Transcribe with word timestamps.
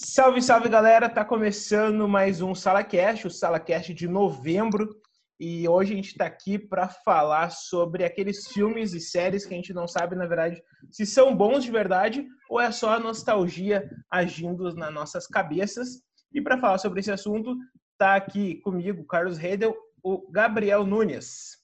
Salve, 0.00 0.40
salve 0.40 0.68
galera! 0.68 1.08
Tá 1.08 1.24
começando 1.24 2.06
mais 2.06 2.40
um 2.40 2.54
SalaCast, 2.54 3.26
o 3.26 3.30
SalaCast 3.30 3.92
de 3.92 4.06
novembro. 4.06 4.94
E 5.40 5.68
hoje 5.68 5.92
a 5.92 5.96
gente 5.96 6.12
está 6.12 6.24
aqui 6.24 6.56
para 6.56 6.86
falar 6.86 7.50
sobre 7.50 8.04
aqueles 8.04 8.46
filmes 8.46 8.92
e 8.92 9.00
séries 9.00 9.44
que 9.44 9.52
a 9.52 9.56
gente 9.56 9.74
não 9.74 9.88
sabe, 9.88 10.14
na 10.14 10.24
verdade, 10.24 10.62
se 10.88 11.04
são 11.04 11.34
bons 11.34 11.64
de 11.64 11.72
verdade 11.72 12.24
ou 12.48 12.60
é 12.60 12.70
só 12.70 12.90
a 12.90 13.00
nostalgia 13.00 13.90
agindo 14.08 14.72
nas 14.72 14.94
nossas 14.94 15.26
cabeças. 15.26 16.00
E 16.32 16.40
para 16.40 16.60
falar 16.60 16.78
sobre 16.78 17.00
esse 17.00 17.10
assunto, 17.10 17.56
tá 17.98 18.14
aqui 18.14 18.60
comigo, 18.60 19.04
Carlos 19.04 19.36
Redel, 19.36 19.76
o 20.00 20.30
Gabriel 20.30 20.86
Nunes. 20.86 21.58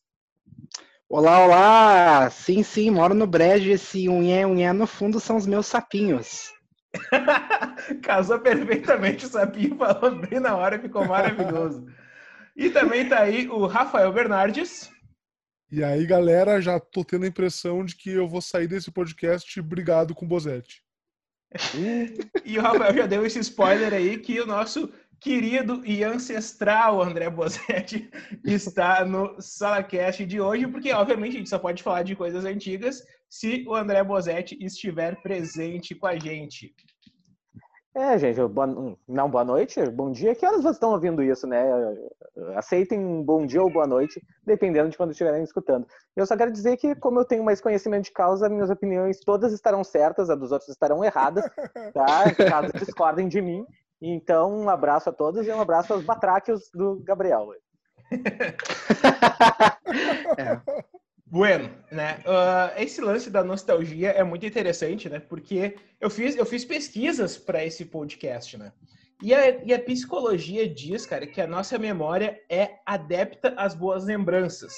Olá, 1.08 1.38
olá! 1.38 2.30
Sim, 2.30 2.64
sim, 2.64 2.90
moro 2.90 3.14
no 3.14 3.28
brejo. 3.28 3.70
Esse 3.70 4.08
unhé, 4.08 4.44
unhé 4.44 4.72
no 4.72 4.88
fundo 4.88 5.20
são 5.20 5.36
os 5.36 5.46
meus 5.46 5.66
sapinhos. 5.66 6.53
Casou 8.02 8.38
perfeitamente, 8.40 9.26
o 9.26 9.28
sapinho 9.28 9.76
falou 9.78 10.16
bem 10.16 10.40
na 10.40 10.56
hora, 10.56 10.78
ficou 10.78 11.06
maravilhoso. 11.06 11.86
E 12.56 12.70
também 12.70 13.08
tá 13.08 13.20
aí 13.20 13.48
o 13.48 13.66
Rafael 13.66 14.12
Bernardes. 14.12 14.90
E 15.70 15.82
aí, 15.82 16.06
galera, 16.06 16.60
já 16.60 16.78
tô 16.78 17.04
tendo 17.04 17.24
a 17.24 17.28
impressão 17.28 17.84
de 17.84 17.96
que 17.96 18.10
eu 18.10 18.28
vou 18.28 18.40
sair 18.40 18.68
desse 18.68 18.90
podcast 18.90 19.60
brigado 19.60 20.14
com 20.14 20.24
o 20.24 20.28
Bozetti. 20.28 20.82
e 22.44 22.58
o 22.58 22.62
Rafael 22.62 22.94
já 22.94 23.06
deu 23.06 23.24
esse 23.26 23.38
spoiler 23.40 23.92
aí 23.92 24.18
que 24.18 24.40
o 24.40 24.46
nosso 24.46 24.92
querido 25.20 25.80
e 25.86 26.04
ancestral 26.04 27.00
André 27.00 27.30
Bozetti 27.30 28.10
está 28.44 29.04
no 29.04 29.40
SalaCast 29.40 30.26
de 30.26 30.40
hoje, 30.40 30.66
porque 30.66 30.92
obviamente 30.92 31.36
a 31.36 31.38
gente 31.38 31.48
só 31.48 31.58
pode 31.58 31.82
falar 31.82 32.02
de 32.02 32.14
coisas 32.14 32.44
antigas 32.44 33.02
se 33.34 33.64
o 33.66 33.74
André 33.74 34.04
Bozetti 34.04 34.56
estiver 34.60 35.20
presente 35.20 35.92
com 35.92 36.06
a 36.06 36.16
gente. 36.16 36.72
É, 37.92 38.16
gente, 38.16 38.40
boa, 38.46 38.96
não, 39.08 39.28
boa 39.28 39.44
noite, 39.44 39.84
bom 39.90 40.12
dia. 40.12 40.36
Que 40.36 40.46
horas 40.46 40.62
vocês 40.62 40.76
estão 40.76 40.92
ouvindo 40.92 41.20
isso, 41.20 41.44
né? 41.44 41.64
Aceitem 42.54 43.00
um 43.00 43.24
bom 43.24 43.44
dia 43.44 43.60
ou 43.60 43.72
boa 43.72 43.88
noite, 43.88 44.24
dependendo 44.44 44.88
de 44.88 44.96
quando 44.96 45.10
estiverem 45.10 45.42
escutando. 45.42 45.84
Eu 46.14 46.24
só 46.26 46.36
quero 46.36 46.52
dizer 46.52 46.76
que, 46.76 46.94
como 46.94 47.18
eu 47.18 47.24
tenho 47.24 47.42
mais 47.42 47.60
conhecimento 47.60 48.04
de 48.04 48.12
causa, 48.12 48.48
minhas 48.48 48.70
opiniões 48.70 49.18
todas 49.18 49.52
estarão 49.52 49.82
certas, 49.82 50.30
as 50.30 50.38
dos 50.38 50.52
outros 50.52 50.70
estarão 50.70 51.04
erradas, 51.04 51.44
tá? 51.92 52.32
Caso 52.36 52.72
discordem 52.74 53.26
de 53.26 53.42
mim. 53.42 53.66
Então, 54.00 54.60
um 54.60 54.68
abraço 54.68 55.10
a 55.10 55.12
todos 55.12 55.44
e 55.44 55.50
um 55.50 55.60
abraço 55.60 55.92
aos 55.92 56.04
batráquios 56.04 56.70
do 56.72 57.02
Gabriel. 57.04 57.48
é. 60.38 60.93
Bueno, 61.34 61.68
né? 61.90 62.20
Uh, 62.20 62.80
esse 62.80 63.00
lance 63.00 63.28
da 63.28 63.42
nostalgia 63.42 64.10
é 64.10 64.22
muito 64.22 64.46
interessante, 64.46 65.08
né? 65.08 65.18
Porque 65.18 65.74
eu 66.00 66.08
fiz, 66.08 66.36
eu 66.36 66.46
fiz 66.46 66.64
pesquisas 66.64 67.36
para 67.36 67.64
esse 67.64 67.86
podcast, 67.86 68.56
né? 68.56 68.72
E 69.20 69.34
a, 69.34 69.64
e 69.64 69.74
a 69.74 69.80
psicologia 69.80 70.72
diz, 70.72 71.04
cara, 71.04 71.26
que 71.26 71.40
a 71.40 71.46
nossa 71.48 71.76
memória 71.76 72.40
é 72.48 72.76
adepta 72.86 73.52
às 73.56 73.74
boas 73.74 74.04
lembranças. 74.04 74.74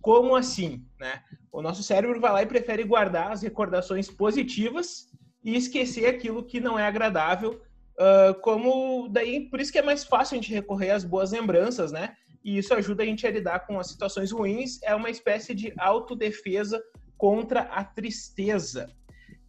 Como 0.00 0.34
assim, 0.34 0.84
né? 0.98 1.22
O 1.52 1.62
nosso 1.62 1.84
cérebro 1.84 2.20
vai 2.20 2.32
lá 2.32 2.42
e 2.42 2.46
prefere 2.46 2.82
guardar 2.82 3.30
as 3.30 3.42
recordações 3.42 4.10
positivas 4.10 5.06
e 5.44 5.54
esquecer 5.54 6.06
aquilo 6.06 6.42
que 6.42 6.58
não 6.58 6.76
é 6.76 6.84
agradável. 6.84 7.62
Uh, 7.96 8.34
como 8.40 9.06
daí, 9.08 9.48
por 9.48 9.60
isso 9.60 9.70
que 9.70 9.78
é 9.78 9.82
mais 9.82 10.02
fácil 10.02 10.36
a 10.36 10.40
gente 10.40 10.52
recorrer 10.52 10.90
às 10.90 11.04
boas 11.04 11.30
lembranças, 11.30 11.92
né? 11.92 12.16
E 12.44 12.58
isso 12.58 12.74
ajuda 12.74 13.02
a 13.02 13.06
gente 13.06 13.26
a 13.26 13.30
lidar 13.30 13.60
com 13.60 13.80
as 13.80 13.88
situações 13.88 14.30
ruins. 14.30 14.78
É 14.82 14.94
uma 14.94 15.08
espécie 15.08 15.54
de 15.54 15.72
autodefesa 15.78 16.82
contra 17.16 17.62
a 17.62 17.82
tristeza. 17.82 18.90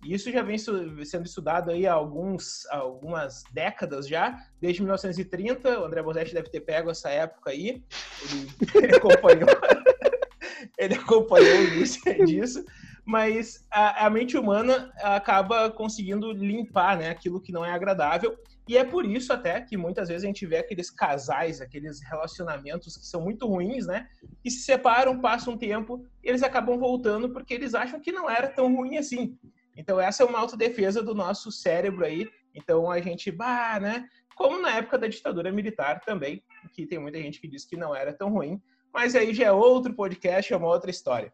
Isso 0.06 0.32
já 0.32 0.44
vem 0.44 0.58
sendo 0.58 1.26
estudado 1.26 1.72
aí 1.72 1.86
há 1.88 1.94
alguns, 1.94 2.66
algumas 2.70 3.44
décadas 3.52 4.08
já, 4.08 4.38
desde 4.62 4.82
1930. 4.82 5.82
O 5.82 5.86
André 5.86 6.02
Bozetti 6.02 6.34
deve 6.34 6.50
ter 6.50 6.62
pego 6.62 6.92
essa 6.92 7.10
época 7.10 7.50
aí. 7.50 7.84
Ele, 8.24 8.50
ele 8.86 8.96
acompanhou, 8.96 9.50
ele 10.78 10.94
acompanhou 10.94 11.58
o 11.58 11.64
início 11.74 12.26
disso. 12.26 12.64
Mas 13.04 13.66
a, 13.70 14.06
a 14.06 14.10
mente 14.10 14.38
humana 14.38 14.92
acaba 15.02 15.70
conseguindo 15.70 16.32
limpar 16.32 16.98
né, 16.98 17.10
aquilo 17.10 17.42
que 17.42 17.52
não 17.52 17.66
é 17.66 17.72
agradável 17.72 18.38
e 18.68 18.78
é 18.78 18.84
por 18.84 19.06
isso 19.06 19.32
até 19.32 19.62
que 19.62 19.78
muitas 19.78 20.08
vezes 20.08 20.24
a 20.24 20.28
gente 20.28 20.46
vê 20.46 20.58
aqueles 20.58 20.90
casais, 20.90 21.62
aqueles 21.62 22.02
relacionamentos 22.02 22.98
que 22.98 23.06
são 23.06 23.22
muito 23.22 23.48
ruins, 23.48 23.86
né? 23.86 24.08
Que 24.42 24.50
se 24.50 24.64
separam, 24.64 25.22
passam 25.22 25.54
um 25.54 25.58
tempo, 25.58 26.04
eles 26.24 26.42
acabam 26.42 26.78
voltando 26.80 27.32
porque 27.32 27.54
eles 27.54 27.76
acham 27.76 28.00
que 28.00 28.12
não 28.12 28.30
era 28.30 28.48
tão 28.48 28.76
ruim 28.76 28.98
assim. 28.98 29.38
Então 29.78 30.00
essa 30.00 30.24
é 30.24 30.26
uma 30.26 30.40
autodefesa 30.40 31.04
do 31.04 31.14
nosso 31.14 31.52
cérebro 31.52 32.06
aí. 32.06 32.28
Então 32.56 32.90
a 32.90 33.00
gente, 33.00 33.30
bah, 33.30 33.80
né? 33.80 34.08
Como 34.36 34.60
na 34.60 34.78
época 34.78 34.98
da 34.98 35.08
ditadura 35.08 35.52
militar 35.52 36.02
também, 36.02 36.44
que 36.74 36.88
tem 36.88 36.98
muita 36.98 37.20
gente 37.20 37.40
que 37.40 37.48
diz 37.48 37.66
que 37.66 37.78
não 37.78 37.96
era 37.96 38.14
tão 38.14 38.30
ruim, 38.32 38.60
mas 38.92 39.16
aí 39.16 39.34
já 39.34 39.46
é 39.46 39.52
outro 39.52 39.94
podcast, 39.94 40.52
é 40.52 40.58
uma 40.58 40.68
outra 40.68 40.90
história. 40.90 41.32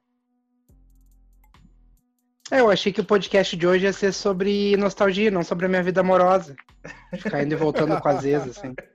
É, 2.51 2.59
eu 2.59 2.69
achei 2.69 2.91
que 2.91 2.99
o 2.99 3.05
podcast 3.05 3.55
de 3.55 3.65
hoje 3.65 3.85
ia 3.85 3.93
ser 3.93 4.11
sobre 4.11 4.75
nostalgia, 4.75 5.31
não 5.31 5.41
sobre 5.41 5.67
a 5.67 5.69
minha 5.69 5.81
vida 5.81 6.01
amorosa. 6.01 6.53
Ficar 7.17 7.41
indo 7.43 7.53
e 7.53 7.55
voltando 7.55 7.97
com 8.01 8.09
as 8.09 8.23
vezes, 8.23 8.57
assim. 8.57 8.75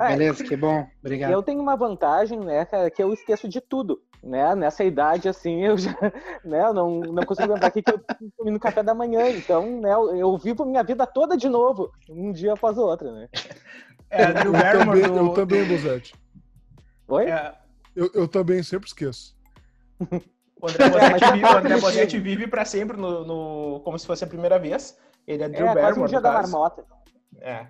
É, 0.00 0.16
Beleza, 0.16 0.42
que 0.42 0.56
bom. 0.56 0.86
Obrigado. 1.00 1.30
Eu 1.30 1.42
tenho 1.42 1.60
uma 1.60 1.76
vantagem, 1.76 2.40
né, 2.40 2.64
cara, 2.64 2.90
que 2.90 3.02
eu 3.02 3.12
esqueço 3.12 3.46
de 3.46 3.60
tudo. 3.60 4.00
Né? 4.22 4.54
Nessa 4.54 4.82
idade, 4.82 5.28
assim, 5.28 5.62
eu 5.62 5.76
já 5.76 5.92
né, 6.42 6.64
eu 6.64 6.72
não, 6.72 7.00
não 7.00 7.22
consigo 7.24 7.52
lembrar 7.52 7.66
aqui 7.66 7.82
que 7.82 7.92
eu 7.92 8.00
comi 8.34 8.50
no 8.50 8.58
café 8.58 8.82
da 8.82 8.94
manhã. 8.94 9.28
Então, 9.28 9.78
né, 9.78 9.92
eu, 9.92 10.16
eu 10.16 10.38
vivo 10.38 10.64
minha 10.64 10.82
vida 10.82 11.06
toda 11.06 11.36
de 11.36 11.50
novo, 11.50 11.90
um 12.08 12.32
dia 12.32 12.54
após 12.54 12.78
o 12.78 12.82
outro, 12.82 13.12
né? 13.12 13.28
É, 14.08 14.24
eu, 14.24 14.52
também, 14.52 15.02
do... 15.02 15.18
eu 15.18 15.28
também, 15.34 15.68
Buzete. 15.68 16.14
Oi? 17.08 17.26
É... 17.26 17.54
Eu, 17.94 18.10
eu 18.14 18.26
também 18.26 18.62
sempre 18.62 18.86
esqueço. 18.86 19.36
O 20.60 20.68
André 20.68 20.88
Bonetti 20.90 21.32
vive, 21.32 21.44
o 21.44 21.56
André 21.56 21.80
Bonetti 21.80 22.18
vive 22.18 22.46
pra 22.46 22.64
sempre 22.64 22.96
no, 22.96 23.24
no, 23.24 23.80
como 23.80 23.98
se 23.98 24.06
fosse 24.06 24.24
a 24.24 24.26
primeira 24.26 24.58
vez. 24.58 24.98
Ele 25.26 25.42
é 25.42 25.48
Drew 25.48 25.66
é, 25.66 25.74
Barrymore. 25.74 26.02
Um 26.02 26.06
dia 26.06 26.20
da 26.20 26.32
marmota. 26.32 26.84
É. 27.40 27.66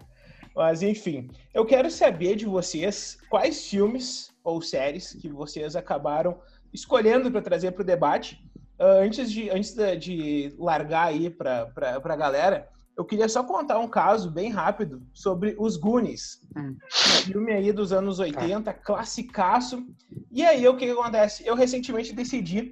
Mas 0.55 0.83
enfim, 0.83 1.31
eu 1.55 1.65
quero 1.65 1.91
saber 1.91 2.35
de 2.37 2.47
vocês 2.47 3.19
quais 3.29 3.69
filmes 3.69 4.33
ou 4.43 4.61
séries 4.61 5.13
que 5.13 5.29
vocês 5.29 5.77
acabaram 5.77 6.41
escolhendo 6.73 7.31
para 7.31 7.43
trazer 7.43 7.73
para 7.73 7.83
o 7.83 7.87
debate. 7.87 8.43
Uh, 8.79 9.05
antes 9.05 9.31
de, 9.31 9.51
antes 9.51 9.75
de, 9.75 9.97
de 9.97 10.55
largar 10.59 11.09
aí 11.09 11.29
para 11.29 11.71
a 11.77 12.17
galera, 12.17 12.69
eu 12.97 13.05
queria 13.05 13.29
só 13.29 13.43
contar 13.43 13.79
um 13.79 13.89
caso 13.89 14.31
bem 14.31 14.51
rápido 14.51 15.03
sobre 15.13 15.57
os 15.59 15.77
Goonies. 15.77 16.41
Hum. 16.57 16.77
Um 16.77 17.23
filme 17.25 17.53
aí 17.53 17.73
dos 17.73 17.93
anos 17.93 18.19
80, 18.19 18.63
tá. 18.63 18.73
classicaço. 18.73 19.87
E 20.31 20.45
aí, 20.45 20.67
o 20.69 20.77
que, 20.77 20.87
que 20.87 20.93
acontece? 20.93 21.47
Eu 21.47 21.55
recentemente 21.55 22.13
decidi 22.13 22.71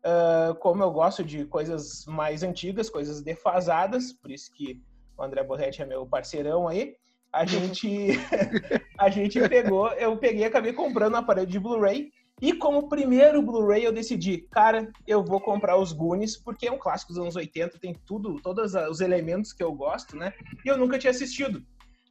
Uh, 0.00 0.54
como 0.60 0.82
eu 0.82 0.90
gosto 0.90 1.22
de 1.22 1.44
coisas 1.44 2.06
mais 2.06 2.42
antigas, 2.42 2.88
coisas 2.88 3.20
defasadas, 3.20 4.14
por 4.14 4.30
isso 4.30 4.50
que 4.50 4.82
o 5.14 5.22
André 5.22 5.44
Borretti 5.44 5.82
é 5.82 5.84
meu 5.84 6.06
parceirão 6.06 6.66
aí, 6.66 6.96
a 7.30 7.44
gente, 7.44 8.08
a 8.98 9.10
gente 9.10 9.46
pegou, 9.46 9.88
eu 9.92 10.16
peguei 10.16 10.40
e 10.40 10.44
acabei 10.46 10.72
comprando 10.72 11.12
um 11.12 11.18
aparelho 11.18 11.46
de 11.46 11.60
Blu-ray, 11.60 12.10
e 12.40 12.52
como 12.52 12.88
primeiro 12.88 13.42
Blu-ray 13.42 13.84
eu 13.84 13.92
decidi, 13.92 14.46
cara, 14.50 14.90
eu 15.06 15.24
vou 15.24 15.40
comprar 15.40 15.76
os 15.76 15.92
Goonies, 15.92 16.36
porque 16.36 16.68
é 16.68 16.72
um 16.72 16.78
clássico 16.78 17.12
dos 17.12 17.20
anos 17.20 17.36
80, 17.36 17.78
tem 17.78 17.94
tudo, 18.06 18.40
todos 18.40 18.74
os 18.74 19.00
elementos 19.00 19.52
que 19.52 19.62
eu 19.62 19.72
gosto, 19.72 20.16
né, 20.16 20.32
e 20.64 20.68
eu 20.68 20.78
nunca 20.78 20.98
tinha 20.98 21.10
assistido. 21.10 21.62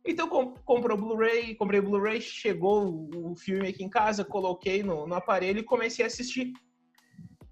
Então 0.05 0.27
comprei 0.65 0.95
o 0.95 0.99
Blu-ray, 0.99 1.55
comprei 1.55 1.79
o 1.79 1.83
Blu-ray, 1.83 2.21
chegou 2.21 3.09
o 3.15 3.35
filme 3.35 3.67
aqui 3.67 3.83
em 3.83 3.89
casa, 3.89 4.23
coloquei 4.23 4.81
no, 4.81 5.05
no 5.05 5.15
aparelho 5.15 5.59
e 5.59 5.63
comecei 5.63 6.03
a 6.03 6.07
assistir. 6.07 6.53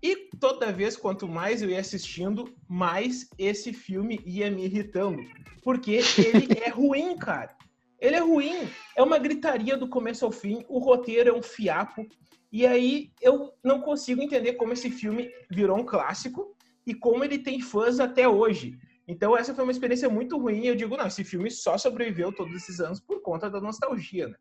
E 0.02 0.30
toda 0.40 0.72
vez, 0.72 0.96
quanto 0.96 1.28
mais 1.28 1.62
eu 1.62 1.70
ia 1.70 1.80
assistindo, 1.80 2.46
mais 2.68 3.28
esse 3.38 3.74
filme 3.74 4.22
ia 4.26 4.50
me 4.50 4.66
irritando. 4.66 5.22
Porque 5.64 6.00
ele 6.18 6.48
é 6.64 6.70
ruim, 6.70 7.16
cara. 7.18 7.56
Ele 8.00 8.16
é 8.16 8.20
ruim. 8.20 8.70
É 8.96 9.02
uma 9.02 9.18
gritaria 9.18 9.76
do 9.76 9.90
começo 9.90 10.24
ao 10.24 10.32
fim. 10.32 10.64
O 10.70 10.80
roteiro 10.80 11.30
é 11.30 11.34
um 11.34 11.42
fiapo. 11.42 12.08
E 12.52 12.66
aí 12.66 13.12
eu 13.22 13.54
não 13.64 13.82
consigo 13.82 14.22
entender 14.22 14.54
como 14.54 14.74
esse 14.74 14.90
filme 14.90 15.30
virou 15.50 15.78
um 15.78 15.86
clássico 15.86 16.56
e 16.86 16.94
como 16.94 17.24
ele 17.24 17.40
tem 17.40 17.62
fãs 17.62 18.00
até 18.00 18.28
hoje. 18.28 18.78
Então 19.08 19.38
essa 19.38 19.54
foi 19.54 19.64
uma 19.64 19.72
experiência 19.72 20.10
muito 20.10 20.38
ruim. 20.38 20.66
Eu 20.66 20.76
digo, 20.76 20.96
não, 20.96 21.08
esse 21.08 21.24
filme 21.24 21.52
só 21.52 21.78
sobreviveu 21.78 22.34
todos 22.34 22.56
esses 22.56 22.80
anos 22.80 23.00
por 23.00 23.22
conta 23.22 23.50
da 23.50 23.60
nostalgia, 23.60 24.28
né? 24.28 24.36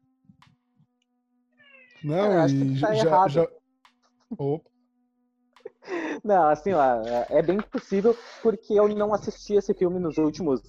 Não, 2.05 2.41
é, 2.41 2.49
e 2.49 2.81
tá 2.81 2.94
já, 2.94 3.29
já... 3.29 3.49
Opa. 4.38 4.70
Não, 6.25 6.49
assim, 6.49 6.73
ó, 6.73 7.02
é 7.31 7.43
bem 7.43 7.59
possível 7.59 8.17
porque 8.43 8.75
eu 8.75 8.88
não 8.88 9.14
assisti 9.14 9.55
esse 9.55 9.73
filme 9.73 10.00
nos 10.00 10.19
últimos, 10.19 10.61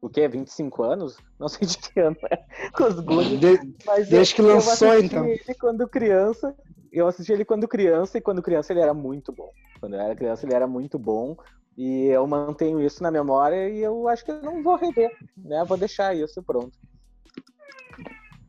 o 0.00 0.08
que, 0.08 0.26
25 0.26 0.82
anos? 0.82 1.16
Não 1.38 1.48
sei 1.48 1.66
de 1.66 1.78
que 1.78 2.00
ano 2.00 2.16
é, 2.30 2.36
com 2.70 2.84
os 2.84 3.00
Goonies. 3.00 3.40
De, 3.40 3.74
mas 3.84 4.08
desde 4.08 4.34
eu, 4.34 4.36
que 4.36 4.42
lançou, 4.42 4.98
então. 4.98 5.26
Ele 5.26 5.54
quando 5.58 5.88
criança 5.88 6.54
eu 6.92 7.06
assisti 7.06 7.32
ele 7.32 7.44
quando 7.44 7.68
criança, 7.68 8.18
e 8.18 8.20
quando 8.20 8.42
criança 8.42 8.72
ele 8.72 8.80
era 8.80 8.92
muito 8.94 9.32
bom. 9.32 9.50
Quando 9.80 9.94
eu 9.94 10.00
era 10.00 10.14
criança 10.14 10.46
ele 10.46 10.54
era 10.54 10.66
muito 10.66 10.98
bom. 10.98 11.36
E 11.76 12.06
eu 12.06 12.26
mantenho 12.26 12.82
isso 12.82 13.02
na 13.02 13.10
memória 13.10 13.68
e 13.70 13.78
eu 13.78 14.06
acho 14.06 14.24
que 14.24 14.30
eu 14.30 14.42
não 14.42 14.62
vou 14.62 14.76
rever, 14.76 15.10
né? 15.36 15.64
Vou 15.66 15.78
deixar 15.78 16.14
isso 16.14 16.42
pronto. 16.42 16.78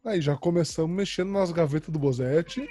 Aí 0.05 0.19
já 0.19 0.35
começamos 0.35 0.93
mexendo 0.93 1.31
nas 1.31 1.51
gavetas 1.51 1.89
do 1.89 1.97
Bozetti. 1.97 2.67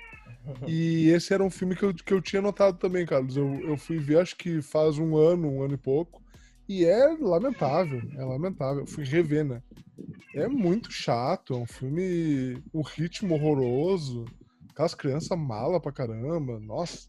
E 0.67 1.09
esse 1.09 1.33
era 1.33 1.43
um 1.43 1.51
filme 1.51 1.75
que 1.75 1.85
eu, 1.85 1.95
que 1.95 2.13
eu 2.13 2.21
tinha 2.21 2.43
notado 2.43 2.77
também, 2.77 3.07
Carlos. 3.07 3.37
Eu, 3.37 3.61
eu 3.61 3.77
fui 3.77 3.99
ver, 3.99 4.19
acho 4.19 4.37
que 4.37 4.61
faz 4.61 4.99
um 4.99 5.17
ano, 5.17 5.49
um 5.49 5.63
ano 5.63 5.75
e 5.75 5.79
pouco. 5.79 6.23
E 6.69 6.85
é 6.85 7.17
lamentável, 7.19 8.03
é 8.17 8.25
lamentável. 8.25 8.81
Eu 8.81 8.87
fui 8.87 9.05
rever, 9.05 9.45
né? 9.45 9.63
É 10.35 10.49
muito 10.49 10.93
chato, 10.93 11.55
é 11.55 11.57
um 11.57 11.67
filme. 11.67 12.63
um 12.75 12.83
ritmo 12.83 13.35
horroroso. 13.35 14.25
Aquelas 14.73 14.95
crianças 14.95 15.39
mala 15.39 15.81
pra 15.81 15.93
caramba. 15.93 16.59
Nossa. 16.59 17.09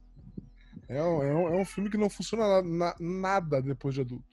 É, 0.89 0.97
é, 0.97 1.03
um, 1.03 1.47
é 1.55 1.61
um 1.61 1.65
filme 1.65 1.89
que 1.89 1.97
não 1.97 2.09
funciona 2.09 2.61
na, 2.61 2.95
nada 2.99 3.61
depois 3.61 3.95
de 3.95 4.01
adulto. 4.01 4.25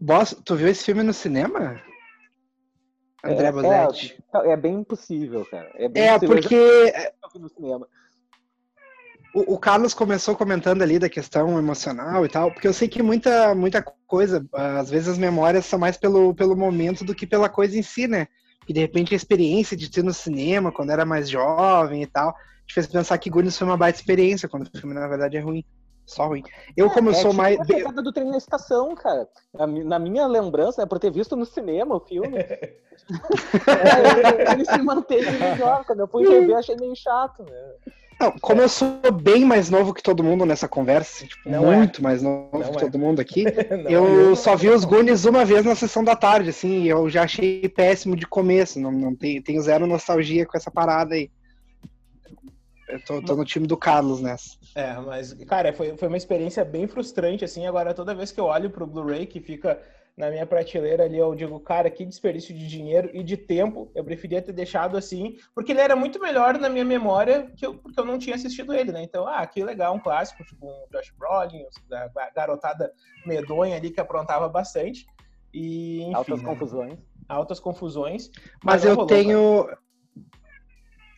Boss, 0.00 0.36
tu 0.44 0.54
viu 0.54 0.68
esse 0.68 0.84
filme 0.84 1.02
no 1.02 1.14
cinema? 1.14 1.80
André 3.24 3.48
é, 3.48 4.48
É, 4.48 4.52
é, 4.52 4.56
bem 4.56 4.80
impossível, 4.80 5.46
cara. 5.46 5.70
É, 5.76 5.88
bem 5.88 6.02
é 6.02 6.18
porque. 6.18 6.92
No 7.34 7.48
cinema. 7.48 7.88
O, 9.34 9.54
o, 9.54 9.58
Carlos 9.58 9.94
começou 9.94 10.36
comentando 10.36 10.82
ali 10.82 10.98
da 10.98 11.08
questão 11.08 11.58
emocional 11.58 12.24
e 12.24 12.28
tal, 12.28 12.52
porque 12.52 12.68
eu 12.68 12.72
sei 12.72 12.86
que 12.86 13.02
muita, 13.02 13.52
muita 13.52 13.82
coisa, 14.06 14.46
às 14.52 14.90
vezes 14.90 15.08
as 15.08 15.18
memórias 15.18 15.66
são 15.66 15.76
mais 15.76 15.96
pelo, 15.96 16.32
pelo 16.34 16.56
momento 16.56 17.04
do 17.04 17.14
que 17.14 17.26
pela 17.26 17.48
coisa 17.48 17.76
em 17.76 17.82
si, 17.82 18.06
né? 18.06 18.28
Que 18.66 18.72
de 18.72 18.80
repente 18.80 19.14
a 19.14 19.16
experiência 19.16 19.76
de 19.76 19.90
ter 19.90 20.02
no 20.02 20.12
cinema 20.12 20.72
quando 20.72 20.90
era 20.90 21.04
mais 21.04 21.28
jovem 21.28 22.02
e 22.02 22.06
tal, 22.06 22.34
te 22.66 22.74
fez 22.74 22.86
pensar 22.86 23.18
que 23.18 23.30
Goonies 23.30 23.58
foi 23.58 23.66
uma 23.66 23.76
baita 23.76 23.98
experiência, 23.98 24.48
quando 24.48 24.66
o 24.66 24.78
filme 24.78 24.94
na 24.94 25.06
verdade 25.06 25.36
é 25.36 25.40
ruim. 25.40 25.64
Só 26.06 26.26
ruim. 26.26 26.42
Eu, 26.76 26.86
é, 26.86 26.90
como 26.90 27.08
eu 27.08 27.12
é, 27.12 27.16
sou 27.16 27.30
tipo 27.30 27.42
mais. 27.42 27.60
A 27.60 27.64
pegada 27.64 28.02
do 28.02 28.12
trem 28.12 28.30
na 28.30 28.36
estação, 28.36 28.94
cara. 28.94 29.28
Na 29.54 29.98
minha 29.98 30.26
lembrança, 30.26 30.82
né, 30.82 30.86
por 30.86 30.98
ter 30.98 31.10
visto 31.10 31.34
no 31.34 31.46
cinema 31.46 31.96
o 31.96 32.00
filme, 32.00 32.36
é, 32.38 32.58
ele, 34.28 34.52
ele, 34.52 34.64
se 34.64 34.78
manteve 34.82 35.30
melhor. 35.32 35.84
Quando 35.84 36.00
eu 36.00 36.08
fui 36.08 36.28
rever, 36.28 36.56
achei 36.56 36.76
meio 36.76 36.94
chato, 36.94 37.42
né? 37.42 37.92
Não, 38.20 38.32
como 38.40 38.62
eu 38.62 38.68
sou 38.68 38.88
bem 39.12 39.44
mais 39.44 39.68
novo 39.68 39.92
que 39.92 40.02
todo 40.02 40.22
mundo 40.22 40.46
nessa 40.46 40.68
conversa, 40.68 41.16
assim, 41.16 41.26
tipo, 41.26 41.50
muito 41.50 42.00
é. 42.00 42.02
mais 42.02 42.22
novo 42.22 42.48
não 42.52 42.70
que 42.70 42.76
é. 42.76 42.80
todo 42.80 42.98
mundo 42.98 43.20
aqui, 43.20 43.44
eu 43.88 44.32
é. 44.32 44.36
só 44.36 44.54
vi 44.54 44.68
os 44.68 44.84
Goonies 44.84 45.24
uma 45.24 45.44
vez 45.44 45.64
na 45.64 45.74
sessão 45.74 46.04
da 46.04 46.14
tarde, 46.14 46.50
assim, 46.50 46.84
eu 46.84 47.10
já 47.10 47.24
achei 47.24 47.68
péssimo 47.68 48.14
de 48.14 48.26
começo, 48.26 48.78
não, 48.78 48.92
não 48.92 49.14
tenho, 49.14 49.42
tenho 49.42 49.60
zero 49.60 49.86
nostalgia 49.86 50.46
com 50.46 50.56
essa 50.56 50.70
parada 50.70 51.14
aí. 51.14 51.30
Eu 52.94 53.00
tô, 53.00 53.20
tô, 53.20 53.34
no 53.34 53.44
time 53.44 53.66
do 53.66 53.76
Carlos 53.76 54.20
nessa. 54.20 54.56
É, 54.72 54.94
mas, 54.94 55.34
cara, 55.48 55.72
foi, 55.72 55.96
foi 55.96 56.06
uma 56.06 56.16
experiência 56.16 56.64
bem 56.64 56.86
frustrante, 56.86 57.44
assim. 57.44 57.66
Agora, 57.66 57.92
toda 57.92 58.14
vez 58.14 58.30
que 58.30 58.38
eu 58.38 58.44
olho 58.44 58.70
pro 58.70 58.86
Blu-ray, 58.86 59.26
que 59.26 59.40
fica 59.40 59.82
na 60.16 60.30
minha 60.30 60.46
prateleira 60.46 61.02
ali, 61.02 61.18
eu 61.18 61.34
digo, 61.34 61.58
cara, 61.58 61.90
que 61.90 62.04
desperdício 62.04 62.54
de 62.54 62.68
dinheiro 62.68 63.10
e 63.12 63.24
de 63.24 63.36
tempo. 63.36 63.90
Eu 63.96 64.04
preferia 64.04 64.40
ter 64.40 64.52
deixado 64.52 64.96
assim, 64.96 65.36
porque 65.52 65.72
ele 65.72 65.80
era 65.80 65.96
muito 65.96 66.20
melhor 66.20 66.56
na 66.56 66.68
minha 66.68 66.84
memória, 66.84 67.50
que 67.56 67.66
eu, 67.66 67.74
porque 67.74 67.98
eu 67.98 68.04
não 68.04 68.16
tinha 68.16 68.36
assistido 68.36 68.72
ele, 68.72 68.92
né? 68.92 69.02
Então, 69.02 69.26
ah, 69.26 69.44
que 69.44 69.64
legal, 69.64 69.92
um 69.92 69.98
clássico, 69.98 70.44
tipo 70.44 70.64
um 70.64 70.86
Josh 70.92 71.12
Brolin, 71.18 71.64
a 71.92 72.30
garotada 72.30 72.92
medonha 73.26 73.76
ali 73.76 73.90
que 73.90 74.00
aprontava 74.00 74.48
bastante. 74.48 75.04
E, 75.52 76.02
enfim, 76.02 76.14
altas 76.14 76.42
né? 76.42 76.48
confusões. 76.48 76.98
Altas 77.28 77.58
confusões. 77.58 78.30
Mas, 78.62 78.82
mas 78.82 78.84
eu 78.84 78.94
rolou, 78.94 79.08
tenho. 79.08 79.64
Cara. 79.64 79.84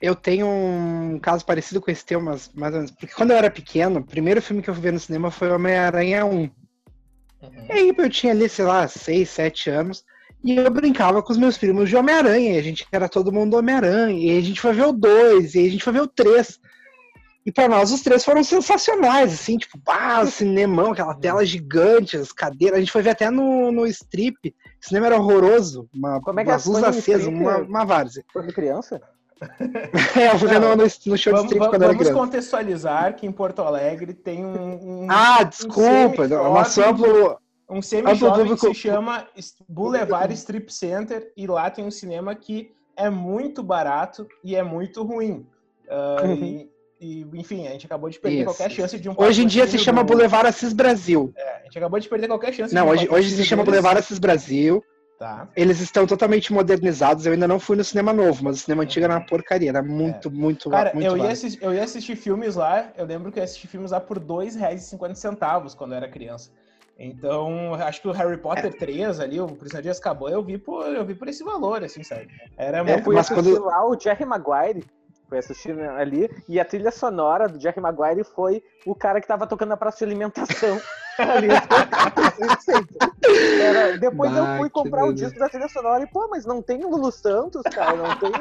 Eu 0.00 0.14
tenho 0.14 0.46
um 0.46 1.18
caso 1.18 1.44
parecido 1.44 1.80
com 1.80 1.90
esse 1.90 2.04
teu, 2.04 2.20
mas 2.20 2.50
mais 2.54 2.72
ou 2.72 2.80
menos. 2.80 2.90
Porque 2.90 3.14
quando 3.14 3.30
eu 3.30 3.36
era 3.36 3.50
pequeno, 3.50 4.00
o 4.00 4.04
primeiro 4.04 4.42
filme 4.42 4.62
que 4.62 4.68
eu 4.68 4.74
fui 4.74 4.82
ver 4.82 4.92
no 4.92 5.00
cinema 5.00 5.30
foi 5.30 5.50
Homem-Aranha 5.50 6.24
1. 6.24 6.30
Uhum. 6.38 6.50
E 7.68 7.72
aí 7.72 7.94
eu 7.96 8.10
tinha 8.10 8.32
ali, 8.32 8.48
sei 8.48 8.64
lá, 8.64 8.86
6, 8.86 9.28
7 9.28 9.70
anos. 9.70 10.04
E 10.44 10.56
eu 10.56 10.70
brincava 10.70 11.22
com 11.22 11.32
os 11.32 11.38
meus 11.38 11.56
primos 11.56 11.88
de 11.88 11.96
Homem-Aranha. 11.96 12.54
E 12.54 12.58
a 12.58 12.62
gente 12.62 12.86
era 12.92 13.08
todo 13.08 13.32
mundo 13.32 13.56
Homem-Aranha. 13.56 14.18
E 14.18 14.38
a 14.38 14.40
gente 14.42 14.60
foi 14.60 14.74
ver 14.74 14.86
o 14.86 14.92
2, 14.92 15.54
e 15.54 15.66
a 15.66 15.70
gente 15.70 15.82
foi 15.82 15.92
ver 15.94 16.02
o 16.02 16.06
3. 16.06 16.60
E 17.46 17.52
para 17.52 17.68
nós 17.68 17.92
os 17.92 18.02
três 18.02 18.24
foram 18.24 18.42
sensacionais, 18.42 19.32
assim, 19.32 19.56
tipo, 19.56 19.78
ah, 19.86 20.26
cinemão, 20.26 20.90
aquela 20.90 21.14
uhum. 21.14 21.20
tela 21.20 21.46
gigante, 21.46 22.16
as 22.16 22.32
cadeiras. 22.32 22.76
A 22.76 22.80
gente 22.80 22.90
foi 22.90 23.02
ver 23.02 23.10
até 23.10 23.30
no, 23.30 23.70
no 23.70 23.86
strip. 23.86 24.52
O 24.82 24.86
cinema 24.86 25.06
era 25.06 25.16
horroroso. 25.16 25.88
Uma, 25.94 26.20
Como 26.20 26.40
é 26.40 26.44
que 26.44 26.50
uma 26.50 26.60
luz 26.66 26.82
acesa, 26.82 27.30
uma, 27.30 27.58
uma 27.58 27.84
várzea. 27.84 28.24
Quando 28.32 28.52
criança? 28.52 29.00
é, 30.18 30.32
eu 30.32 30.38
fui 30.38 30.48
vendo 30.48 30.68
no, 30.68 30.76
no 30.76 30.88
show 30.88 31.32
vamos, 31.32 31.48
de 31.48 31.54
strip 31.54 31.68
quando 31.68 31.82
Vamos 31.82 31.96
grande. 31.96 32.12
contextualizar 32.12 33.16
que 33.16 33.26
em 33.26 33.32
Porto 33.32 33.60
Alegre 33.60 34.14
tem 34.14 34.44
um. 34.44 35.04
um 35.04 35.06
ah, 35.10 35.42
desculpa, 35.42 36.22
um 36.22 36.50
uma 36.50 36.62
amplo. 36.62 37.38
Um 37.68 37.82
semi-shopping 37.82 38.54
que 38.54 38.60
se 38.60 38.74
chama 38.74 39.26
Boulevard 39.68 40.32
Strip 40.34 40.72
Center 40.72 41.32
e 41.36 41.48
lá 41.48 41.68
tem 41.68 41.84
um 41.84 41.90
cinema 41.90 42.32
que 42.32 42.72
é 42.96 43.10
muito 43.10 43.60
barato 43.62 44.26
e 44.42 44.54
é 44.54 44.62
muito 44.62 45.02
ruim. 45.02 45.44
Uh, 45.88 46.26
uhum. 46.26 46.34
e, 46.34 46.70
e, 47.00 47.26
enfim, 47.34 47.66
a 47.66 47.72
gente 47.72 47.84
acabou 47.84 48.08
de 48.08 48.20
perder 48.20 48.38
Isso. 48.38 48.46
qualquer 48.46 48.70
chance 48.70 48.98
de 48.98 49.08
um. 49.08 49.14
Hoje 49.16 49.42
em 49.42 49.46
dia 49.46 49.66
se 49.66 49.78
chama. 49.78 50.04
Boulevard 50.04 50.48
Assis 50.48 50.72
Brasil. 50.72 51.32
É, 51.36 51.56
a 51.56 51.62
gente 51.64 51.76
acabou 51.76 51.98
de 51.98 52.08
perder 52.08 52.28
qualquer 52.28 52.54
chance. 52.54 52.74
Não, 52.74 52.88
hoje, 52.88 53.08
hoje 53.10 53.30
se 53.30 53.44
chama 53.44 53.64
Boulevard 53.64 53.98
Assis 53.98 54.18
Brasil. 54.18 54.82
Tá. 55.18 55.48
Eles 55.56 55.80
estão 55.80 56.06
totalmente 56.06 56.52
modernizados. 56.52 57.24
Eu 57.24 57.32
ainda 57.32 57.48
não 57.48 57.58
fui 57.58 57.76
no 57.76 57.84
cinema 57.84 58.12
novo, 58.12 58.44
mas 58.44 58.56
o 58.56 58.60
cinema 58.60 58.82
antigo 58.82 59.04
era 59.04 59.14
uma 59.14 59.24
porcaria. 59.24 59.70
Era 59.70 59.82
muito, 59.82 60.28
é. 60.28 60.30
muito 60.30 60.68
Cara, 60.68 60.92
muito 60.92 61.06
eu, 61.06 61.16
ia 61.16 61.30
assistir, 61.30 61.62
eu 61.62 61.72
ia 61.72 61.84
assistir 61.84 62.16
filmes 62.16 62.54
lá. 62.54 62.90
Eu 62.96 63.06
lembro 63.06 63.32
que 63.32 63.38
eu 63.38 63.40
ia 63.40 63.44
assistir 63.44 63.66
filmes 63.66 63.92
lá 63.92 64.00
por 64.00 64.18
R$ 64.18 64.24
2,50 64.24 65.74
quando 65.74 65.92
eu 65.92 65.96
era 65.96 66.08
criança. 66.08 66.50
Então, 66.98 67.74
acho 67.74 68.00
que 68.00 68.08
o 68.08 68.12
Harry 68.12 68.38
Potter 68.38 68.66
é. 68.66 68.70
3 68.70 69.20
ali, 69.20 69.38
o 69.38 69.46
Prisioneiro 69.46 69.82
de 69.82 69.90
Azkaban, 69.90 70.30
eu 70.30 70.42
vi 70.42 70.56
por, 70.56 70.86
eu 70.86 71.04
vi 71.04 71.14
por 71.14 71.28
esse 71.28 71.44
valor, 71.44 71.84
assim, 71.84 72.02
sabe? 72.02 72.28
Era 72.56 72.78
é, 72.78 72.82
muito... 72.82 73.12
Mas 73.12 73.28
quando... 73.28 73.64
lá 73.64 73.86
o 73.86 73.98
Jerry 74.00 74.24
Maguire, 74.24 74.82
foi 75.28 75.38
assistindo 75.38 75.80
ali, 75.80 76.30
e 76.48 76.58
a 76.58 76.64
trilha 76.64 76.90
sonora 76.90 77.48
do 77.48 77.60
Jerry 77.60 77.80
Maguire 77.80 78.24
foi 78.24 78.62
o 78.86 78.94
cara 78.94 79.20
que 79.20 79.26
tava 79.26 79.46
tocando 79.46 79.70
na 79.70 79.76
praça 79.76 79.98
de 79.98 80.04
alimentação. 80.04 80.80
ali, 81.18 81.48
Era, 83.60 83.98
depois 83.98 84.30
bah, 84.32 84.38
eu 84.38 84.58
fui 84.58 84.70
comprar 84.70 85.04
o 85.04 85.12
disco 85.12 85.38
da 85.38 85.48
trilha 85.48 85.68
sonora 85.68 86.02
e, 86.02 86.06
pô, 86.06 86.28
mas 86.28 86.44
não 86.44 86.62
tem 86.62 86.84
o 86.84 86.90
Lulu 86.90 87.10
Santos, 87.12 87.62
cara, 87.72 87.96
não 87.96 88.16
tem. 88.16 88.32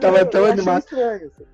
tava 0.00 0.24
tão 0.26 0.44
animado. 0.44 0.78
Estranho, 0.78 1.26
assim. 1.26 1.44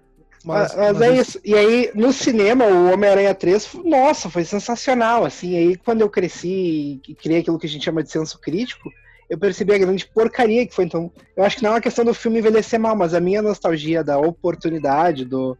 Mas, 0.44 0.74
mas, 0.74 0.98
mas, 0.98 1.02
é 1.02 1.16
isso. 1.16 1.40
E 1.44 1.54
aí, 1.54 1.90
no 1.94 2.12
cinema, 2.12 2.64
o 2.64 2.92
Homem-Aranha 2.92 3.34
3, 3.34 3.74
nossa, 3.84 4.30
foi 4.30 4.44
sensacional, 4.44 5.24
assim. 5.24 5.56
Aí, 5.56 5.76
quando 5.76 6.00
eu 6.00 6.08
cresci 6.08 7.00
e 7.06 7.14
criei 7.14 7.40
aquilo 7.40 7.58
que 7.58 7.66
a 7.66 7.68
gente 7.68 7.84
chama 7.84 8.02
de 8.02 8.10
senso 8.10 8.40
crítico, 8.40 8.90
eu 9.28 9.38
percebi 9.38 9.74
a 9.74 9.78
grande 9.78 10.06
porcaria 10.06 10.66
que 10.66 10.74
foi. 10.74 10.86
Então, 10.86 11.12
eu 11.36 11.44
acho 11.44 11.56
que 11.56 11.62
não 11.62 11.70
é 11.70 11.74
uma 11.74 11.80
questão 11.80 12.04
do 12.04 12.14
filme 12.14 12.38
envelhecer 12.38 12.80
mal, 12.80 12.96
mas 12.96 13.12
a 13.12 13.20
minha 13.20 13.42
nostalgia 13.42 14.02
da 14.02 14.18
oportunidade, 14.18 15.24
do, 15.24 15.56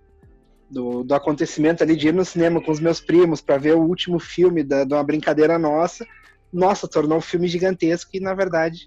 do, 0.71 1.03
do 1.03 1.15
acontecimento 1.15 1.83
ali 1.83 1.97
de 1.97 2.09
ir 2.09 2.15
no 2.15 2.25
cinema 2.25 2.63
com 2.63 2.71
os 2.71 2.81
meus 2.81 3.01
primos 3.01 3.41
para 3.41 3.59
ver 3.59 3.75
o 3.75 3.83
último 3.83 4.19
filme 4.19 4.63
da, 4.63 4.85
de 4.85 4.95
uma 4.95 5.03
brincadeira 5.03 5.59
nossa, 5.59 6.07
nossa, 6.53 6.89
tornou 6.89 7.19
um 7.19 7.23
filme 7.23 7.49
gigantesco 7.49 8.11
e, 8.15 8.21
na 8.21 8.35
verdade, 8.35 8.87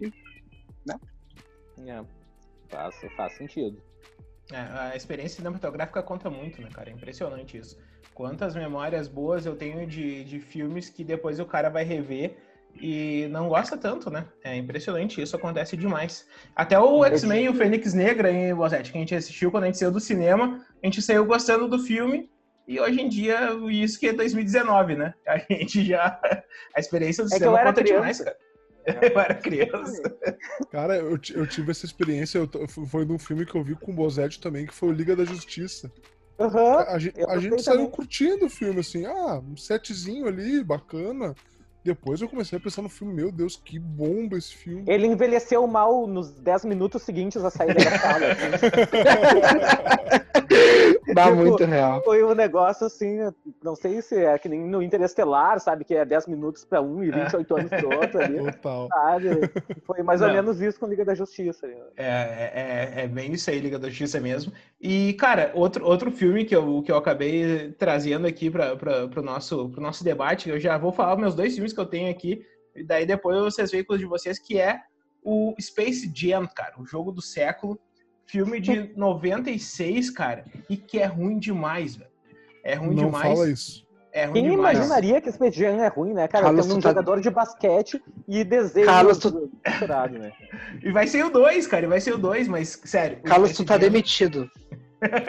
né? 0.86 0.96
É, 1.86 2.04
faz, 2.70 2.96
faz 3.16 3.38
sentido. 3.38 3.82
É, 4.52 4.58
a 4.58 4.96
experiência 4.96 5.38
cinematográfica 5.38 6.02
conta 6.02 6.30
muito, 6.30 6.62
né, 6.62 6.70
cara? 6.72 6.90
É 6.90 6.94
impressionante 6.94 7.58
isso. 7.58 7.78
Quantas 8.13 8.56
memórias 8.56 9.08
boas 9.08 9.46
eu 9.46 9.56
tenho 9.56 9.88
de, 9.88 10.24
de 10.24 10.40
filmes 10.40 10.90
que 10.90 11.04
depois 11.04 11.40
o 11.40 11.46
cara 11.46 11.70
vai 11.70 11.84
rever 11.84 12.38
e 12.75 13.27
não 13.30 13.48
gosta 13.48 13.77
tanto, 13.77 14.10
né? 14.10 14.25
É 14.44 14.56
impressionante, 14.56 15.22
isso 15.22 15.36
acontece 15.36 15.77
demais. 15.77 16.27
Até 16.56 16.77
o 16.80 17.03
X-Men 17.06 17.46
e 17.46 17.50
o 17.50 17.56
Fênix 17.56 17.94
Negra, 17.94 18.32
em 18.32 18.53
Bozete, 18.53 18.92
que 18.92 18.98
a 18.98 19.01
gente 19.01 19.15
assistiu 19.15 19.51
quando 19.51 19.63
a 19.63 19.65
gente 19.68 19.77
saiu 19.77 19.92
do 19.92 20.00
cinema, 20.00 20.65
a 20.82 20.86
gente 20.86 21.01
saiu 21.01 21.25
gostando 21.25 21.68
do 21.68 21.80
filme, 21.80 22.30
e 22.68 22.80
hoje 22.80 23.01
em 23.01 23.10
dia, 23.10 23.50
isso 23.70 24.00
que 24.00 24.08
é 24.08 24.13
2019, 24.13 24.96
né? 24.96 25.13
A 25.27 25.38
gente 25.38 25.84
já. 25.84 26.20
A 26.75 26.80
experiência 26.80 27.24
do 27.24 27.34
é 27.34 27.38
cinema 27.38 27.63
conta 27.63 27.82
criança. 27.82 27.94
demais, 27.94 28.20
cara. 28.22 28.38
Eu 28.86 29.20
era 29.20 29.36
criança. 29.36 30.18
Cara, 30.72 30.96
eu, 30.98 31.20
eu 31.36 31.48
tive 31.48 31.72
essa 31.72 31.86
experiência, 31.86 32.38
eu, 32.38 32.50
foi 32.68 33.06
num 33.06 33.20
filme 33.20 33.46
que 33.46 33.56
eu 33.56 33.63
vi 33.63 33.75
com 33.75 33.92
o 33.92 33.96
Bozete 33.96 34.42
também, 34.42 34.65
que 34.65 34.74
foi 34.74 34.89
o 34.89 34.92
Liga 34.92 35.15
da 35.15 35.24
Justiça. 35.24 35.92
Uhum, 36.38 36.58
a, 36.58 36.82
a, 36.82 36.96
a 36.96 37.38
gente 37.38 37.62
saiu 37.62 37.77
também. 37.77 37.92
curtindo 37.92 38.46
o 38.46 38.50
filme, 38.50 38.80
assim, 38.80 39.06
ah, 39.06 39.39
um 39.39 39.56
setzinho 39.56 40.27
ali, 40.27 40.63
bacana. 40.63 41.34
Depois 41.84 42.22
eu 42.22 42.30
comecei 42.30 42.58
a 42.58 42.62
pensar 42.62 42.82
no 42.82 42.88
filme, 42.88 43.13
meu 43.13 43.30
Deus, 43.30 43.60
que 43.62 43.78
bomba 43.78 44.38
esse 44.38 44.56
filme. 44.56 44.86
Ele 44.88 45.06
envelheceu 45.06 45.68
mal 45.68 46.08
nos 46.08 46.32
10 46.40 46.63
minutos 46.63 47.04
seguintes 47.04 47.44
a 47.44 47.50
saída 47.50 47.84
da 47.84 48.00
sala. 48.00 48.25
Dá 51.13 51.25
tipo, 51.25 51.36
muito 51.36 51.65
real. 51.65 52.01
Foi 52.03 52.24
um 52.24 52.33
negócio 52.33 52.88
assim, 52.88 53.19
não 53.63 53.75
sei 53.75 54.01
se 54.01 54.15
é 54.15 54.38
que 54.38 54.48
nem 54.48 54.62
no 54.62 54.81
Interestelar, 54.81 55.60
sabe? 55.60 55.83
Que 55.83 55.95
é 55.95 56.05
10 56.05 56.27
minutos 56.27 56.63
para 56.63 56.81
um 56.81 57.03
e 57.03 57.12
28 57.12 57.57
é. 57.57 57.60
anos 57.60 57.69
para 57.69 57.98
outro 57.98 58.22
ali. 58.22 58.38
Total. 58.51 58.88
Sabe? 58.88 59.27
Foi 59.86 60.01
mais 60.01 60.22
ou 60.22 60.27
não. 60.27 60.36
menos 60.36 60.62
isso 60.62 60.79
com 60.79 60.88
Liga 60.88 61.03
da 61.03 61.13
Justiça. 61.13 61.67
É, 61.67 62.05
é, 62.05 62.51
é, 63.00 63.03
é, 63.03 63.07
bem 63.07 63.33
isso 63.33 63.50
aí, 63.50 63.60
Liga 63.60 63.77
da 63.77 63.89
Justiça 63.89 64.19
mesmo. 64.19 64.53
E, 64.79 65.13
cara, 65.13 65.51
outro, 65.53 65.86
outro 65.86 66.12
filme 66.12 66.45
que 66.45 66.55
eu, 66.55 66.81
que 66.81 66.91
eu 66.91 66.98
acabei 66.98 67.72
trazendo 67.77 68.27
aqui 68.27 68.50
para 68.50 68.75
o 69.15 69.22
nosso, 69.22 69.69
pro 69.69 69.81
nosso 69.81 70.03
debate, 70.03 70.50
eu 70.50 70.60
já 70.60 70.77
vou 70.77 70.91
falar 70.91 71.17
meus 71.17 71.36
dois 71.36 71.53
filmes 71.53 71.74
que 71.74 71.79
eu 71.79 71.86
tenho 71.86 72.10
aqui, 72.10 72.45
e 72.75 72.83
daí 72.83 73.05
depois 73.05 73.38
vocês 73.39 73.72
veem 73.72 73.83
com 73.83 73.93
os 73.93 74.00
de 74.00 74.05
vocês, 74.05 74.39
que 74.39 74.60
é 74.60 74.79
o 75.24 75.53
Space 75.60 76.12
Jam, 76.13 76.48
cara, 76.48 76.74
o 76.79 76.86
jogo 76.86 77.12
do 77.12 77.22
século 77.22 77.79
Filme 78.34 78.60
de 78.60 78.90
96, 78.98 80.10
cara, 80.10 80.44
e 80.68 80.75
que 80.75 80.98
é 80.98 81.06
ruim 81.06 81.38
demais, 81.38 81.96
velho. 81.96 82.10
É 82.63 82.74
ruim 82.74 82.96
Não 82.96 83.06
demais. 83.06 83.28
fala 83.28 83.48
isso. 83.48 83.86
É 84.12 84.25
ruim 84.25 84.34
Quem 84.34 84.50
demais. 84.50 84.75
imaginaria 84.75 85.22
que 85.22 85.30
esse 85.30 85.40
Median 85.40 85.75
é 85.84 85.88
ruim, 85.88 86.16
né, 86.16 86.28
cara? 86.28 86.46
Carlos, 86.46 86.66
Tem 86.66 86.75
um 86.75 86.82
tá... 86.82 86.90
jogador 86.90 87.22
de 87.22 87.30
basquete 87.30 88.02
e 88.28 88.44
desenho 88.44 88.88
Carlos, 88.88 89.20
tu... 89.20 89.52
misturado, 89.63 90.18
né? 90.18 90.32
E 90.82 90.92
vai 90.92 91.06
ser 91.06 91.24
o 91.24 91.30
2, 91.30 91.68
cara, 91.68 91.86
e 91.86 91.88
vai 91.88 92.02
ser 92.02 92.16
o 92.16 92.18
2, 92.18 92.48
mas, 92.48 92.82
sério. 92.84 93.22
Carlos, 93.22 93.54
tu 93.54 93.63
tá 93.63 93.78
demitido. 93.78 94.50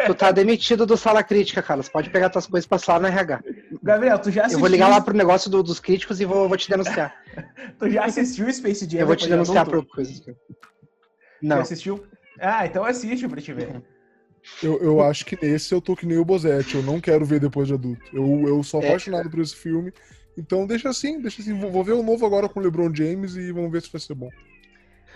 tu 0.07 0.15
tá 0.15 0.33
demitido 0.33 0.87
do 0.87 0.97
Sala 0.97 1.23
Crítica, 1.23 1.63
Carlos. 1.63 1.91
Pode 1.91 2.09
pegar 2.09 2.31
tuas 2.31 2.47
coisas 2.47 2.65
e 2.65 2.69
passar 2.71 2.95
lá 2.95 3.01
no 3.01 3.07
RH. 3.09 3.43
Gabriel, 3.83 4.19
tu 4.19 4.31
já 4.31 4.45
assistiu... 4.45 4.57
Eu 4.57 4.61
vou 4.61 4.71
ligar 4.71 4.89
lá 4.89 4.99
pro 5.03 5.15
negócio 5.15 5.51
do, 5.51 5.63
dos 5.63 5.79
críticos 5.79 6.23
e 6.23 6.25
vou, 6.25 6.49
vou 6.49 6.57
te 6.57 6.71
denunciar. 6.71 7.15
tu 7.79 7.91
já 7.91 8.07
assistiu 8.07 8.51
Space 8.51 8.89
Jam? 8.89 9.01
Eu 9.01 9.07
vou 9.07 9.15
te 9.15 9.29
denunciar 9.29 9.69
por 9.69 9.85
coisas. 9.85 10.23
Não. 11.43 11.57
Já 11.57 11.63
assistiu? 11.63 12.03
Ah, 12.41 12.67
então 12.67 12.85
assiste 12.85 13.29
pra 13.29 13.41
te 13.41 13.53
ver. 13.53 13.83
Eu, 14.63 14.79
eu 14.83 15.01
acho 15.01 15.25
que 15.25 15.39
nesse 15.41 15.73
eu 15.73 15.81
tô 15.81 15.97
que 15.97 16.07
nem 16.07 16.19
o 16.19 16.25
Bozetti, 16.25 16.75
eu 16.75 16.83
não 16.83 17.01
quero 17.01 17.25
ver 17.25 17.41
depois 17.41 17.67
de 17.69 17.75
adulto. 17.75 18.05
Eu, 18.13 18.47
eu 18.47 18.63
sou 18.63 18.83
é. 18.83 18.89
apaixonado 18.89 19.27
é. 19.29 19.31
por 19.31 19.41
esse 19.41 19.57
filme. 19.57 19.93
Então 20.37 20.67
deixa 20.67 20.89
assim, 20.89 21.21
deixa 21.21 21.41
assim. 21.41 21.59
Vou, 21.59 21.71
vou 21.71 21.85
ver 21.85 21.93
o 21.93 22.03
novo 22.03 22.27
agora 22.27 22.49
com 22.49 22.61
o 22.61 22.63
LeBron 22.63 22.95
James 22.95 23.37
e 23.37 23.53
vamos 23.53 23.71
ver 23.71 23.83
se 23.83 23.91
vai 23.91 24.01
ser 24.01 24.15
bom. 24.15 24.29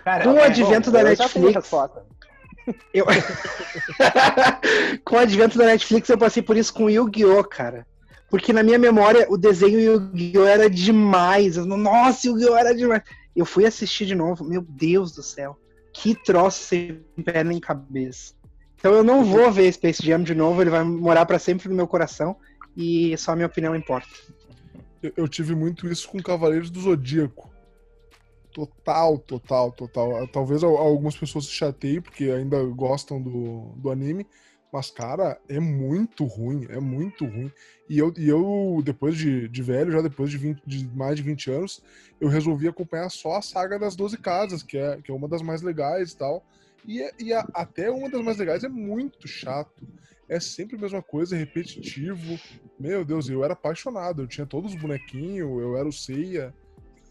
Cara, 0.04 0.24
com 0.24 0.32
o 0.32 0.42
advento 0.42 0.90
bom, 0.90 0.96
da 0.96 1.04
Netflix. 1.04 1.70
Eu... 2.92 3.06
com 5.04 5.16
o 5.16 5.18
advento 5.18 5.58
da 5.58 5.66
Netflix 5.66 6.08
eu 6.08 6.18
passei 6.18 6.42
por 6.42 6.56
isso 6.56 6.72
com 6.72 6.88
Yu-Gi-Oh, 6.88 7.44
cara. 7.44 7.86
Porque 8.30 8.52
na 8.52 8.62
minha 8.62 8.78
memória 8.78 9.26
o 9.28 9.36
desenho 9.36 9.80
Yu-Gi-Oh 9.80 10.44
era 10.44 10.70
demais. 10.70 11.56
Nossa, 11.56 12.28
Yu-Gi-Oh 12.28 12.56
era 12.56 12.74
demais. 12.74 13.02
Eu 13.34 13.44
fui 13.44 13.66
assistir 13.66 14.06
de 14.06 14.14
novo. 14.14 14.44
Meu 14.44 14.62
Deus 14.62 15.12
do 15.12 15.22
céu 15.22 15.58
que 16.00 16.14
troço 16.14 16.60
sem 16.60 17.04
pé 17.24 17.42
nem 17.42 17.58
cabeça. 17.58 18.34
Então 18.76 18.94
eu 18.94 19.02
não 19.02 19.24
vou 19.24 19.50
ver 19.50 19.72
Space 19.72 20.04
Jam 20.04 20.22
de 20.22 20.34
novo, 20.34 20.60
ele 20.62 20.70
vai 20.70 20.84
morar 20.84 21.26
para 21.26 21.38
sempre 21.38 21.68
no 21.68 21.74
meu 21.74 21.88
coração 21.88 22.36
e 22.76 23.16
só 23.18 23.32
a 23.32 23.36
minha 23.36 23.46
opinião 23.46 23.74
importa. 23.74 24.08
Eu, 25.16 25.28
tive 25.28 25.54
muito 25.54 25.86
isso 25.86 26.08
com 26.08 26.22
Cavaleiros 26.22 26.70
do 26.70 26.80
Zodíaco. 26.80 27.50
Total, 28.52 29.18
total, 29.18 29.72
total. 29.72 30.26
Talvez 30.28 30.62
algumas 30.64 31.16
pessoas 31.16 31.46
se 31.46 31.52
chateiem 31.52 32.00
porque 32.00 32.24
ainda 32.24 32.62
gostam 32.64 33.20
do, 33.20 33.72
do 33.76 33.90
anime, 33.90 34.26
mas, 34.72 34.90
cara, 34.90 35.40
é 35.48 35.58
muito 35.58 36.24
ruim, 36.24 36.66
é 36.68 36.78
muito 36.78 37.24
ruim. 37.24 37.50
E 37.88 37.98
eu, 37.98 38.12
e 38.16 38.28
eu 38.28 38.82
depois 38.84 39.16
de, 39.16 39.48
de 39.48 39.62
velho, 39.62 39.90
já 39.90 40.02
depois 40.02 40.30
de, 40.30 40.36
20, 40.36 40.62
de 40.66 40.86
mais 40.88 41.16
de 41.16 41.22
20 41.22 41.50
anos, 41.50 41.82
eu 42.20 42.28
resolvi 42.28 42.68
acompanhar 42.68 43.08
só 43.10 43.36
a 43.36 43.42
saga 43.42 43.78
das 43.78 43.96
12 43.96 44.18
casas, 44.18 44.62
que 44.62 44.76
é, 44.76 45.00
que 45.02 45.10
é 45.10 45.14
uma 45.14 45.26
das 45.26 45.40
mais 45.40 45.62
legais 45.62 46.12
e 46.12 46.16
tal. 46.18 46.44
E, 46.86 47.02
é, 47.02 47.10
e 47.18 47.32
a, 47.32 47.46
até 47.54 47.90
uma 47.90 48.10
das 48.10 48.22
mais 48.22 48.36
legais 48.36 48.62
é 48.62 48.68
muito 48.68 49.26
chato. 49.26 49.86
É 50.28 50.38
sempre 50.38 50.76
a 50.76 50.80
mesma 50.80 51.02
coisa, 51.02 51.34
é 51.34 51.38
repetitivo. 51.38 52.38
Meu 52.78 53.04
Deus, 53.04 53.30
eu 53.30 53.42
era 53.42 53.54
apaixonado. 53.54 54.22
Eu 54.22 54.26
tinha 54.26 54.46
todos 54.46 54.74
os 54.74 54.80
bonequinhos, 54.80 55.48
eu 55.60 55.76
era 55.78 55.88
o 55.88 55.92
Seiya. 55.92 56.54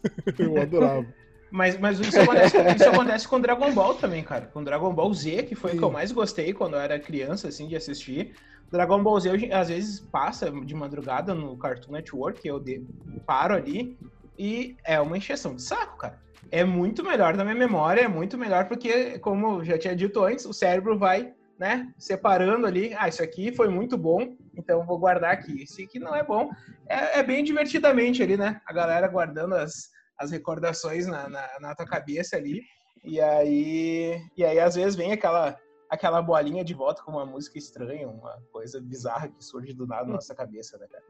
eu 0.38 0.60
adorava. 0.60 1.06
Mas, 1.50 1.78
mas 1.78 1.98
isso, 1.98 2.20
acontece, 2.20 2.56
isso 2.76 2.88
acontece 2.88 3.28
com 3.28 3.40
Dragon 3.40 3.72
Ball 3.72 3.94
também, 3.94 4.22
cara. 4.22 4.46
Com 4.46 4.62
Dragon 4.62 4.92
Ball 4.92 5.12
Z, 5.14 5.44
que 5.44 5.54
foi 5.54 5.70
Sim. 5.70 5.76
o 5.76 5.78
que 5.80 5.84
eu 5.84 5.90
mais 5.90 6.12
gostei 6.12 6.52
quando 6.52 6.74
eu 6.74 6.80
era 6.80 6.98
criança, 6.98 7.48
assim, 7.48 7.66
de 7.66 7.76
assistir. 7.76 8.34
Dragon 8.70 9.02
Ball 9.02 9.18
Z, 9.18 9.30
eu, 9.30 9.56
às 9.56 9.68
vezes, 9.68 10.00
passa 10.00 10.50
de 10.50 10.74
madrugada 10.74 11.34
no 11.34 11.56
Cartoon 11.56 11.92
Network, 11.92 12.46
eu 12.46 12.60
de, 12.60 12.84
paro 13.26 13.54
ali, 13.54 13.98
e 14.38 14.76
é 14.84 15.00
uma 15.00 15.16
encheção 15.16 15.54
de 15.54 15.62
saco, 15.62 15.96
cara. 15.98 16.18
É 16.50 16.64
muito 16.64 17.02
melhor 17.02 17.36
na 17.36 17.44
minha 17.44 17.56
memória, 17.56 18.02
é 18.02 18.08
muito 18.08 18.36
melhor 18.38 18.66
porque, 18.66 19.18
como 19.18 19.60
eu 19.60 19.64
já 19.64 19.78
tinha 19.78 19.96
dito 19.96 20.22
antes, 20.22 20.44
o 20.44 20.52
cérebro 20.52 20.98
vai, 20.98 21.32
né, 21.58 21.92
separando 21.98 22.66
ali, 22.66 22.94
ah, 22.96 23.08
isso 23.08 23.22
aqui 23.22 23.52
foi 23.52 23.68
muito 23.68 23.98
bom, 23.98 24.36
então 24.56 24.86
vou 24.86 24.98
guardar 24.98 25.32
aqui. 25.32 25.62
Esse 25.62 25.84
aqui 25.84 25.98
não 25.98 26.14
é 26.14 26.22
bom. 26.22 26.50
É, 26.86 27.18
é 27.18 27.22
bem 27.22 27.42
divertidamente 27.42 28.22
ali, 28.22 28.36
né? 28.36 28.60
A 28.66 28.72
galera 28.72 29.08
guardando 29.08 29.54
as 29.54 29.90
as 30.18 30.30
recordações 30.30 31.06
na, 31.06 31.28
na, 31.28 31.60
na, 31.60 31.74
tua 31.74 31.86
cabeça 31.86 32.36
ali. 32.36 32.62
E 33.04 33.20
aí, 33.20 34.20
e 34.36 34.44
aí, 34.44 34.58
às 34.58 34.74
vezes, 34.74 34.96
vem 34.96 35.12
aquela, 35.12 35.56
aquela 35.88 36.20
bolinha 36.20 36.64
de 36.64 36.74
volta 36.74 37.02
com 37.02 37.12
uma 37.12 37.24
música 37.24 37.58
estranha, 37.58 38.08
uma 38.08 38.42
coisa 38.52 38.80
bizarra 38.80 39.28
que 39.28 39.44
surge 39.44 39.72
do 39.72 39.86
nada 39.86 40.06
na 40.06 40.14
nossa 40.14 40.34
cabeça, 40.34 40.76
né, 40.78 40.86
cara? 40.88 41.04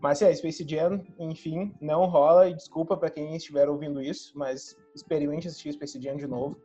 Mas 0.00 0.22
é, 0.22 0.32
Space 0.34 0.66
Jam, 0.68 1.04
enfim, 1.18 1.74
não 1.80 2.06
rola. 2.06 2.48
E 2.48 2.54
desculpa 2.54 2.96
para 2.96 3.10
quem 3.10 3.34
estiver 3.34 3.68
ouvindo 3.68 4.00
isso, 4.00 4.32
mas 4.36 4.76
experimente 4.94 5.48
assistir 5.48 5.72
Space 5.72 6.00
Jam 6.00 6.16
de 6.16 6.26
novo, 6.26 6.60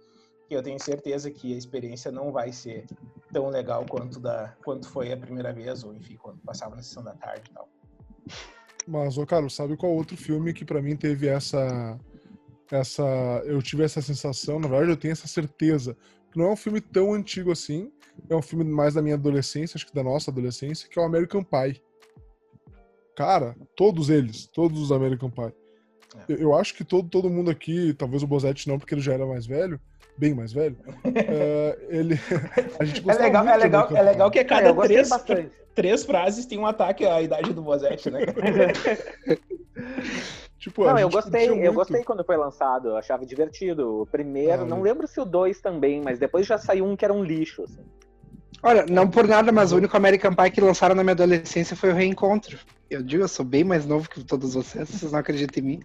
que 0.48 0.56
eu 0.56 0.62
tenho 0.62 0.80
certeza 0.80 1.32
que 1.32 1.54
a 1.54 1.58
experiência 1.58 2.12
não 2.12 2.32
vai 2.32 2.52
ser 2.52 2.86
tão 3.34 3.50
legal 3.50 3.86
quanto, 3.90 4.20
da, 4.20 4.56
quanto 4.64 4.88
foi 4.88 5.12
a 5.12 5.18
primeira 5.18 5.52
vez, 5.52 5.84
ou 5.84 5.94
enfim, 5.94 6.16
quando 6.16 6.40
passava 6.42 6.76
na 6.76 6.84
sessão 6.84 7.04
da 7.04 7.14
tarde 7.16 7.50
e 7.50 7.54
tal. 7.54 7.68
Mas, 8.88 9.18
ô 9.18 9.26
Carlos, 9.26 9.54
sabe 9.54 9.76
qual 9.76 9.92
outro 9.92 10.16
filme 10.16 10.54
que 10.54 10.64
para 10.64 10.82
mim 10.82 10.96
teve 10.96 11.28
essa. 11.28 12.00
essa 12.72 13.04
Eu 13.46 13.62
tive 13.62 13.84
essa 13.84 14.02
sensação, 14.02 14.60
na 14.60 14.68
verdade 14.68 14.92
eu 14.92 14.98
tenho 14.98 15.12
essa 15.12 15.28
certeza. 15.28 15.98
Não 16.34 16.46
é 16.46 16.52
um 16.52 16.56
filme 16.56 16.80
tão 16.80 17.14
antigo 17.14 17.52
assim, 17.52 17.92
é 18.30 18.36
um 18.36 18.42
filme 18.42 18.64
mais 18.64 18.94
da 18.94 19.02
minha 19.02 19.16
adolescência, 19.16 19.76
acho 19.76 19.88
que 19.88 19.94
da 19.94 20.04
nossa 20.04 20.32
adolescência, 20.32 20.88
que 20.88 20.98
é 20.98 21.02
o 21.02 21.06
American 21.06 21.44
Pie. 21.44 21.82
Cara, 23.16 23.56
todos 23.76 24.10
eles, 24.10 24.46
todos 24.46 24.80
os 24.80 24.92
American 24.92 25.30
Pie. 25.30 25.54
É. 26.16 26.34
Eu, 26.34 26.38
eu, 26.38 26.56
acho 26.56 26.74
que 26.76 26.84
todo, 26.84 27.10
todo 27.10 27.30
mundo 27.30 27.50
aqui, 27.50 27.94
talvez 27.94 28.24
o 28.24 28.28
Bozetti 28.28 28.70
não, 28.70 28.78
porque 28.78 28.94
ele 28.94 29.02
já 29.02 29.14
era 29.14 29.26
mais 29.26 29.46
velho, 29.46 29.82
bem 30.18 30.34
mais 30.34 30.52
velho. 30.52 30.76
uh, 31.06 31.78
ele, 31.90 32.20
a 32.80 32.84
gente 32.84 33.10
é 33.10 33.14
legal, 33.14 33.48
é 33.48 33.58
legal, 33.58 33.88
é 33.96 34.02
legal 34.02 34.32
que 34.32 34.40
a 34.40 34.46
cada 34.46 34.70
é, 34.70 34.74
três, 34.74 35.10
três 35.76 36.04
frases 36.04 36.46
tem 36.46 36.58
um 36.58 36.66
ataque 36.66 37.06
à 37.06 37.22
idade 37.22 37.54
do 37.54 37.62
Bozetti, 37.62 38.10
né? 38.10 38.22
tipo, 40.58 40.86
não, 40.86 40.98
eu 40.98 41.10
gostei, 41.10 41.50
eu 41.50 41.74
gostei 41.74 42.04
quando 42.04 42.24
foi 42.24 42.36
lançado, 42.36 42.90
eu 42.90 42.98
achava 42.98 43.26
divertido. 43.26 44.02
O 44.02 44.06
primeiro, 44.06 44.64
ah, 44.64 44.66
não 44.66 44.82
lembro 44.82 45.08
se 45.08 45.20
o 45.20 45.26
dois 45.26 45.62
também, 45.62 46.02
mas 46.02 46.18
depois 46.18 46.48
já 46.48 46.58
saiu 46.58 46.86
um 46.86 46.96
que 46.96 47.06
era 47.06 47.14
um 47.14 47.24
lixo, 47.24 47.64
assim. 47.64 47.84
Olha, 48.64 48.86
não 48.90 49.08
por 49.08 49.28
nada, 49.28 49.52
mas 49.52 49.72
o 49.72 49.78
único 49.78 49.96
American 49.96 50.34
Pie 50.34 50.52
que 50.52 50.62
lançaram 50.62 50.96
na 50.96 51.04
minha 51.04 51.14
adolescência 51.14 51.76
foi 51.76 51.92
o 51.92 51.94
Reencontro. 51.94 52.58
Eu 52.90 53.04
digo, 53.04 53.24
eu 53.24 53.28
sou 53.28 53.46
bem 53.46 53.64
mais 53.64 53.86
novo 53.86 54.10
que 54.10 54.24
todos 54.24 54.56
vocês, 54.56 54.90
vocês 54.90 55.12
não 55.12 55.20
acreditam 55.20 55.64
em 55.64 55.68
mim. 55.68 55.80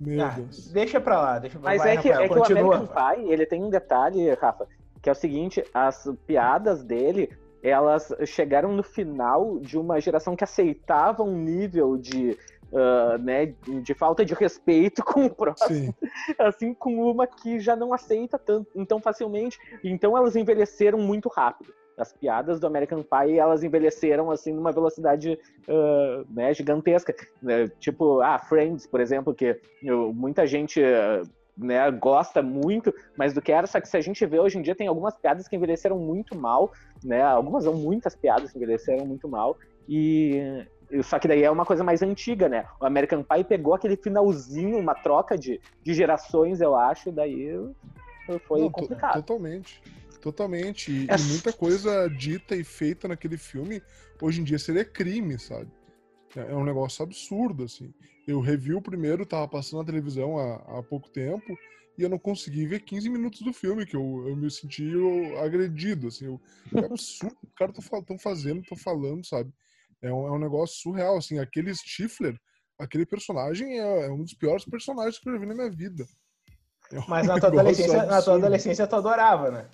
Meu 0.00 0.24
ah, 0.24 0.30
Deus. 0.30 0.68
Deixa 0.68 0.98
pra 0.98 1.20
lá, 1.20 1.38
deixa 1.38 1.58
pra 1.58 1.70
Mas 1.70 1.82
Vai, 1.82 1.96
é, 1.96 2.00
que, 2.00 2.08
Rafael, 2.08 2.24
é 2.24 2.28
que 2.28 2.38
o 2.38 2.58
American 2.58 2.86
Pie, 2.86 3.32
ele 3.32 3.44
tem 3.44 3.62
um 3.62 3.68
detalhe, 3.68 4.32
Rafa, 4.34 4.66
que 5.02 5.08
é 5.10 5.12
o 5.12 5.14
seguinte, 5.14 5.62
as 5.74 6.08
piadas 6.26 6.82
dele, 6.82 7.30
elas 7.62 8.10
chegaram 8.24 8.72
no 8.72 8.82
final 8.82 9.58
de 9.58 9.78
uma 9.78 10.00
geração 10.00 10.34
que 10.34 10.42
aceitava 10.42 11.22
um 11.22 11.36
nível 11.36 11.98
de, 11.98 12.36
uh, 12.72 13.18
né, 13.18 13.54
de 13.82 13.92
falta 13.92 14.24
de 14.24 14.32
respeito 14.32 15.04
com 15.04 15.26
o 15.26 15.30
próximo, 15.30 15.68
Sim. 15.68 16.34
assim 16.38 16.72
com 16.72 16.94
uma 17.10 17.26
que 17.26 17.60
já 17.60 17.76
não 17.76 17.92
aceita 17.92 18.38
tanto, 18.38 18.86
tão 18.86 19.00
facilmente. 19.00 19.58
Então 19.84 20.16
elas 20.16 20.34
envelheceram 20.34 20.98
muito 20.98 21.28
rápido 21.28 21.74
as 21.96 22.12
piadas 22.12 22.58
do 22.58 22.66
American 22.66 23.02
Pie 23.02 23.38
elas 23.38 23.62
envelheceram 23.62 24.30
assim 24.30 24.52
numa 24.52 24.72
velocidade 24.72 25.38
uh, 25.68 26.26
né, 26.32 26.52
gigantesca. 26.54 27.14
Né? 27.42 27.68
Tipo, 27.78 28.20
ah, 28.20 28.38
Friends, 28.38 28.86
por 28.86 29.00
exemplo, 29.00 29.34
que 29.34 29.60
eu, 29.82 30.12
muita 30.12 30.46
gente 30.46 30.80
uh, 30.80 31.28
né, 31.56 31.90
gosta 31.90 32.42
muito, 32.42 32.92
mas 33.16 33.32
do 33.32 33.42
que 33.42 33.52
era, 33.52 33.66
só 33.66 33.80
que 33.80 33.88
se 33.88 33.96
a 33.96 34.00
gente 34.00 34.24
vê 34.24 34.38
hoje 34.38 34.58
em 34.58 34.62
dia 34.62 34.74
tem 34.74 34.86
algumas 34.86 35.16
piadas 35.16 35.46
que 35.46 35.56
envelheceram 35.56 35.98
muito 35.98 36.36
mal, 36.36 36.72
né? 37.04 37.22
Algumas 37.22 37.64
são 37.64 37.74
muitas 37.74 38.16
piadas 38.16 38.50
que 38.50 38.56
envelheceram 38.56 39.04
muito 39.04 39.28
mal 39.28 39.56
e 39.88 40.64
só 41.02 41.18
que 41.18 41.28
daí 41.28 41.42
é 41.42 41.50
uma 41.50 41.64
coisa 41.64 41.84
mais 41.84 42.02
antiga, 42.02 42.48
né? 42.48 42.66
O 42.80 42.86
American 42.86 43.22
Pie 43.22 43.44
pegou 43.44 43.74
aquele 43.74 43.96
finalzinho, 43.96 44.78
uma 44.78 44.94
troca 44.94 45.38
de, 45.38 45.60
de 45.82 45.94
gerações, 45.94 46.60
eu 46.60 46.74
acho, 46.74 47.10
e 47.10 47.12
daí 47.12 47.72
foi 48.46 48.60
Não, 48.60 48.70
complicado. 48.70 49.22
Totalmente. 49.22 49.80
Totalmente. 50.20 50.92
E, 50.92 51.10
é... 51.10 51.16
e, 51.16 51.22
muita 51.24 51.52
coisa 51.52 52.08
dita 52.08 52.54
e 52.54 52.64
feita 52.64 53.08
naquele 53.08 53.36
filme, 53.36 53.82
hoje 54.20 54.40
em 54.40 54.44
dia 54.44 54.58
seria 54.58 54.84
crime, 54.84 55.38
sabe? 55.38 55.70
É, 56.36 56.52
é 56.52 56.54
um 56.54 56.64
negócio 56.64 57.02
absurdo, 57.02 57.64
assim. 57.64 57.92
Eu 58.26 58.40
revi 58.40 58.74
o 58.74 58.82
primeiro, 58.82 59.26
tava 59.26 59.48
passando 59.48 59.80
na 59.80 59.86
televisão 59.86 60.38
há, 60.38 60.78
há 60.78 60.82
pouco 60.82 61.10
tempo, 61.10 61.56
e 61.98 62.02
eu 62.02 62.08
não 62.08 62.18
consegui 62.18 62.66
ver 62.66 62.80
15 62.80 63.08
minutos 63.08 63.40
do 63.40 63.52
filme, 63.52 63.84
que 63.86 63.96
eu, 63.96 64.24
eu 64.28 64.36
me 64.36 64.50
senti 64.50 64.92
agredido, 65.42 66.08
assim. 66.08 66.26
Eu, 66.26 66.40
é 66.74 66.86
absurdo, 66.86 67.36
o 67.42 67.54
cara 67.56 67.72
tão 67.72 68.02
tá 68.02 68.18
fazendo, 68.18 68.62
tô 68.62 68.76
falando, 68.76 69.26
sabe? 69.26 69.52
É 70.02 70.12
um, 70.12 70.26
é 70.26 70.30
um 70.32 70.38
negócio 70.38 70.80
surreal, 70.80 71.16
assim. 71.16 71.38
Aquele 71.38 71.74
Stifler, 71.74 72.38
aquele 72.78 73.04
personagem 73.04 73.78
é, 73.78 74.06
é, 74.06 74.10
um 74.10 74.22
dos 74.22 74.34
piores 74.34 74.64
personagens 74.64 75.18
que 75.18 75.28
eu 75.28 75.34
já 75.34 75.38
vi 75.38 75.46
na 75.46 75.54
minha 75.54 75.70
vida. 75.70 76.06
É 76.92 76.98
um 76.98 77.04
Mas 77.08 77.26
na 77.26 77.38
tua, 77.38 77.48
adolescência, 77.50 78.06
na 78.06 78.22
tua 78.22 78.34
adolescência 78.34 78.86
tu 78.86 78.96
adorava, 78.96 79.50
né? 79.50 79.68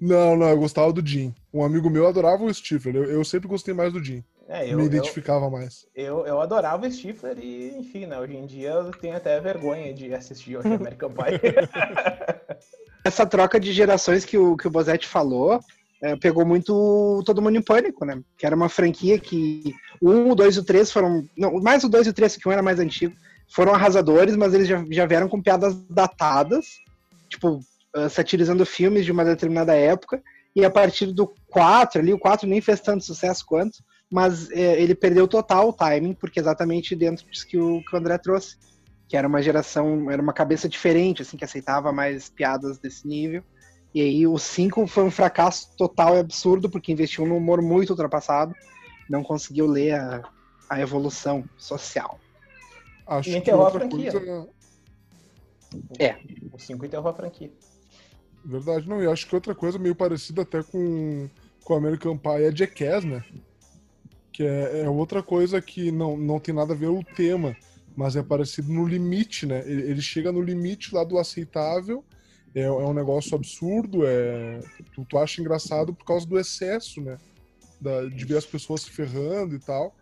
Não, 0.00 0.36
não, 0.36 0.48
eu 0.48 0.58
gostava 0.58 0.92
do 0.92 1.06
Jim. 1.06 1.34
Um 1.52 1.64
amigo 1.64 1.88
meu 1.88 2.06
adorava 2.06 2.44
o 2.44 2.52
Stifler. 2.52 2.96
Eu, 2.96 3.04
eu 3.04 3.24
sempre 3.24 3.48
gostei 3.48 3.72
mais 3.72 3.92
do 3.92 4.02
Jim. 4.02 4.24
É, 4.48 4.70
eu, 4.70 4.76
me 4.76 4.84
identificava 4.84 5.46
eu, 5.46 5.50
mais. 5.50 5.86
Eu, 5.94 6.26
eu 6.26 6.40
adorava 6.40 6.86
o 6.86 6.90
Stifler 6.90 7.38
e, 7.38 7.74
enfim, 7.78 8.06
né, 8.06 8.18
hoje 8.18 8.36
em 8.36 8.46
dia 8.46 8.70
eu 8.70 8.90
tenho 8.90 9.16
até 9.16 9.40
vergonha 9.40 9.94
de 9.94 10.12
assistir 10.12 10.56
hoje 10.56 10.68
American 10.74 11.10
Pie. 11.10 11.40
Essa 13.04 13.26
troca 13.26 13.58
de 13.58 13.72
gerações 13.72 14.24
que 14.24 14.36
o, 14.36 14.56
que 14.56 14.66
o 14.66 14.70
Bozetti 14.70 15.06
falou 15.06 15.60
é, 16.02 16.16
pegou 16.16 16.44
muito 16.44 17.22
Todo 17.24 17.40
Mundo 17.40 17.56
em 17.56 17.62
Pânico, 17.62 18.04
né? 18.04 18.20
Que 18.36 18.44
era 18.44 18.54
uma 18.54 18.68
franquia 18.68 19.18
que 19.18 19.74
o 20.00 20.10
1, 20.10 20.30
o 20.30 20.34
2 20.34 20.56
e 20.56 20.58
o 20.60 20.64
3 20.64 20.92
foram. 20.92 21.26
Não, 21.36 21.60
mais 21.60 21.82
o 21.84 21.88
2 21.88 22.06
e 22.06 22.10
o 22.10 22.12
3, 22.12 22.36
que 22.36 22.48
um 22.48 22.52
era 22.52 22.62
mais 22.62 22.78
antigo, 22.78 23.14
foram 23.48 23.74
arrasadores, 23.74 24.36
mas 24.36 24.52
eles 24.52 24.68
já, 24.68 24.84
já 24.90 25.06
vieram 25.06 25.28
com 25.28 25.40
piadas 25.40 25.74
datadas, 25.88 26.66
tipo, 27.28 27.60
uh, 27.96 28.08
satirizando 28.08 28.64
filmes 28.66 29.04
de 29.04 29.12
uma 29.12 29.24
determinada 29.24 29.74
época. 29.74 30.22
E 30.54 30.64
a 30.64 30.70
partir 30.70 31.06
do 31.06 31.34
4 31.48 32.00
ali, 32.00 32.12
o 32.12 32.18
4 32.18 32.48
nem 32.48 32.60
fez 32.60 32.80
tanto 32.80 33.04
sucesso 33.04 33.44
quanto, 33.44 33.78
mas 34.10 34.50
é, 34.50 34.80
ele 34.80 34.94
perdeu 34.94 35.26
total 35.26 35.68
o 35.68 35.72
timing, 35.72 36.14
porque 36.14 36.38
exatamente 36.38 36.94
dentro 36.94 37.28
disso 37.28 37.46
que 37.46 37.58
o, 37.58 37.82
que 37.84 37.94
o 37.94 37.98
André 37.98 38.16
trouxe, 38.18 38.56
que 39.08 39.16
era 39.16 39.26
uma 39.26 39.42
geração, 39.42 40.10
era 40.10 40.22
uma 40.22 40.32
cabeça 40.32 40.68
diferente, 40.68 41.22
assim, 41.22 41.36
que 41.36 41.44
aceitava 41.44 41.92
mais 41.92 42.28
piadas 42.28 42.78
desse 42.78 43.06
nível. 43.06 43.42
E 43.92 44.00
aí 44.00 44.26
o 44.26 44.38
5 44.38 44.86
foi 44.86 45.04
um 45.04 45.10
fracasso 45.10 45.76
total 45.76 46.16
e 46.16 46.20
absurdo, 46.20 46.70
porque 46.70 46.92
investiu 46.92 47.26
num 47.26 47.36
humor 47.36 47.60
muito 47.62 47.90
ultrapassado, 47.90 48.54
não 49.08 49.22
conseguiu 49.22 49.66
ler 49.66 49.94
a, 49.94 50.22
a 50.68 50.80
evolução 50.80 51.44
social. 51.56 52.18
Acho 53.06 53.30
e 53.30 53.36
enterrou 53.36 53.66
a 53.66 53.70
franquia. 53.70 54.10
Coisa... 54.10 54.48
É. 55.98 56.16
O 56.52 56.58
5 56.58 56.86
enterrou 56.86 57.08
a 57.08 57.14
franquia. 57.14 57.52
Verdade, 58.44 58.88
não, 58.88 59.02
e 59.02 59.06
acho 59.06 59.26
que 59.26 59.34
outra 59.34 59.54
coisa 59.54 59.78
meio 59.78 59.94
parecida 59.94 60.42
até 60.42 60.62
com, 60.62 61.28
com 61.64 61.74
American 61.74 62.16
Pie 62.18 62.44
é 62.44 62.54
Jackass, 62.54 63.04
né? 63.04 63.24
que 64.34 64.42
é, 64.42 64.80
é, 64.80 64.90
outra 64.90 65.22
coisa 65.22 65.62
que 65.62 65.92
não, 65.92 66.16
não 66.16 66.40
tem 66.40 66.52
nada 66.52 66.74
a 66.74 66.76
ver 66.76 66.88
o 66.88 67.04
tema, 67.04 67.56
mas 67.96 68.16
é 68.16 68.22
parecido 68.22 68.72
no 68.72 68.84
limite, 68.84 69.46
né? 69.46 69.62
Ele, 69.64 69.82
ele 69.82 70.02
chega 70.02 70.32
no 70.32 70.42
limite 70.42 70.92
lá 70.92 71.04
do 71.04 71.16
aceitável, 71.18 72.04
é, 72.52 72.62
é 72.62 72.70
um 72.70 72.92
negócio 72.92 73.36
absurdo, 73.36 74.04
é, 74.04 74.58
tu, 74.92 75.06
tu 75.08 75.18
acha 75.18 75.40
engraçado 75.40 75.94
por 75.94 76.04
causa 76.04 76.26
do 76.26 76.36
excesso, 76.36 77.00
né? 77.00 77.16
Da, 77.80 78.06
de 78.06 78.24
ver 78.24 78.36
as 78.36 78.44
pessoas 78.44 78.82
se 78.82 78.90
ferrando 78.90 79.54
e 79.54 79.60
tal. 79.60 79.94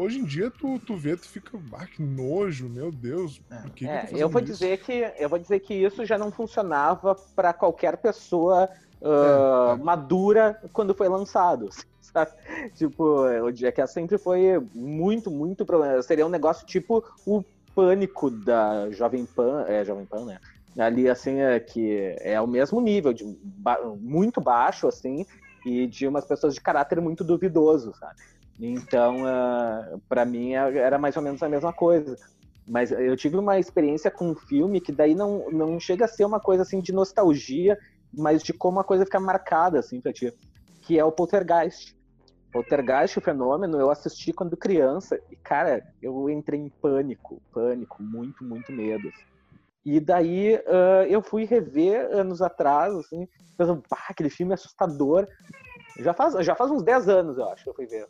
Hoje 0.00 0.18
em 0.18 0.24
dia 0.24 0.50
tu, 0.50 0.78
tu 0.78 0.96
vê, 0.96 1.14
tu 1.14 1.28
fica, 1.28 1.58
ah, 1.74 1.86
que 1.86 2.02
nojo, 2.02 2.70
meu 2.70 2.90
Deus. 2.90 3.38
Por 3.38 3.70
que 3.72 3.86
é, 3.86 4.06
que 4.06 4.18
eu 4.18 4.30
vou 4.30 4.40
isso? 4.40 4.52
dizer 4.52 4.78
que 4.78 5.12
eu 5.18 5.28
vou 5.28 5.38
dizer 5.38 5.60
que 5.60 5.74
isso 5.74 6.06
já 6.06 6.16
não 6.16 6.32
funcionava 6.32 7.14
para 7.36 7.52
qualquer 7.52 7.98
pessoa 7.98 8.70
uh, 9.02 9.72
é, 9.72 9.76
madura 9.76 10.58
quando 10.72 10.94
foi 10.94 11.06
lançado. 11.06 11.68
sabe? 12.00 12.30
Tipo, 12.74 13.26
o 13.26 13.54
Jackass 13.54 13.92
sempre 13.92 14.16
foi 14.16 14.58
muito, 14.74 15.30
muito 15.30 15.66
problema. 15.66 16.00
Seria 16.02 16.26
um 16.26 16.30
negócio 16.30 16.66
tipo 16.66 17.04
o 17.26 17.44
pânico 17.74 18.30
da 18.30 18.90
Jovem 18.90 19.26
Pan, 19.26 19.66
é 19.68 19.84
Jovem 19.84 20.06
Pan, 20.06 20.24
né? 20.24 20.38
Ali, 20.78 21.10
assim, 21.10 21.40
é 21.40 21.60
que 21.60 22.16
é 22.20 22.40
o 22.40 22.46
mesmo 22.46 22.80
nível, 22.80 23.12
de 23.12 23.24
ba 23.42 23.78
muito 24.00 24.40
baixo, 24.40 24.88
assim, 24.88 25.26
e 25.66 25.86
de 25.86 26.06
umas 26.06 26.24
pessoas 26.24 26.54
de 26.54 26.60
caráter 26.62 27.02
muito 27.02 27.22
duvidoso, 27.22 27.92
sabe? 27.98 28.14
Então, 28.60 29.22
uh, 29.22 29.26
ah, 29.26 29.98
para 30.08 30.24
mim, 30.24 30.52
é, 30.52 30.78
era 30.78 30.98
mais 30.98 31.16
ou 31.16 31.22
menos 31.22 31.42
a 31.42 31.48
mesma 31.48 31.72
coisa. 31.72 32.16
Mas 32.66 32.92
eu 32.92 33.16
tive 33.16 33.36
uma 33.36 33.58
experiência 33.58 34.10
com 34.10 34.30
um 34.30 34.34
filme 34.34 34.80
que 34.80 34.92
daí 34.92 35.14
não, 35.14 35.50
não 35.50 35.80
chega 35.80 36.04
a 36.04 36.08
ser 36.08 36.24
uma 36.24 36.38
coisa, 36.38 36.62
assim, 36.62 36.80
de 36.80 36.92
nostalgia, 36.92 37.78
mas 38.12 38.42
de 38.42 38.52
como 38.52 38.78
a 38.78 38.84
coisa 38.84 39.04
fica 39.04 39.18
marcada, 39.18 39.78
assim, 39.78 40.00
pra 40.00 40.12
ti, 40.12 40.32
que 40.82 40.98
é 40.98 41.04
o 41.04 41.10
Poltergeist. 41.10 41.96
Poltergeist, 42.52 43.18
o 43.18 43.22
fenômeno, 43.22 43.80
eu 43.80 43.90
assisti 43.90 44.32
quando 44.32 44.56
criança 44.56 45.18
e, 45.30 45.36
cara, 45.36 45.82
eu 46.02 46.28
entrei 46.28 46.60
em 46.60 46.68
pânico, 46.68 47.40
pânico, 47.52 48.02
muito, 48.02 48.44
muito 48.44 48.72
medo. 48.72 49.08
Assim. 49.08 49.24
E 49.84 49.98
daí 49.98 50.56
uh, 50.56 51.06
eu 51.08 51.22
fui 51.22 51.44
rever 51.44 52.12
anos 52.12 52.42
atrás, 52.42 52.94
assim, 52.94 53.26
pensando, 53.56 53.82
pá, 53.88 54.06
aquele 54.08 54.28
filme 54.28 54.52
é 54.52 54.54
assustador. 54.54 55.26
Já 55.98 56.12
faz, 56.12 56.34
já 56.44 56.54
faz 56.54 56.70
uns 56.70 56.82
10 56.82 57.08
anos, 57.08 57.38
eu 57.38 57.48
acho, 57.48 57.64
que 57.64 57.70
eu 57.70 57.74
fui 57.74 57.86
ver. 57.86 58.06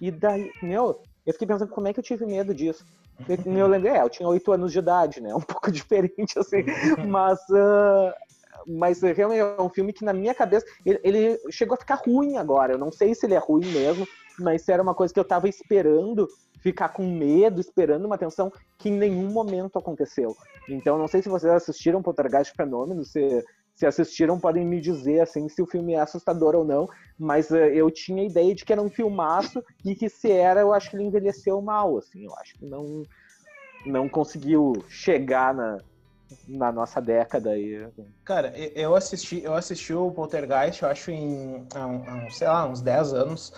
E 0.00 0.10
daí, 0.10 0.50
meu, 0.62 1.02
eu 1.26 1.32
fiquei 1.32 1.46
pensando 1.46 1.70
como 1.70 1.88
é 1.88 1.92
que 1.92 2.00
eu 2.00 2.04
tive 2.04 2.24
medo 2.26 2.54
disso. 2.54 2.84
Eu, 3.28 3.52
eu 3.54 3.66
lembrei, 3.66 3.92
é, 3.92 4.02
eu 4.02 4.08
tinha 4.08 4.28
8 4.28 4.52
anos 4.52 4.72
de 4.72 4.78
idade, 4.78 5.20
né? 5.20 5.32
Um 5.34 5.40
pouco 5.40 5.70
diferente, 5.70 6.38
assim. 6.38 6.64
Mas 7.06 7.38
uh, 7.50 8.12
mas 8.66 9.00
realmente 9.02 9.40
é 9.40 9.62
um 9.62 9.68
filme 9.68 9.92
que 9.92 10.04
na 10.04 10.12
minha 10.12 10.34
cabeça 10.34 10.66
ele, 10.84 11.00
ele, 11.02 11.40
chegou 11.50 11.74
a 11.74 11.78
ficar 11.78 11.96
ruim 11.96 12.36
agora. 12.36 12.74
Eu 12.74 12.78
não 12.78 12.92
sei 12.92 13.14
se 13.14 13.26
ele 13.26 13.34
é 13.34 13.38
ruim 13.38 13.66
mesmo, 13.66 14.06
mas 14.38 14.68
era 14.68 14.82
uma 14.82 14.94
coisa 14.94 15.12
que 15.12 15.20
eu 15.20 15.24
tava 15.24 15.48
esperando 15.48 16.28
ficar 16.60 16.90
com 16.90 17.06
medo, 17.06 17.60
esperando 17.60 18.04
uma 18.04 18.18
tensão 18.18 18.52
que 18.78 18.90
em 18.90 18.98
nenhum 18.98 19.30
momento 19.30 19.78
aconteceu. 19.78 20.36
Então 20.68 20.98
não 20.98 21.08
sei 21.08 21.22
se 21.22 21.28
vocês 21.28 21.52
assistiram 21.52 22.02
Poltergeist 22.02 22.54
Fenômeno, 22.54 23.04
se 23.04 23.44
se 23.80 23.86
assistiram 23.86 24.38
podem 24.38 24.64
me 24.64 24.78
dizer 24.78 25.20
assim 25.20 25.48
se 25.48 25.62
o 25.62 25.66
filme 25.66 25.94
é 25.94 26.00
assustador 26.00 26.54
ou 26.54 26.64
não, 26.64 26.86
mas 27.18 27.50
uh, 27.50 27.56
eu 27.56 27.90
tinha 27.90 28.22
a 28.22 28.26
ideia 28.26 28.54
de 28.54 28.62
que 28.62 28.72
era 28.72 28.82
um 28.82 28.90
filmaço 28.90 29.64
e 29.84 29.94
que 29.94 30.08
se 30.08 30.30
era, 30.30 30.60
eu 30.60 30.72
acho 30.72 30.90
que 30.90 30.96
ele 30.96 31.04
envelheceu 31.04 31.60
mal, 31.62 31.96
assim, 31.96 32.24
eu 32.26 32.34
acho 32.36 32.54
que 32.58 32.66
não 32.66 33.02
não 33.86 34.06
conseguiu 34.10 34.74
chegar 34.88 35.54
na, 35.54 35.78
na 36.46 36.70
nossa 36.70 37.00
década 37.00 37.52
aí. 37.52 37.88
Cara, 38.22 38.52
eu 38.74 38.94
assisti, 38.94 39.42
eu 39.42 39.54
assisti 39.54 39.94
o 39.94 40.10
Poltergeist, 40.10 40.82
eu 40.82 40.88
acho, 40.90 41.10
em, 41.10 41.66
há, 41.74 42.30
sei 42.30 42.46
lá, 42.46 42.68
uns 42.68 42.82
10 42.82 43.14
anos. 43.14 43.52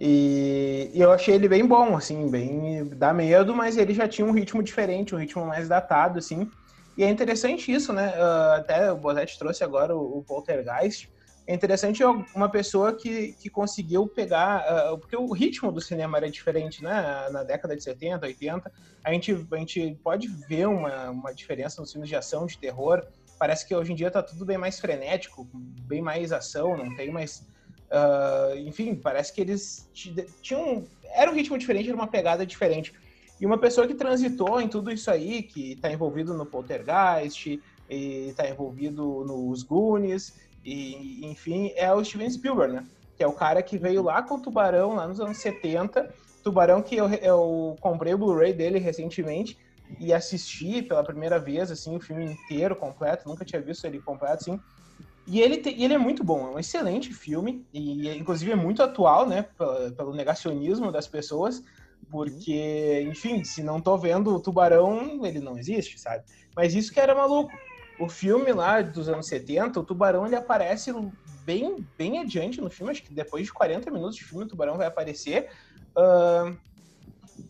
E, 0.00 0.90
e, 0.92 1.00
eu 1.00 1.12
achei 1.12 1.36
ele 1.36 1.48
bem 1.48 1.64
bom, 1.64 1.96
assim, 1.96 2.28
bem. 2.28 2.84
dá 2.88 3.12
medo, 3.12 3.54
mas 3.54 3.76
ele 3.76 3.94
já 3.94 4.08
tinha 4.08 4.26
um 4.26 4.32
ritmo 4.32 4.62
diferente, 4.64 5.14
um 5.14 5.18
ritmo 5.18 5.46
mais 5.46 5.68
datado, 5.68 6.18
assim. 6.18 6.50
E 6.98 7.04
é 7.04 7.08
interessante 7.08 7.72
isso, 7.72 7.92
né? 7.92 8.12
Uh, 8.16 8.52
até 8.54 8.92
o 8.92 8.96
Bozetti 8.96 9.38
trouxe 9.38 9.62
agora 9.62 9.96
o, 9.96 10.18
o 10.18 10.22
Poltergeist 10.24 11.08
é 11.48 11.54
interessante 11.54 12.04
uma 12.04 12.50
pessoa 12.50 12.92
que, 12.92 13.32
que 13.32 13.48
conseguiu 13.48 14.06
pegar, 14.06 14.92
uh, 14.92 14.98
porque 14.98 15.16
o 15.16 15.32
ritmo 15.32 15.72
do 15.72 15.80
cinema 15.80 16.18
era 16.18 16.30
diferente, 16.30 16.82
né? 16.82 17.26
Na 17.30 17.42
década 17.42 17.74
de 17.74 17.82
70, 17.82 18.26
80, 18.26 18.70
a 19.02 19.12
gente, 19.14 19.46
a 19.50 19.56
gente 19.56 19.98
pode 20.04 20.28
ver 20.28 20.68
uma, 20.68 21.08
uma 21.08 21.32
diferença 21.32 21.80
nos 21.80 21.90
filmes 21.90 22.10
de 22.10 22.16
ação, 22.16 22.44
de 22.44 22.58
terror. 22.58 23.02
Parece 23.38 23.66
que 23.66 23.74
hoje 23.74 23.92
em 23.92 23.94
dia 23.94 24.10
tá 24.10 24.22
tudo 24.22 24.44
bem 24.44 24.58
mais 24.58 24.78
frenético, 24.78 25.48
bem 25.54 26.02
mais 26.02 26.32
ação, 26.32 26.76
não 26.76 26.94
tem 26.96 27.10
mais. 27.10 27.48
Uh, 27.90 28.58
enfim, 28.66 28.94
parece 28.94 29.32
que 29.32 29.40
eles 29.40 29.88
tinham. 30.42 30.84
Era 31.14 31.30
um 31.30 31.34
ritmo 31.34 31.56
diferente, 31.56 31.88
era 31.88 31.96
uma 31.96 32.08
pegada 32.08 32.44
diferente. 32.44 32.92
E 33.40 33.46
uma 33.46 33.58
pessoa 33.58 33.86
que 33.86 33.94
transitou 33.94 34.60
em 34.60 34.68
tudo 34.68 34.90
isso 34.90 35.10
aí, 35.10 35.42
que 35.42 35.72
está 35.72 35.90
envolvido 35.92 36.34
no 36.34 36.44
Poltergeist, 36.44 37.60
está 37.88 38.48
envolvido 38.48 39.24
nos 39.24 39.62
Goonies, 39.62 40.34
e, 40.64 41.24
enfim, 41.24 41.72
é 41.76 41.92
o 41.92 42.04
Steven 42.04 42.28
Spielberg, 42.28 42.74
né? 42.74 42.84
Que 43.16 43.22
é 43.22 43.26
o 43.26 43.32
cara 43.32 43.62
que 43.62 43.78
veio 43.78 44.02
lá 44.02 44.22
com 44.22 44.34
o 44.34 44.40
Tubarão, 44.40 44.94
lá 44.94 45.06
nos 45.06 45.20
anos 45.20 45.38
70. 45.38 46.12
Tubarão 46.42 46.82
que 46.82 46.96
eu, 46.96 47.08
eu 47.08 47.76
comprei 47.80 48.12
o 48.12 48.18
Blu-ray 48.18 48.52
dele 48.52 48.78
recentemente 48.78 49.56
e 49.98 50.12
assisti 50.12 50.82
pela 50.82 51.02
primeira 51.02 51.38
vez, 51.38 51.70
assim, 51.70 51.96
o 51.96 52.00
filme 52.00 52.24
inteiro, 52.24 52.76
completo. 52.76 53.28
Nunca 53.28 53.44
tinha 53.44 53.62
visto 53.62 53.86
ele 53.86 54.00
completo, 54.00 54.34
assim. 54.42 54.60
E 55.26 55.40
ele, 55.40 55.58
te, 55.58 55.70
ele 55.70 55.94
é 55.94 55.98
muito 55.98 56.24
bom, 56.24 56.48
é 56.48 56.50
um 56.54 56.58
excelente 56.58 57.12
filme, 57.12 57.66
e 57.72 58.08
inclusive 58.16 58.50
é 58.50 58.56
muito 58.56 58.82
atual, 58.82 59.26
né, 59.26 59.44
pelo, 59.58 59.92
pelo 59.92 60.14
negacionismo 60.14 60.90
das 60.90 61.06
pessoas, 61.06 61.62
porque, 62.10 63.06
enfim, 63.08 63.44
se 63.44 63.62
não 63.62 63.80
tô 63.80 63.96
vendo 63.98 64.34
o 64.34 64.40
tubarão, 64.40 65.24
ele 65.24 65.40
não 65.40 65.58
existe, 65.58 65.98
sabe? 65.98 66.24
Mas 66.56 66.74
isso 66.74 66.92
que 66.92 67.00
era 67.00 67.14
maluco 67.14 67.52
o 67.98 68.08
filme 68.08 68.52
lá 68.52 68.80
dos 68.80 69.08
anos 69.08 69.26
70, 69.26 69.80
o 69.80 69.84
tubarão 69.84 70.24
ele 70.24 70.36
aparece 70.36 70.92
bem, 71.44 71.84
bem 71.96 72.20
adiante 72.20 72.60
no 72.60 72.70
filme, 72.70 72.92
acho 72.92 73.02
que 73.02 73.12
depois 73.12 73.46
de 73.46 73.52
40 73.52 73.90
minutos 73.90 74.16
de 74.16 74.24
filme 74.24 74.44
o 74.44 74.48
tubarão 74.48 74.76
vai 74.76 74.86
aparecer. 74.86 75.50
Uh, 75.96 76.56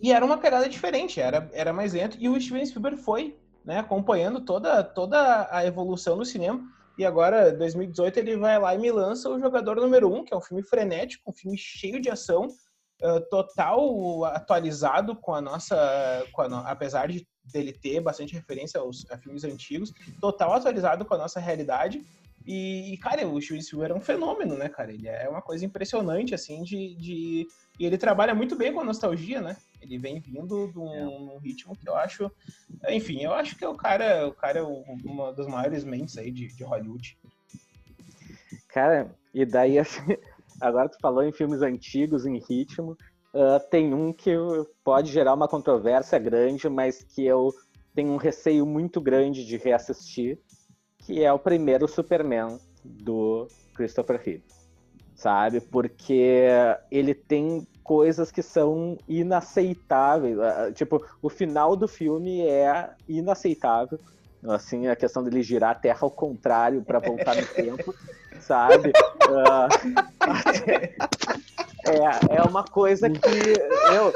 e 0.02 0.12
era 0.12 0.24
uma 0.24 0.38
pegada 0.38 0.68
diferente, 0.68 1.20
era, 1.20 1.48
era 1.52 1.72
mais 1.72 1.92
lento. 1.92 2.16
E 2.18 2.28
o 2.28 2.40
Steven 2.40 2.64
Spielberg 2.64 3.02
foi 3.02 3.36
né, 3.64 3.78
acompanhando 3.78 4.40
toda, 4.40 4.82
toda 4.82 5.48
a 5.50 5.66
evolução 5.66 6.16
do 6.16 6.24
cinema. 6.24 6.62
E 6.96 7.04
agora, 7.04 7.52
2018, 7.52 8.18
ele 8.18 8.36
vai 8.36 8.58
lá 8.58 8.74
e 8.74 8.78
me 8.78 8.90
lança 8.90 9.28
o 9.28 9.38
Jogador 9.38 9.76
Número 9.76 10.12
1, 10.12 10.24
que 10.24 10.34
é 10.34 10.36
um 10.36 10.40
filme 10.40 10.62
frenético, 10.62 11.30
um 11.30 11.34
filme 11.34 11.56
cheio 11.56 12.00
de 12.00 12.10
ação, 12.10 12.48
uh, 13.02 13.20
total 13.28 14.24
atualizado 14.24 15.16
com 15.16 15.34
a 15.34 15.40
nossa, 15.40 16.24
com 16.32 16.42
a 16.42 16.48
no... 16.48 16.56
apesar 16.58 17.08
de 17.08 17.26
dele 17.44 17.72
ter 17.72 18.00
bastante 18.00 18.34
referência 18.34 18.78
aos 18.78 19.10
a 19.10 19.16
filmes 19.16 19.44
antigos, 19.44 19.92
total 20.20 20.52
atualizado 20.52 21.04
com 21.04 21.14
a 21.14 21.18
nossa 21.18 21.40
realidade. 21.40 22.04
E, 22.50 22.98
cara, 23.02 23.28
o 23.28 23.38
Steven 23.42 23.60
Spielberg 23.60 23.92
é 23.92 23.96
um 23.96 24.00
fenômeno, 24.00 24.56
né, 24.56 24.70
cara? 24.70 24.90
Ele 24.90 25.06
é 25.06 25.28
uma 25.28 25.42
coisa 25.42 25.66
impressionante, 25.66 26.34
assim, 26.34 26.62
de, 26.62 26.94
de... 26.94 27.46
E 27.78 27.84
ele 27.84 27.98
trabalha 27.98 28.34
muito 28.34 28.56
bem 28.56 28.72
com 28.72 28.80
a 28.80 28.84
nostalgia, 28.84 29.42
né? 29.42 29.54
Ele 29.82 29.98
vem 29.98 30.18
vindo 30.18 30.72
de 30.72 30.78
um, 30.78 31.36
é. 31.36 31.38
ritmo 31.40 31.76
que 31.76 31.86
eu 31.86 31.94
acho... 31.94 32.32
Enfim, 32.88 33.22
eu 33.22 33.34
acho 33.34 33.54
que 33.54 33.62
é 33.62 33.68
o 33.68 33.74
cara, 33.74 34.28
o 34.28 34.32
cara 34.32 34.60
é 34.60 34.62
uma 34.62 35.30
das 35.34 35.46
maiores 35.46 35.84
mentes 35.84 36.16
aí 36.16 36.30
de, 36.30 36.48
de 36.48 36.64
Hollywood. 36.64 37.18
Cara, 38.68 39.14
e 39.34 39.44
daí, 39.44 39.78
assim, 39.78 40.00
agora 40.60 40.88
tu 40.88 40.98
falou 41.00 41.22
em 41.22 41.32
filmes 41.32 41.62
antigos, 41.62 42.26
em 42.26 42.38
ritmo, 42.38 42.96
uh, 43.34 43.60
tem 43.70 43.94
um 43.94 44.12
que 44.12 44.34
pode 44.84 45.10
gerar 45.10 45.34
uma 45.34 45.48
controvérsia 45.48 46.18
grande, 46.18 46.68
mas 46.68 47.02
que 47.02 47.24
eu 47.24 47.52
tenho 47.94 48.12
um 48.12 48.16
receio 48.16 48.64
muito 48.64 49.00
grande 49.00 49.44
de 49.44 49.56
reassistir, 49.56 50.38
que 50.98 51.24
é 51.24 51.32
o 51.32 51.38
primeiro 51.38 51.88
Superman 51.88 52.58
do 52.84 53.48
Christopher 53.74 54.20
Reeve, 54.22 54.44
sabe? 55.14 55.60
Porque 55.60 56.46
ele 56.90 57.14
tem 57.14 57.66
coisas 57.82 58.30
que 58.30 58.42
são 58.42 58.98
inaceitáveis. 59.08 60.38
Ah, 60.38 60.66
ah, 60.66 60.72
tipo, 60.72 61.02
o 61.22 61.30
final 61.30 61.74
do 61.74 61.88
filme 61.88 62.46
é 62.46 62.90
inaceitável. 63.08 63.98
Assim, 64.46 64.86
a 64.86 64.94
questão 64.94 65.24
dele 65.24 65.42
girar 65.42 65.70
a 65.70 65.74
Terra 65.74 66.00
ao 66.02 66.10
contrário 66.10 66.82
para 66.82 66.98
voltar 66.98 67.34
no 67.34 67.46
tempo, 67.56 67.94
sabe? 68.40 68.90
Uh, 68.90 70.17
é, 70.68 72.36
é 72.36 72.42
uma 72.42 72.64
coisa 72.64 73.08
que 73.08 73.18
eu, 73.94 74.12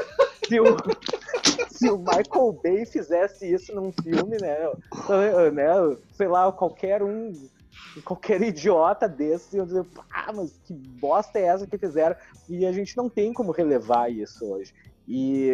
se 0.47 0.59
o, 0.59 0.77
se 1.69 1.89
o 1.89 1.97
Michael 1.97 2.59
Bay 2.63 2.85
fizesse 2.85 3.51
isso 3.51 3.73
num 3.75 3.91
filme, 3.91 4.37
né, 4.41 4.57
né, 5.53 5.97
sei 6.13 6.27
lá, 6.27 6.51
qualquer 6.51 7.01
um, 7.01 7.31
qualquer 8.03 8.41
idiota 8.41 9.07
desse, 9.07 9.57
eu 9.57 9.65
dizer, 9.65 9.85
ah, 10.11 10.31
mas 10.33 10.59
que 10.65 10.73
bosta 10.73 11.39
é 11.39 11.43
essa 11.43 11.67
que 11.67 11.77
fizeram? 11.77 12.15
E 12.49 12.65
a 12.65 12.71
gente 12.71 12.95
não 12.97 13.09
tem 13.09 13.33
como 13.33 13.51
relevar 13.51 14.11
isso 14.11 14.45
hoje. 14.45 14.73
E, 15.07 15.49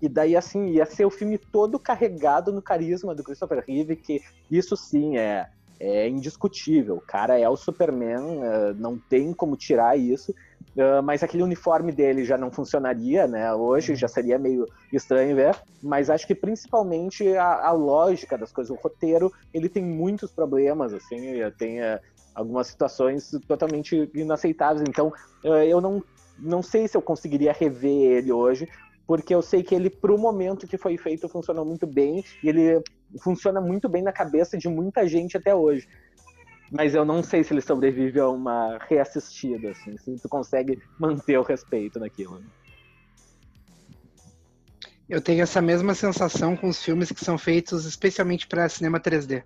e 0.00 0.08
daí, 0.08 0.36
assim, 0.36 0.66
ia 0.68 0.86
ser 0.86 1.04
o 1.04 1.10
filme 1.10 1.38
todo 1.38 1.78
carregado 1.78 2.52
no 2.52 2.62
carisma 2.62 3.14
do 3.14 3.24
Christopher 3.24 3.64
Reeve, 3.66 3.96
que 3.96 4.22
isso 4.50 4.76
sim 4.76 5.18
é, 5.18 5.48
é 5.78 6.08
indiscutível. 6.08 6.96
O 6.96 7.00
cara 7.00 7.38
é 7.38 7.48
o 7.48 7.56
Superman, 7.56 8.40
é, 8.42 8.72
não 8.74 8.98
tem 8.98 9.32
como 9.32 9.56
tirar 9.56 9.98
isso. 9.98 10.32
Uh, 10.76 11.02
mas 11.02 11.22
aquele 11.22 11.42
uniforme 11.42 11.90
dele 11.90 12.22
já 12.22 12.36
não 12.36 12.50
funcionaria, 12.50 13.26
né? 13.26 13.52
Hoje 13.54 13.94
já 13.94 14.08
seria 14.08 14.38
meio 14.38 14.66
estranho 14.92 15.34
ver. 15.34 15.56
Mas 15.82 16.10
acho 16.10 16.26
que 16.26 16.34
principalmente 16.34 17.34
a, 17.34 17.68
a 17.68 17.72
lógica 17.72 18.36
das 18.36 18.52
coisas, 18.52 18.70
o 18.70 18.78
roteiro, 18.78 19.32
ele 19.54 19.70
tem 19.70 19.82
muitos 19.82 20.30
problemas, 20.30 20.92
assim, 20.92 21.38
tem 21.56 21.80
uh, 21.80 21.98
algumas 22.34 22.66
situações 22.66 23.30
totalmente 23.48 24.10
inaceitáveis. 24.14 24.84
Então, 24.86 25.10
eu 25.42 25.80
não, 25.80 26.02
não 26.38 26.62
sei 26.62 26.86
se 26.86 26.96
eu 26.96 27.00
conseguiria 27.00 27.52
rever 27.52 28.12
ele 28.12 28.30
hoje, 28.30 28.68
porque 29.06 29.34
eu 29.34 29.40
sei 29.40 29.62
que 29.62 29.74
ele, 29.74 29.88
pro 29.88 30.18
momento 30.18 30.66
que 30.66 30.76
foi 30.76 30.96
feito, 30.98 31.28
funcionou 31.28 31.64
muito 31.64 31.86
bem, 31.86 32.24
e 32.42 32.48
ele 32.48 32.82
funciona 33.22 33.60
muito 33.60 33.88
bem 33.88 34.02
na 34.02 34.12
cabeça 34.12 34.58
de 34.58 34.68
muita 34.68 35.06
gente 35.06 35.36
até 35.36 35.54
hoje. 35.54 35.86
Mas 36.70 36.94
eu 36.94 37.04
não 37.04 37.22
sei 37.22 37.44
se 37.44 37.52
ele 37.52 37.60
sobrevive 37.60 38.18
a 38.18 38.28
uma 38.28 38.78
reassistida, 38.88 39.70
assim, 39.70 39.96
se 39.96 40.16
tu 40.20 40.28
consegue 40.28 40.82
manter 40.98 41.38
o 41.38 41.42
respeito 41.42 42.00
naquilo. 42.00 42.42
Eu 45.08 45.20
tenho 45.20 45.42
essa 45.42 45.62
mesma 45.62 45.94
sensação 45.94 46.56
com 46.56 46.68
os 46.68 46.82
filmes 46.82 47.12
que 47.12 47.24
são 47.24 47.38
feitos 47.38 47.84
especialmente 47.84 48.48
para 48.48 48.68
cinema 48.68 48.98
3D. 48.98 49.44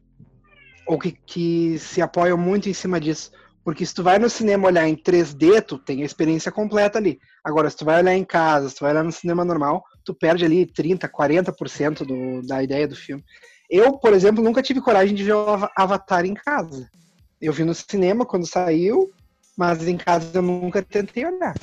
Ou 0.87 0.99
que, 0.99 1.13
que 1.13 1.79
se 1.79 2.01
apoiam 2.01 2.39
muito 2.39 2.71
em 2.71 2.73
cima 2.73 2.99
disso. 2.99 3.31
Porque 3.65 3.85
se 3.85 3.95
tu 3.95 4.03
vai 4.03 4.19
no 4.19 4.31
cinema 4.31 4.69
olhar 4.69 4.89
em 4.89 4.97
3D, 4.97 5.63
tu 5.63 5.79
tem 5.79 6.03
a 6.03 6.07
experiência 6.07 6.51
completa 6.51 6.99
ali. 6.99 7.19
Agora, 7.45 7.69
se 7.69 7.77
tu 7.77 7.85
vai 7.85 8.01
olhar 8.01 8.15
em 8.15 8.25
casa, 8.25 8.69
se 8.69 8.77
tu 8.77 8.81
vai 8.81 8.93
olhar 8.93 9.05
no 9.05 9.13
cinema 9.13 9.45
normal, 9.45 9.83
tu 10.05 10.15
perde 10.15 10.45
ali 10.45 10.67
30, 10.67 11.09
40% 11.09 12.07
do, 12.07 12.47
da 12.47 12.63
ideia 12.63 12.89
do 12.89 12.97
filme. 12.97 13.23
Eu, 13.71 13.99
por 13.99 14.13
exemplo, 14.15 14.43
nunca 14.43 14.63
tive 14.63 14.81
coragem 14.81 15.15
de 15.15 15.23
ver 15.23 15.35
o 15.35 15.69
Avatar 15.77 16.25
em 16.25 16.35
casa. 16.35 16.91
Eu 17.41 17.53
vi 17.53 17.65
no 17.65 17.75
cinema 17.75 18.27
quando 18.27 18.47
saiu, 18.47 19.11
mas 19.57 19.87
em 19.87 19.97
casa 19.97 20.39
eu 20.39 20.43
nunca 20.43 20.83
tentei 20.83 21.27
olhar. 21.27 21.55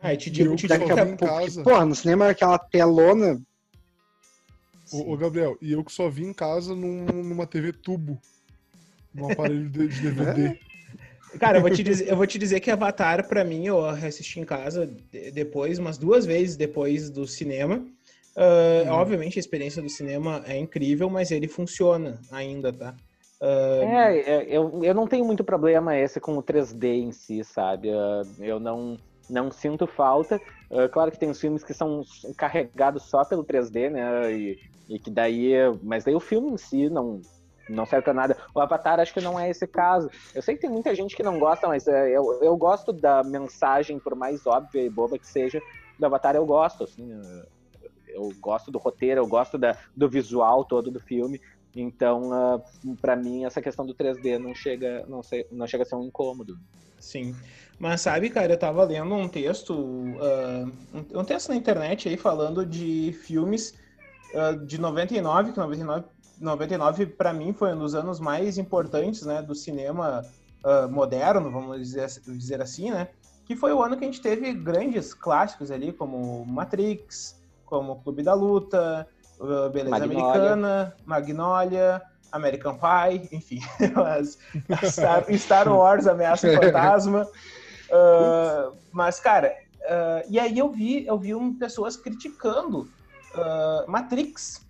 Ah, 0.00 0.16
te 0.16 0.30
digo, 0.30 0.54
te 0.56 0.66
daqui 0.66 0.92
a 0.92 1.04
pouco, 1.04 1.26
casa. 1.26 1.62
Porra, 1.62 1.84
no 1.84 1.94
cinema 1.94 2.28
aquela 2.28 2.58
telona. 2.58 3.40
Ô, 4.92 5.12
ô, 5.12 5.16
Gabriel, 5.16 5.56
e 5.60 5.72
eu 5.72 5.84
que 5.84 5.92
só 5.92 6.08
vi 6.08 6.24
em 6.24 6.32
casa 6.32 6.74
num, 6.74 7.04
numa 7.04 7.46
TV 7.46 7.72
tubo. 7.72 8.20
Num 9.12 9.30
aparelho 9.30 9.68
de 9.68 9.88
DVD. 9.88 10.58
Cara, 11.38 11.58
eu 11.58 11.62
vou, 11.62 11.70
te 11.70 11.82
dizer, 11.82 12.08
eu 12.08 12.16
vou 12.16 12.26
te 12.26 12.38
dizer 12.38 12.60
que 12.60 12.70
Avatar, 12.70 13.28
pra 13.28 13.44
mim, 13.44 13.66
eu 13.66 13.84
assisti 13.84 14.40
em 14.40 14.44
casa 14.44 14.90
depois, 15.32 15.78
umas 15.78 15.96
duas 15.96 16.26
vezes 16.26 16.56
depois 16.56 17.08
do 17.10 17.26
cinema. 17.26 17.84
Uh, 18.36 18.88
hum. 18.88 18.92
Obviamente 18.92 19.38
a 19.38 19.40
experiência 19.40 19.82
do 19.82 19.88
cinema 19.88 20.42
é 20.46 20.56
incrível, 20.56 21.10
mas 21.10 21.30
ele 21.30 21.48
funciona 21.48 22.20
ainda, 22.30 22.72
tá? 22.72 22.94
Uh... 23.40 23.82
É, 23.82 24.46
eu, 24.48 24.80
eu 24.82 24.94
não 24.94 25.06
tenho 25.06 25.24
muito 25.24 25.42
problema 25.44 25.96
esse 25.96 26.20
com 26.20 26.36
o 26.36 26.42
3D 26.42 26.84
em 26.84 27.12
si, 27.12 27.42
sabe? 27.44 27.88
Uh, 27.88 28.22
eu 28.38 28.60
não, 28.60 28.98
não 29.28 29.50
sinto 29.50 29.86
falta. 29.86 30.40
Claro 30.92 31.10
que 31.10 31.18
tem 31.18 31.28
os 31.28 31.40
filmes 31.40 31.64
que 31.64 31.74
são 31.74 32.04
carregados 32.36 33.02
só 33.02 33.24
pelo 33.24 33.44
3D, 33.44 33.90
né? 33.90 34.32
E, 34.32 34.58
e, 34.88 35.00
que 35.00 35.10
daí. 35.10 35.52
Mas 35.82 36.04
daí 36.04 36.14
o 36.14 36.20
filme 36.20 36.52
em 36.52 36.56
si 36.56 36.88
não, 36.88 37.20
não 37.70 37.86
serve 37.86 38.04
pra 38.04 38.14
nada. 38.14 38.36
O 38.54 38.60
Avatar 38.60 39.00
acho 39.00 39.14
que 39.14 39.20
não 39.20 39.38
é 39.38 39.48
esse 39.48 39.66
caso. 39.66 40.10
Eu 40.34 40.42
sei 40.42 40.54
que 40.54 40.60
tem 40.60 40.70
muita 40.70 40.94
gente 40.94 41.16
que 41.16 41.22
não 41.22 41.38
gosta, 41.38 41.68
mas 41.68 41.86
é, 41.86 42.10
eu, 42.10 42.40
eu 42.42 42.56
gosto 42.56 42.92
da 42.92 43.22
mensagem, 43.22 43.98
por 43.98 44.14
mais 44.14 44.46
óbvia 44.46 44.82
e 44.82 44.90
boba 44.90 45.18
que 45.18 45.26
seja, 45.26 45.60
do 45.98 46.06
Avatar 46.06 46.34
eu 46.34 46.44
gosto, 46.44 46.84
assim. 46.84 47.10
Eu 48.08 48.32
gosto 48.40 48.70
do 48.70 48.78
roteiro, 48.78 49.20
eu 49.20 49.26
gosto 49.26 49.56
da, 49.56 49.76
do 49.96 50.08
visual 50.08 50.64
todo 50.64 50.90
do 50.90 50.98
filme. 50.98 51.40
Então, 51.74 52.30
uh, 52.30 52.34
ah, 52.34 52.62
para 53.00 53.14
mim, 53.14 53.44
essa 53.44 53.62
questão 53.62 53.86
do 53.86 53.94
3D 53.94 54.38
não 54.38 54.54
chega, 54.54 55.04
não, 55.08 55.22
sei, 55.22 55.46
não 55.52 55.66
chega 55.66 55.84
a 55.84 55.86
ser 55.86 55.94
um 55.94 56.02
incômodo. 56.02 56.58
Sim. 56.98 57.34
Mas 57.78 58.02
sabe, 58.02 58.28
cara, 58.28 58.52
eu 58.52 58.58
tava 58.58 58.84
lendo 58.84 59.14
um 59.14 59.28
texto, 59.28 59.72
uh, 59.72 60.70
um, 60.92 61.20
um, 61.20 61.24
texto 61.24 61.48
na 61.48 61.56
internet 61.56 62.08
aí 62.08 62.16
falando 62.16 62.66
de 62.66 63.12
filmes 63.24 63.74
uh, 64.34 64.66
de 64.66 64.78
99, 64.78 65.52
que 65.52 65.58
99, 65.58 66.04
99 66.40 67.06
para 67.06 67.32
mim 67.32 67.52
foi 67.52 67.74
um 67.74 67.78
dos 67.78 67.94
anos 67.94 68.18
mais 68.18 68.58
importantes, 68.58 69.22
né, 69.22 69.42
do 69.42 69.54
cinema 69.54 70.24
moderno, 70.90 71.50
vamos 71.50 71.78
dizer, 71.78 72.06
dizer 72.26 72.60
assim, 72.60 72.90
né? 72.90 73.08
Que 73.46 73.56
foi 73.56 73.72
o 73.72 73.82
ano 73.82 73.96
que 73.96 74.04
a 74.04 74.06
gente 74.06 74.20
teve 74.20 74.52
grandes 74.52 75.14
clássicos 75.14 75.70
ali, 75.70 75.90
como 75.90 76.44
Matrix, 76.44 77.40
como 77.64 78.02
Clube 78.02 78.22
da 78.22 78.34
Luta, 78.34 79.08
Uh, 79.40 79.70
beleza 79.70 79.90
Magnolia. 79.90 80.22
Americana, 80.22 80.96
Magnolia, 81.06 82.02
American 82.30 82.76
Pie, 82.78 83.28
enfim, 83.32 83.60
as, 84.06 84.38
Star, 84.84 85.24
Star, 85.32 85.68
Wars, 85.68 86.06
Ameaça 86.06 86.46
Fantasma. 86.60 87.26
Uh, 87.88 88.76
mas, 88.92 89.18
cara, 89.18 89.54
uh, 89.80 90.26
e 90.28 90.38
aí 90.38 90.58
eu 90.58 90.70
vi, 90.70 91.06
eu 91.06 91.18
vi 91.18 91.34
um, 91.34 91.54
pessoas 91.54 91.96
criticando 91.96 92.80
uh, 93.34 93.90
Matrix. 93.90 94.68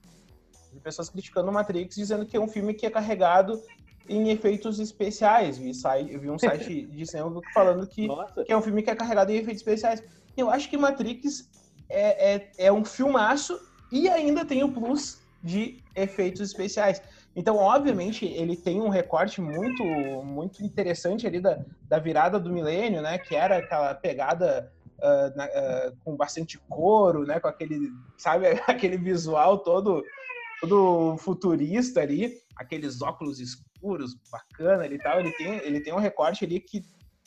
Pessoas 0.82 1.08
criticando 1.08 1.50
Matrix, 1.52 1.94
dizendo 1.96 2.24
que 2.24 2.36
é 2.36 2.40
um 2.40 2.48
filme 2.48 2.74
que 2.74 2.86
é 2.86 2.90
carregado 2.90 3.62
em 4.08 4.30
efeitos 4.30 4.78
especiais. 4.78 5.58
Vi, 5.58 5.72
eu 6.10 6.20
vi 6.20 6.30
um 6.30 6.38
site 6.38 6.86
de 6.90 7.06
cinema 7.06 7.40
falando 7.54 7.86
que, 7.86 8.08
que, 8.44 8.52
é 8.52 8.56
um 8.56 8.62
filme 8.62 8.82
que 8.82 8.90
é 8.90 8.94
carregado 8.94 9.30
em 9.30 9.36
efeitos 9.36 9.60
especiais. 9.60 10.02
Eu 10.36 10.50
acho 10.50 10.68
que 10.68 10.76
Matrix 10.76 11.48
é, 11.88 12.34
é, 12.34 12.50
é 12.58 12.72
um 12.72 12.84
filmaço 12.84 13.58
e 13.92 14.08
ainda 14.08 14.44
tem 14.44 14.62
o 14.62 14.72
plus 14.72 15.20
de 15.42 15.82
efeitos 15.94 16.40
especiais. 16.40 17.02
Então, 17.34 17.56
obviamente, 17.56 18.26
ele 18.26 18.56
tem 18.56 18.80
um 18.80 18.88
recorte 18.88 19.40
muito 19.40 19.84
muito 20.24 20.62
interessante 20.64 21.26
ali 21.26 21.40
da, 21.40 21.60
da 21.88 21.98
virada 21.98 22.38
do 22.38 22.50
milênio, 22.50 23.00
né? 23.00 23.18
Que 23.18 23.36
era 23.36 23.58
aquela 23.58 23.94
pegada 23.94 24.70
uh, 24.98 25.36
na, 25.36 25.44
uh, 25.46 25.96
com 26.04 26.16
bastante 26.16 26.58
couro, 26.68 27.24
né? 27.24 27.38
Com 27.38 27.48
aquele, 27.48 27.92
sabe, 28.16 28.46
aquele 28.66 28.96
visual 28.96 29.58
todo, 29.58 30.02
todo 30.60 31.16
futurista 31.18 32.00
ali, 32.00 32.38
aqueles 32.56 33.00
óculos 33.00 33.40
escuros, 33.40 34.14
bacana 34.30 34.86
e 34.86 34.98
tal. 34.98 35.20
Ele 35.20 35.32
tem, 35.32 35.54
ele 35.58 35.80
tem 35.80 35.92
um 35.92 35.98
recorte 35.98 36.44
ali 36.44 36.60
que 36.60 36.82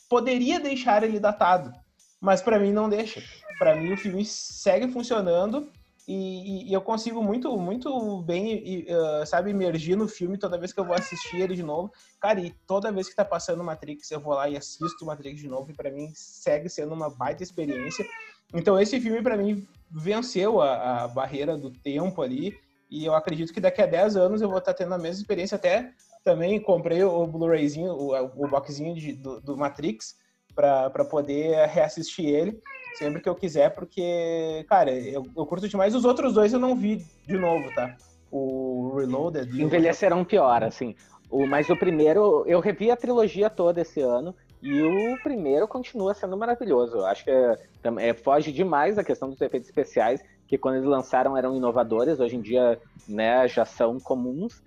poderia 0.08 0.60
deixar 0.60 1.02
ele 1.02 1.18
datado, 1.18 1.72
mas 2.20 2.40
para 2.40 2.58
mim 2.58 2.72
não 2.72 2.88
deixa. 2.88 3.22
Para 3.58 3.76
mim 3.76 3.92
o 3.92 3.96
filme 3.96 4.24
segue 4.24 4.88
funcionando 4.88 5.70
e, 6.06 6.68
e, 6.68 6.72
eu 6.72 6.82
consigo 6.82 7.22
muito, 7.22 7.56
muito 7.56 8.20
bem, 8.22 8.84
uh, 8.90 9.26
sabe, 9.26 9.50
emergir 9.50 9.96
no 9.96 10.06
filme 10.06 10.36
toda 10.36 10.58
vez 10.58 10.70
que 10.70 10.78
eu 10.78 10.84
vou 10.84 10.94
assistir 10.94 11.40
ele 11.40 11.56
de 11.56 11.62
novo. 11.62 11.90
Cara, 12.20 12.40
e 12.40 12.50
toda 12.66 12.92
vez 12.92 13.08
que 13.08 13.16
tá 13.16 13.24
passando 13.24 13.64
Matrix, 13.64 14.10
eu 14.10 14.20
vou 14.20 14.34
lá 14.34 14.48
e 14.48 14.56
assisto 14.56 15.06
Matrix 15.06 15.40
de 15.40 15.48
novo, 15.48 15.70
e 15.70 15.74
para 15.74 15.90
mim 15.90 16.12
segue 16.14 16.68
sendo 16.68 16.92
uma 16.92 17.08
baita 17.08 17.42
experiência. 17.42 18.04
Então 18.52 18.78
esse 18.78 19.00
filme 19.00 19.22
para 19.22 19.36
mim 19.36 19.66
venceu 19.90 20.60
a, 20.60 21.04
a, 21.04 21.08
barreira 21.08 21.56
do 21.56 21.70
tempo 21.70 22.20
ali 22.20 22.54
e 22.94 23.04
eu 23.04 23.14
acredito 23.14 23.52
que 23.52 23.60
daqui 23.60 23.82
a 23.82 23.86
10 23.86 24.16
anos 24.16 24.40
eu 24.40 24.48
vou 24.48 24.58
estar 24.58 24.72
tendo 24.72 24.94
a 24.94 24.98
mesma 24.98 25.20
experiência. 25.20 25.56
Até 25.56 25.90
também 26.22 26.60
comprei 26.60 27.02
o 27.02 27.26
Blu-rayzinho, 27.26 27.92
o, 27.92 28.14
o 28.14 28.48
boxzinho 28.48 28.94
de, 28.94 29.12
do, 29.12 29.40
do 29.40 29.56
Matrix 29.56 30.16
para 30.54 31.04
poder 31.04 31.66
reassistir 31.66 32.26
ele 32.26 32.62
sempre 32.94 33.20
que 33.20 33.28
eu 33.28 33.34
quiser, 33.34 33.70
porque, 33.74 34.64
cara, 34.68 34.92
eu, 34.92 35.24
eu 35.36 35.46
curto 35.46 35.68
demais. 35.68 35.94
Os 35.94 36.04
outros 36.04 36.32
dois 36.32 36.52
eu 36.52 36.60
não 36.60 36.76
vi 36.76 37.04
de 37.26 37.36
novo, 37.36 37.72
tá? 37.74 37.96
O 38.30 38.94
Reloaded. 38.96 39.60
Envelhecerão 39.60 40.24
pior, 40.24 40.62
assim. 40.62 40.94
O, 41.28 41.46
mas 41.46 41.68
o 41.68 41.76
primeiro, 41.76 42.44
eu 42.46 42.60
revi 42.60 42.90
a 42.90 42.96
trilogia 42.96 43.50
toda 43.50 43.80
esse 43.80 44.00
ano. 44.00 44.34
E 44.62 44.80
o 44.80 45.20
primeiro 45.22 45.68
continua 45.68 46.14
sendo 46.14 46.36
maravilhoso. 46.36 46.98
Eu 46.98 47.06
acho 47.06 47.24
que 47.24 47.30
é, 47.30 47.58
é, 47.98 48.14
foge 48.14 48.50
demais 48.50 48.96
a 48.96 49.04
questão 49.04 49.28
dos 49.28 49.40
efeitos 49.40 49.68
especiais, 49.68 50.22
que 50.46 50.58
quando 50.58 50.76
eles 50.76 50.88
lançaram 50.88 51.36
eram 51.36 51.56
inovadores, 51.56 52.20
hoje 52.20 52.36
em 52.36 52.40
dia 52.40 52.80
né, 53.08 53.46
já 53.48 53.64
são 53.64 53.98
comuns 53.98 54.62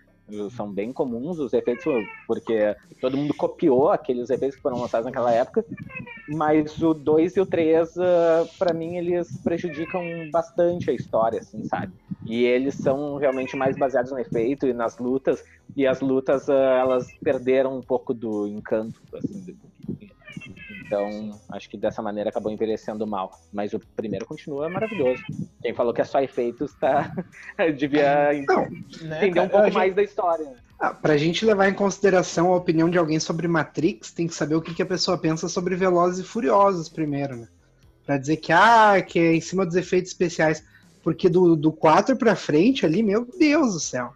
são 0.52 0.72
bem 0.72 0.92
comuns 0.92 1.40
os 1.40 1.54
efeitos, 1.54 1.86
porque 2.26 2.76
todo 3.00 3.18
mundo 3.18 3.34
copiou 3.34 3.90
aqueles 3.90 4.30
efeitos 4.30 4.58
que 4.58 4.62
foram 4.62 4.82
lançados 4.82 5.06
naquela 5.06 5.32
época, 5.32 5.66
mas 6.28 6.82
o 6.82 6.94
2 6.94 7.38
e 7.38 7.40
o 7.40 7.46
3, 7.46 7.96
uh, 7.96 8.02
ah, 8.02 8.46
para 8.60 8.74
mim, 8.74 8.98
eles 8.98 9.42
prejudicam 9.42 10.04
bastante 10.30 10.92
a 10.92 10.94
história, 10.94 11.40
assim, 11.40 11.64
sabe? 11.64 11.94
E 12.26 12.44
eles 12.44 12.76
são 12.76 13.16
realmente 13.16 13.56
mais 13.56 13.78
baseados 13.78 14.12
no 14.12 14.20
efeito 14.20 14.68
e 14.68 14.74
nas 14.74 14.98
lutas, 14.98 15.42
e 15.76 15.88
as 15.88 16.02
lutas, 16.02 16.50
uh, 16.50 16.52
elas 16.52 17.08
perderam 17.24 17.78
um 17.78 17.82
pouco 17.82 18.14
do 18.14 18.46
encanto, 18.48 19.00
assim, 19.14 19.58
então, 20.88 21.38
acho 21.50 21.70
que 21.70 21.78
dessa 21.78 22.02
maneira 22.02 22.30
acabou 22.30 22.52
envelhecendo 22.52 23.06
mal. 23.06 23.40
Mas 23.52 23.74
o 23.74 23.80
primeiro 23.80 24.26
continua 24.26 24.70
maravilhoso. 24.70 25.22
Quem 25.62 25.74
falou 25.74 25.94
que 25.94 26.02
é 26.02 26.06
só 26.06 26.22
efeitos, 26.22 26.74
tá... 26.80 27.14
devia 27.78 28.32
Não, 28.48 28.70
né, 29.02 29.18
entender 29.18 29.42
um 29.42 29.50
pouco 29.50 29.66
gente... 29.66 29.76
mais 29.76 29.94
da 29.94 30.02
história. 30.02 30.56
Ah, 30.80 30.94
pra 30.94 31.18
gente 31.18 31.46
levar 31.46 31.68
em 31.68 31.74
consideração 31.74 32.54
a 32.54 32.56
opinião 32.56 32.90
de 32.90 32.98
alguém 32.98 33.20
sobre 33.20 33.48
Matrix, 33.48 34.12
tem 34.12 34.28
que 34.28 34.34
saber 34.34 34.56
o 34.56 34.62
que, 34.62 34.74
que 34.74 34.82
a 34.82 34.86
pessoa 34.86 35.18
pensa 35.18 35.50
sobre 35.50 35.76
Velozes 35.76 36.20
e 36.20 36.28
Furiosos 36.28 36.88
primeiro, 36.88 37.36
né? 37.36 37.48
Pra 38.06 38.18
dizer 38.18 38.38
que, 38.38 38.54
ah, 38.54 39.02
que 39.02 39.20
é 39.20 39.36
em 39.36 39.42
cima 39.42 39.66
dos 39.66 39.76
efeitos 39.76 40.12
especiais. 40.12 40.64
Porque 41.04 41.28
do, 41.28 41.56
do 41.56 41.72
4 41.72 42.16
pra 42.16 42.36
frente 42.36 42.86
ali, 42.86 43.04
meu 43.04 43.28
Deus 43.38 43.74
do 43.74 43.80
céu. 43.80 44.14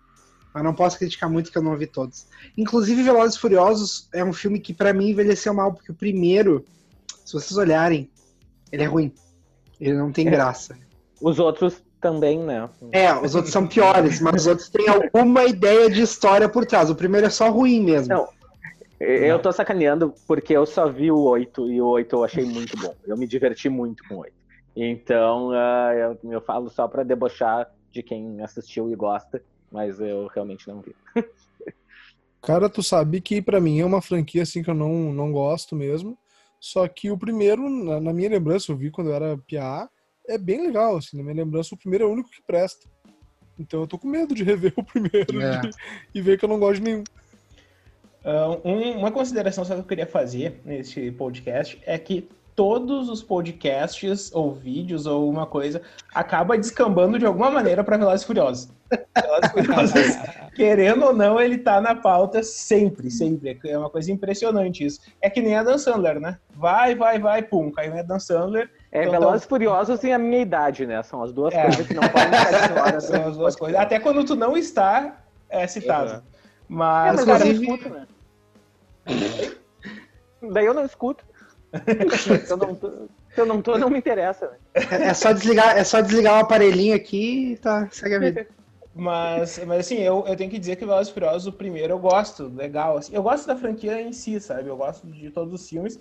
Mas 0.53 0.63
não 0.63 0.73
posso 0.73 0.97
criticar 0.97 1.29
muito 1.29 1.51
que 1.51 1.57
eu 1.57 1.61
não 1.61 1.77
vi 1.77 1.87
todos. 1.87 2.27
Inclusive, 2.57 3.03
Velozes 3.03 3.35
e 3.35 3.39
Furiosos 3.39 4.09
é 4.13 4.23
um 4.23 4.33
filme 4.33 4.59
que 4.59 4.73
para 4.73 4.93
mim 4.93 5.09
envelheceu 5.09 5.53
mal, 5.53 5.73
porque 5.73 5.91
o 5.91 5.95
primeiro, 5.95 6.65
se 7.25 7.33
vocês 7.33 7.57
olharem, 7.57 8.09
ele 8.71 8.83
é 8.83 8.87
ruim. 8.87 9.13
Ele 9.79 9.93
não 9.93 10.11
tem 10.11 10.27
é. 10.27 10.31
graça. 10.31 10.77
Os 11.21 11.39
outros 11.39 11.81
também, 12.01 12.39
né? 12.39 12.69
É, 12.91 13.13
os 13.13 13.35
outros 13.35 13.53
são 13.53 13.67
piores, 13.67 14.19
mas 14.19 14.41
os 14.41 14.47
outros 14.47 14.69
têm 14.69 14.87
alguma 14.89 15.45
ideia 15.45 15.89
de 15.89 16.01
história 16.01 16.49
por 16.49 16.65
trás. 16.65 16.89
O 16.89 16.95
primeiro 16.95 17.27
é 17.27 17.29
só 17.29 17.49
ruim 17.49 17.81
mesmo. 17.81 18.13
Não, 18.13 18.27
eu 18.99 19.39
tô 19.39 19.51
sacaneando 19.51 20.13
porque 20.27 20.55
eu 20.55 20.65
só 20.65 20.87
vi 20.87 21.11
o 21.11 21.19
8 21.19 21.71
e 21.71 21.81
o 21.81 21.87
8 21.87 22.15
eu 22.15 22.23
achei 22.23 22.45
muito 22.45 22.77
bom. 22.77 22.93
Eu 23.05 23.17
me 23.17 23.25
diverti 23.25 23.69
muito 23.69 24.03
com 24.07 24.15
o 24.15 24.19
8. 24.19 24.33
Então, 24.75 25.49
uh, 25.49 26.17
eu, 26.23 26.31
eu 26.31 26.41
falo 26.41 26.69
só 26.69 26.87
para 26.87 27.03
debochar 27.03 27.69
de 27.91 28.03
quem 28.03 28.41
assistiu 28.41 28.91
e 28.91 28.95
gosta 28.95 29.41
mas 29.71 29.99
eu 29.99 30.27
realmente 30.27 30.67
não 30.67 30.81
vi. 30.81 30.95
Cara, 32.41 32.69
tu 32.69 32.81
sabe 32.81 33.21
que 33.21 33.41
para 33.41 33.61
mim 33.61 33.79
é 33.79 33.85
uma 33.85 34.01
franquia 34.01 34.43
assim 34.43 34.63
que 34.63 34.69
eu 34.69 34.73
não, 34.73 35.13
não 35.13 35.31
gosto 35.31 35.75
mesmo. 35.75 36.17
Só 36.59 36.87
que 36.87 37.09
o 37.09 37.17
primeiro, 37.17 37.69
na, 37.69 37.99
na 37.99 38.13
minha 38.13 38.29
lembrança, 38.29 38.71
eu 38.71 38.77
vi 38.77 38.91
quando 38.91 39.09
eu 39.09 39.15
era 39.15 39.37
PA, 39.37 39.89
é 40.27 40.37
bem 40.37 40.61
legal, 40.61 40.97
assim, 40.97 41.17
na 41.17 41.23
minha 41.23 41.35
lembrança 41.35 41.73
o 41.73 41.77
primeiro 41.77 42.05
é 42.05 42.07
o 42.07 42.11
único 42.11 42.29
que 42.29 42.41
presta. 42.45 42.87
Então 43.57 43.81
eu 43.81 43.87
tô 43.87 43.97
com 43.97 44.07
medo 44.07 44.33
de 44.33 44.43
rever 44.45 44.73
o 44.75 44.83
primeiro 44.83 45.41
é. 45.41 45.61
de, 45.61 45.69
e 46.13 46.21
ver 46.21 46.37
que 46.37 46.45
eu 46.45 46.49
não 46.49 46.59
gosto 46.59 46.75
de 46.75 46.83
nenhum. 46.83 47.03
Uh, 48.23 48.67
um, 48.67 48.99
uma 48.99 49.11
consideração 49.11 49.65
só 49.65 49.73
que 49.73 49.79
eu 49.79 49.85
queria 49.85 50.05
fazer 50.05 50.61
nesse 50.63 51.11
podcast 51.11 51.81
é 51.85 51.97
que 51.97 52.29
todos 52.55 53.09
os 53.09 53.23
podcasts 53.23 54.31
ou 54.33 54.53
vídeos 54.53 55.05
ou 55.05 55.21
alguma 55.21 55.45
coisa 55.45 55.81
acaba 56.13 56.57
descambando 56.57 57.17
de 57.17 57.25
alguma 57.25 57.49
maneira 57.49 57.83
para 57.83 57.97
Velozes 57.97 58.25
Furiosos. 58.25 58.69
Velozes 59.15 59.51
Furiosos, 59.51 60.17
querendo 60.55 61.05
ou 61.05 61.13
não, 61.13 61.39
ele 61.39 61.57
tá 61.57 61.79
na 61.79 61.95
pauta 61.95 62.43
sempre, 62.43 63.09
sempre. 63.09 63.59
É 63.65 63.77
uma 63.77 63.89
coisa 63.89 64.11
impressionante 64.11 64.85
isso. 64.85 64.99
É 65.21 65.29
que 65.29 65.41
nem 65.41 65.55
a 65.55 65.63
Dan 65.63 65.77
Sandler, 65.77 66.19
né? 66.19 66.37
Vai, 66.53 66.93
vai, 66.95 67.19
vai, 67.19 67.41
pum, 67.41 67.71
caiu 67.71 67.97
a 67.97 68.01
Dan 68.01 68.19
Sandler. 68.19 68.69
É, 68.91 69.01
então, 69.01 69.11
Velozes 69.13 69.45
então... 69.45 69.49
Furiosos 69.49 69.99
tem 69.99 70.13
a 70.13 70.19
minha 70.19 70.41
idade, 70.41 70.85
né? 70.85 71.01
São 71.03 71.23
as 71.23 71.31
duas 71.31 71.53
é. 71.53 71.63
coisas 71.63 71.87
que 71.87 71.93
não 71.93 72.07
podem 72.09 72.27
ficar 72.67 72.91
de 72.97 73.03
São 73.03 73.27
as 73.27 73.37
duas 73.37 73.55
coisas. 73.55 73.79
Até 73.79 73.99
quando 73.99 74.23
tu 74.25 74.35
não 74.35 74.57
está, 74.57 75.17
é 75.49 75.65
citado. 75.67 76.11
É. 76.11 76.21
Mas, 76.67 77.21
é, 77.21 77.25
mas 77.25 77.25
cara, 77.25 77.47
eu 77.47 77.53
não 77.53 77.61
escuto, 77.61 77.89
né? 77.89 78.07
Daí 80.51 80.65
eu 80.65 80.73
não 80.73 80.85
escuto 80.85 81.30
se, 82.17 82.51
eu 82.51 82.57
não 82.57 82.75
tô, 82.75 82.89
se 83.33 83.41
eu 83.41 83.45
não 83.45 83.61
tô, 83.61 83.77
não 83.77 83.89
me 83.89 83.97
interessa. 83.97 84.51
É, 84.73 85.09
é, 85.09 85.13
só 85.13 85.31
desligar, 85.31 85.77
é 85.77 85.83
só 85.83 86.01
desligar 86.01 86.37
o 86.37 86.41
aparelhinho 86.41 86.95
aqui 86.95 87.53
e 87.53 87.57
tá, 87.57 87.87
segue 87.91 88.15
a 88.15 88.19
vida. 88.19 88.47
Mas, 88.93 89.57
mas 89.65 89.79
assim, 89.79 89.99
eu, 89.99 90.25
eu 90.27 90.35
tenho 90.35 90.51
que 90.51 90.59
dizer 90.59 90.75
que 90.75 90.85
Velozes 90.85 91.13
Furiosos, 91.13 91.47
o 91.47 91.53
primeiro, 91.53 91.93
eu 91.93 91.99
gosto, 91.99 92.47
legal. 92.47 92.97
Assim, 92.97 93.15
eu 93.15 93.23
gosto 93.23 93.47
da 93.47 93.55
franquia 93.55 94.01
em 94.01 94.11
si, 94.11 94.39
sabe? 94.39 94.67
Eu 94.67 94.75
gosto 94.75 95.07
de 95.07 95.29
todos 95.31 95.53
os 95.53 95.67
filmes. 95.67 95.99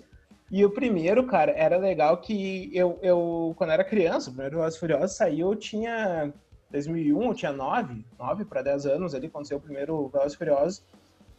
E 0.51 0.65
o 0.65 0.69
primeiro, 0.69 1.25
cara, 1.25 1.53
era 1.53 1.77
legal 1.77 2.17
que 2.17 2.69
eu, 2.73 2.99
eu 3.01 3.53
quando 3.55 3.71
era 3.71 3.85
criança, 3.85 4.29
o 4.29 4.33
primeiro 4.33 4.57
Velozes 4.57 4.77
Furiosos 4.77 5.15
saiu, 5.15 5.51
eu 5.51 5.55
tinha 5.55 6.33
2001, 6.69 7.23
eu 7.23 7.33
tinha 7.33 7.53
9, 7.53 8.05
9 8.19 8.45
para 8.45 8.61
10 8.61 8.85
anos 8.87 9.15
ali, 9.15 9.29
quando 9.29 9.47
saiu 9.47 9.59
o 9.59 9.61
primeiro 9.61 10.09
Velozes 10.09 10.35
Furiosos. 10.35 10.83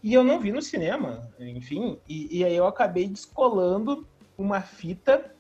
E 0.03 0.15
eu 0.15 0.25
não 0.25 0.41
vi 0.41 0.51
no 0.51 0.63
cinema, 0.63 1.31
enfim. 1.39 1.99
E, 2.09 2.39
e 2.39 2.45
aí 2.45 2.57
eu 2.57 2.67
acabei 2.67 3.07
descolando 3.07 4.07
uma 4.37 4.61
fita 4.61 5.33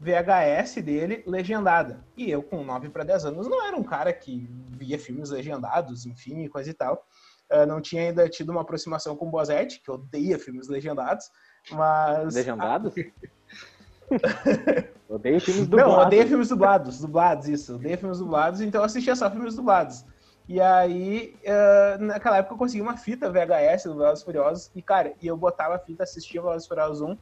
VHS 0.00 0.82
dele 0.82 1.22
legendada. 1.26 2.04
E 2.16 2.30
eu, 2.30 2.42
com 2.42 2.62
9 2.62 2.88
para 2.90 3.04
10 3.04 3.26
anos, 3.26 3.48
não 3.48 3.66
era 3.66 3.76
um 3.76 3.82
cara 3.82 4.12
que 4.12 4.48
via 4.70 4.98
filmes 4.98 5.30
legendados, 5.30 6.06
enfim, 6.06 6.44
e 6.44 6.48
coisa 6.48 6.70
e 6.70 6.74
tal. 6.74 7.04
Uh, 7.50 7.66
não 7.66 7.80
tinha 7.80 8.02
ainda 8.02 8.28
tido 8.28 8.50
uma 8.50 8.60
aproximação 8.60 9.16
com 9.16 9.26
o 9.26 9.30
Bozetti, 9.30 9.80
que 9.80 9.90
odeia 9.90 10.38
filmes 10.38 10.68
legendados, 10.68 11.30
mas... 11.70 12.34
Legendados? 12.34 12.94
odeio 15.08 15.40
filmes 15.40 15.66
dublados. 15.66 15.94
Não, 15.94 16.06
odeia 16.06 16.26
filmes 16.26 16.48
dublados, 16.48 17.00
dublados, 17.00 17.48
isso. 17.48 17.74
Odeia 17.74 17.98
filmes 17.98 18.18
dublados, 18.18 18.60
então 18.60 18.82
eu 18.82 18.84
assistia 18.84 19.16
só 19.16 19.30
filmes 19.30 19.56
dublados. 19.56 20.04
E 20.46 20.60
aí, 20.60 21.34
uh, 21.44 22.02
naquela 22.02 22.38
época 22.38 22.54
eu 22.54 22.58
consegui 22.58 22.82
uma 22.82 22.96
fita 22.96 23.30
VHS 23.30 23.84
do 23.84 23.96
Velozes 23.96 24.24
Furiosos, 24.24 24.70
e 24.74 24.80
cara, 24.80 25.12
e 25.20 25.26
eu 25.26 25.36
botava 25.36 25.74
a 25.74 25.78
fita, 25.78 26.04
assistia 26.04 26.40
Velozes 26.40 26.68
Furiosos 26.68 27.02
1, 27.02 27.18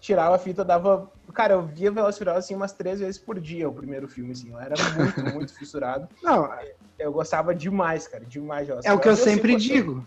tirava 0.00 0.36
a 0.36 0.38
fita, 0.38 0.64
dava. 0.64 1.10
Cara, 1.32 1.54
eu 1.54 1.62
via 1.62 1.92
Furiosos 1.92 2.44
assim 2.44 2.54
umas 2.54 2.72
três 2.72 3.00
vezes 3.00 3.18
por 3.18 3.38
dia 3.38 3.68
o 3.68 3.72
primeiro 3.72 4.08
filme, 4.08 4.32
assim. 4.32 4.50
Eu 4.50 4.58
era 4.58 4.74
muito, 4.96 5.24
muito 5.34 5.54
fissurado. 5.54 6.08
Não, 6.22 6.48
eu 6.98 7.12
gostava 7.12 7.54
demais, 7.54 8.08
cara, 8.08 8.24
demais. 8.24 8.68
É 8.84 8.92
o 8.92 8.98
que 8.98 9.08
eu, 9.08 9.12
eu 9.12 9.16
sempre 9.16 9.56
digo. 9.56 10.06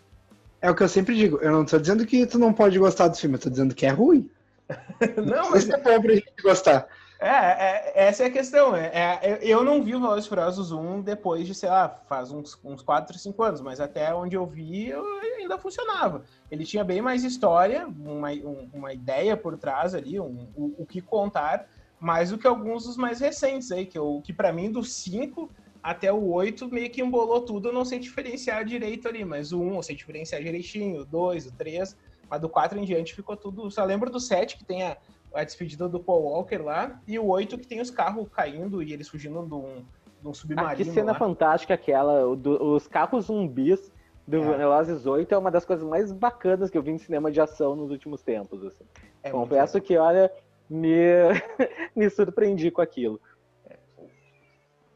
É 0.62 0.70
o 0.70 0.76
que 0.76 0.84
eu 0.84 0.90
sempre 0.90 1.16
digo. 1.16 1.38
Eu 1.42 1.52
não 1.52 1.66
tô 1.66 1.80
dizendo 1.80 2.06
que 2.06 2.26
tu 2.26 2.38
não 2.38 2.54
pode 2.54 2.78
gostar 2.78 3.08
do 3.08 3.18
filme, 3.18 3.36
eu 3.36 3.40
tô 3.40 3.50
dizendo 3.50 3.74
que 3.74 3.86
é 3.86 3.90
ruim. 3.90 4.30
não, 5.18 5.52
mas 5.52 5.68
é 5.68 5.78
bom 5.78 6.02
pra 6.02 6.14
gente 6.14 6.34
gostar. 6.42 6.88
É, 7.22 7.28
é, 7.28 8.08
essa 8.08 8.24
é 8.24 8.26
a 8.26 8.32
questão. 8.32 8.76
É, 8.76 9.20
é, 9.22 9.40
eu 9.44 9.64
não 9.64 9.84
vi 9.84 9.94
o 9.94 10.02
Velozes 10.02 10.26
Furiosos 10.26 10.72
1 10.72 11.02
depois 11.02 11.46
de, 11.46 11.54
sei 11.54 11.70
lá, 11.70 11.88
faz 12.10 12.32
uns, 12.32 12.60
uns 12.64 12.82
4, 12.82 13.16
5 13.16 13.44
anos, 13.44 13.62
mas 13.62 13.80
até 13.80 14.12
onde 14.14 14.36
eu 14.36 14.44
vi, 14.48 14.90
eu, 14.90 15.06
ainda 15.38 15.60
funcionava. 15.60 16.24
Ele 16.50 16.66
tinha 16.66 16.84
bem 16.84 17.00
mais 17.00 17.24
história, 17.24 17.86
uma, 17.86 18.30
uma 18.74 18.92
ideia 18.92 19.38
por 19.38 19.56
trás 19.56 19.94
ali, 19.94 20.20
um, 20.20 20.48
o, 20.56 20.74
o, 20.80 20.86
que 20.86 21.00
contar, 21.00 21.68
mais 22.00 22.32
do 22.32 22.40
que 22.40 22.48
alguns 22.48 22.86
dos 22.86 22.98
mais 22.98 23.20
recentes 23.20 23.72
aí, 23.72 23.86
que, 23.86 24.00
eu, 24.00 24.20
que 24.26 24.34
para 24.34 24.52
mim, 24.52 24.72
dos 24.72 24.92
5 24.92 25.48
até 25.84 26.12
o 26.12 26.32
8 26.32 26.70
meio 26.70 26.90
que 26.90 27.04
embolou 27.04 27.42
tudo, 27.42 27.70
eu 27.70 27.74
não 27.74 27.86
sei 27.86 28.00
diferenciar 28.00 28.66
direito 28.66 29.08
ali, 29.08 29.24
mas 29.24 29.52
o 29.52 29.62
1 29.62 29.76
eu 29.76 29.84
sei 29.84 29.96
diferenciar 29.96 30.42
direitinho, 30.42 31.02
o 31.02 31.06
2, 31.06 31.46
o 31.46 31.52
3, 31.52 31.96
mas 32.28 32.42
do 32.42 32.50
4 32.50 32.80
em 32.80 32.84
diante 32.84 33.14
ficou 33.14 33.38
tudo. 33.38 33.70
Só 33.70 33.84
lembro 33.84 34.10
do 34.10 34.20
7 34.20 34.58
que 34.58 34.66
tem 34.66 34.82
a 34.84 34.98
a 35.34 35.44
despedida 35.44 35.88
do 35.88 36.00
Paul 36.00 36.24
Walker 36.24 36.58
lá, 36.58 37.02
e 37.08 37.18
o 37.18 37.26
8 37.28 37.58
que 37.58 37.68
tem 37.68 37.80
os 37.80 37.90
carros 37.90 38.28
caindo 38.30 38.82
e 38.84 38.94
eles 38.94 39.08
fugindo 39.08 39.44
de 39.44 39.54
um, 39.54 39.84
de 40.22 40.28
um 40.28 40.34
submarino. 40.34 40.74
Ah, 40.74 40.76
que 40.76 40.86
cena 40.86 41.14
lá. 41.14 41.18
fantástica 41.18 41.74
aquela, 41.74 42.36
do, 42.36 42.74
os 42.74 42.88
carros 42.88 43.26
zumbis 43.26 43.92
do 44.28 44.38
é. 44.38 44.58
Velozes 44.58 45.06
8 45.06 45.34
é 45.34 45.38
uma 45.38 45.52
das 45.52 45.66
coisas 45.66 45.88
mais 45.88 46.12
bacanas 46.12 46.70
que 46.70 46.78
eu 46.78 46.84
vi 46.84 46.92
em 46.92 46.98
cinema 46.98 47.32
de 47.32 47.42
ação 47.42 47.76
nos 47.76 47.92
últimos 47.92 48.22
tempos. 48.22 48.64
Assim. 48.64 48.84
É 49.24 49.32
Confesso 49.32 49.80
que, 49.82 49.98
olha, 49.98 50.32
me, 50.70 50.96
me 51.96 52.10
surpreendi 52.10 52.72
com 52.72 52.82
aquilo. 52.82 53.20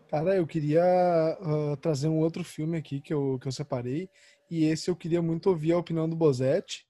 Cara, 0.09 0.35
eu 0.35 0.45
queria 0.45 0.83
uh, 1.41 1.75
trazer 1.77 2.07
um 2.07 2.19
outro 2.19 2.43
filme 2.43 2.77
aqui 2.77 3.01
que 3.01 3.13
eu, 3.13 3.37
que 3.41 3.47
eu 3.47 3.51
separei, 3.51 4.09
e 4.49 4.65
esse 4.65 4.89
eu 4.89 4.95
queria 4.95 5.21
muito 5.21 5.49
ouvir 5.49 5.73
a 5.73 5.77
opinião 5.77 6.07
do 6.07 6.15
Bozetti, 6.15 6.85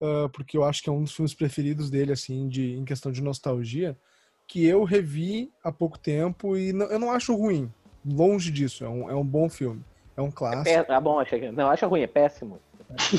uh, 0.00 0.28
porque 0.30 0.56
eu 0.56 0.64
acho 0.64 0.82
que 0.82 0.88
é 0.88 0.92
um 0.92 1.02
dos 1.02 1.12
filmes 1.12 1.34
preferidos 1.34 1.90
dele, 1.90 2.12
assim, 2.12 2.48
de, 2.48 2.74
em 2.74 2.84
questão 2.84 3.12
de 3.12 3.22
nostalgia, 3.22 3.96
que 4.46 4.66
eu 4.66 4.84
revi 4.84 5.52
há 5.62 5.70
pouco 5.70 5.98
tempo 5.98 6.56
e 6.56 6.72
não, 6.72 6.86
eu 6.86 6.98
não 6.98 7.12
acho 7.12 7.34
ruim. 7.34 7.72
Longe 8.04 8.50
disso, 8.50 8.84
é 8.84 8.88
um, 8.88 9.10
é 9.10 9.14
um 9.14 9.24
bom 9.24 9.48
filme. 9.48 9.84
É 10.16 10.22
um 10.22 10.30
clássico. 10.30 10.68
É, 10.68 10.84
ah, 10.88 11.00
bom, 11.00 11.20
achei 11.20 11.38
que. 11.38 11.50
Não, 11.50 11.70
acho 11.70 11.86
ruim, 11.86 12.02
é 12.02 12.06
péssimo. 12.06 12.58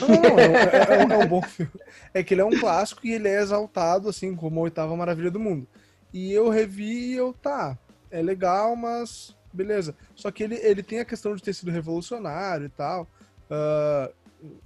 Não, 0.01 0.07
não, 0.07 0.39
é, 0.39 1.05
é, 1.07 1.13
é, 1.13 1.17
um 1.17 1.27
bom 1.27 1.41
filme. 1.41 1.71
É 2.13 2.21
que 2.23 2.33
ele 2.33 2.41
é 2.41 2.45
um 2.45 2.59
clássico 2.59 3.07
e 3.07 3.13
ele 3.13 3.27
é 3.29 3.39
exaltado, 3.39 4.09
assim, 4.09 4.35
como 4.35 4.59
a 4.59 4.63
oitava 4.63 4.95
maravilha 4.95 5.31
do 5.31 5.39
mundo. 5.39 5.67
E 6.13 6.33
eu 6.33 6.49
revi 6.49 7.11
e 7.11 7.15
eu, 7.15 7.33
tá, 7.33 7.77
é 8.09 8.21
legal, 8.21 8.75
mas 8.75 9.35
beleza. 9.53 9.95
Só 10.15 10.29
que 10.31 10.43
ele, 10.43 10.55
ele 10.55 10.83
tem 10.83 10.99
a 10.99 11.05
questão 11.05 11.35
de 11.35 11.41
ter 11.41 11.53
sido 11.53 11.71
revolucionário 11.71 12.65
e 12.65 12.69
tal, 12.69 13.07
uh, 13.49 14.13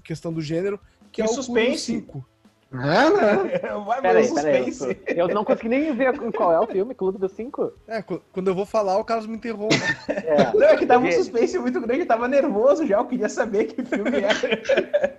questão 0.03 0.33
do 0.33 0.41
gênero, 0.41 0.79
que 1.15 1.21
é 1.21 1.25
o 1.25 1.29
suspense. 1.29 1.93
5. 1.93 2.25
Ah, 2.73 3.09
não. 3.09 3.85
Vai 3.85 4.01
peraí, 4.01 4.25
suspense. 4.25 4.95
Peraí, 4.95 5.17
eu, 5.17 5.29
eu, 5.29 5.33
não 5.33 5.45
consegui 5.45 5.69
nem 5.69 5.95
ver 5.95 6.13
qual 6.33 6.51
é 6.51 6.59
o 6.59 6.67
filme, 6.67 6.93
Clube 6.93 7.17
dos 7.17 7.31
Cinco. 7.31 7.71
É, 7.87 8.01
quando 8.01 8.49
eu 8.49 8.55
vou 8.55 8.65
falar, 8.65 8.97
o 8.97 9.05
Carlos 9.05 9.27
me 9.27 9.37
interrompe. 9.37 9.75
É. 10.07 10.53
Não, 10.53 10.63
é 10.63 10.75
que 10.75 10.85
tava 10.85 11.05
um 11.05 11.11
suspense 11.11 11.57
muito 11.57 11.79
grande, 11.79 12.01
eu 12.01 12.07
tava 12.07 12.27
nervoso 12.27 12.85
já, 12.85 12.97
eu 12.97 13.05
queria 13.05 13.29
saber 13.29 13.65
que 13.65 13.85
filme 13.85 14.17
era. 14.17 14.33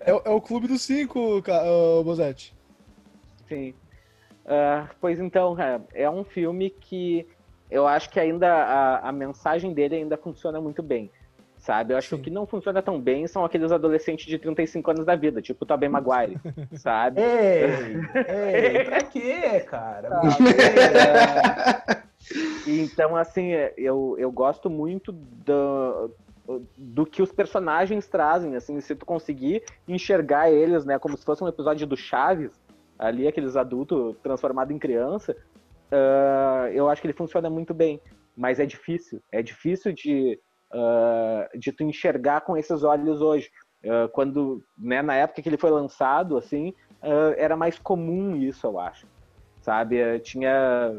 É, 0.04 0.10
é 0.10 0.30
o 0.30 0.40
Clube 0.40 0.66
dos 0.66 0.82
Cinco, 0.82 1.38
uh, 1.38 2.04
Bozetti. 2.04 2.54
Sim. 3.48 3.70
Uh, 4.44 4.88
pois 5.00 5.18
então, 5.18 5.56
é 5.94 6.10
um 6.10 6.24
filme 6.24 6.70
que 6.70 7.26
eu 7.70 7.86
acho 7.86 8.10
que 8.10 8.20
ainda 8.20 8.52
a, 8.52 9.08
a 9.08 9.12
mensagem 9.12 9.72
dele 9.72 9.96
ainda 9.96 10.16
funciona 10.16 10.60
muito 10.60 10.82
bem 10.82 11.10
sabe? 11.66 11.92
Eu 11.92 11.98
acho 11.98 12.08
Sim. 12.08 12.16
que 12.16 12.20
o 12.20 12.24
que 12.24 12.30
não 12.30 12.46
funciona 12.46 12.80
tão 12.80 13.00
bem 13.00 13.26
são 13.26 13.44
aqueles 13.44 13.72
adolescentes 13.72 14.24
de 14.24 14.38
35 14.38 14.88
anos 14.92 15.04
da 15.04 15.16
vida, 15.16 15.42
tipo 15.42 15.64
o 15.64 15.66
Tobey 15.66 15.88
Maguire, 15.88 16.38
sabe? 16.78 17.20
Ei, 17.20 17.96
ei, 18.78 18.84
pra 18.84 19.02
quê, 19.02 19.60
cara? 19.66 20.08
então, 22.64 23.16
assim, 23.16 23.50
eu, 23.76 24.14
eu 24.16 24.30
gosto 24.30 24.70
muito 24.70 25.10
do, 25.10 26.10
do 26.78 27.04
que 27.04 27.20
os 27.20 27.32
personagens 27.32 28.06
trazem, 28.06 28.54
assim, 28.54 28.80
se 28.80 28.94
tu 28.94 29.04
conseguir 29.04 29.64
enxergar 29.88 30.48
eles, 30.48 30.84
né, 30.84 31.00
como 31.00 31.16
se 31.16 31.24
fosse 31.24 31.42
um 31.42 31.48
episódio 31.48 31.84
do 31.84 31.96
Chaves, 31.96 32.52
ali, 32.96 33.26
aqueles 33.26 33.56
adultos 33.56 34.16
transformados 34.22 34.72
em 34.72 34.78
criança, 34.78 35.36
uh, 35.90 36.68
eu 36.72 36.88
acho 36.88 37.00
que 37.02 37.08
ele 37.08 37.12
funciona 37.12 37.50
muito 37.50 37.74
bem. 37.74 38.00
Mas 38.36 38.60
é 38.60 38.66
difícil, 38.66 39.22
é 39.32 39.42
difícil 39.42 39.94
de 39.94 40.38
uh, 40.76 41.58
de 41.58 41.72
tu 41.72 41.82
enxergar 41.82 42.42
com 42.42 42.56
esses 42.56 42.82
olhos 42.82 43.20
hoje. 43.20 43.50
Uh, 43.84 44.08
quando, 44.12 44.62
né, 44.76 45.00
na 45.02 45.14
época 45.14 45.42
que 45.42 45.48
ele 45.48 45.56
foi 45.56 45.70
lançado, 45.70 46.36
assim, 46.36 46.70
uh, 47.02 47.34
era 47.36 47.56
mais 47.56 47.78
comum 47.78 48.36
isso, 48.36 48.66
eu 48.66 48.78
acho. 48.78 49.06
Sabe? 49.60 50.20
tinha 50.20 50.92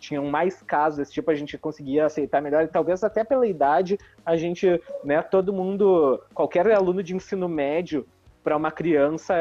tinham 0.00 0.24
mais 0.26 0.60
casos 0.60 0.98
desse 0.98 1.12
tipo, 1.12 1.30
a 1.30 1.34
gente 1.36 1.56
conseguia 1.56 2.06
aceitar 2.06 2.42
melhor, 2.42 2.64
e 2.64 2.66
talvez 2.66 3.04
até 3.04 3.22
pela 3.22 3.46
idade, 3.46 3.96
a 4.26 4.36
gente, 4.36 4.66
né, 5.04 5.22
todo 5.22 5.52
mundo, 5.52 6.20
qualquer 6.34 6.68
aluno 6.72 7.04
de 7.04 7.14
ensino 7.14 7.48
médio, 7.48 8.04
para 8.42 8.56
uma 8.56 8.72
criança 8.72 9.32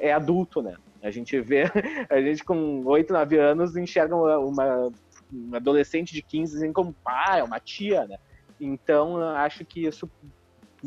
é 0.00 0.12
adulto, 0.12 0.62
né? 0.62 0.76
A 1.02 1.10
gente 1.10 1.40
vê, 1.40 1.64
a 2.08 2.20
gente 2.20 2.44
com 2.44 2.84
8, 2.84 3.12
9 3.12 3.38
anos 3.38 3.76
enxerga 3.76 4.14
uma, 4.14 4.38
uma, 4.38 4.92
adolescente 5.52 6.12
de 6.12 6.22
15 6.22 6.56
assim, 6.58 6.72
como, 6.72 6.94
ah, 7.04 7.38
é 7.38 7.42
uma 7.42 7.58
tia, 7.58 8.06
né? 8.06 8.18
Então, 8.60 9.16
acho 9.36 9.64
que 9.64 9.86
isso 9.86 10.10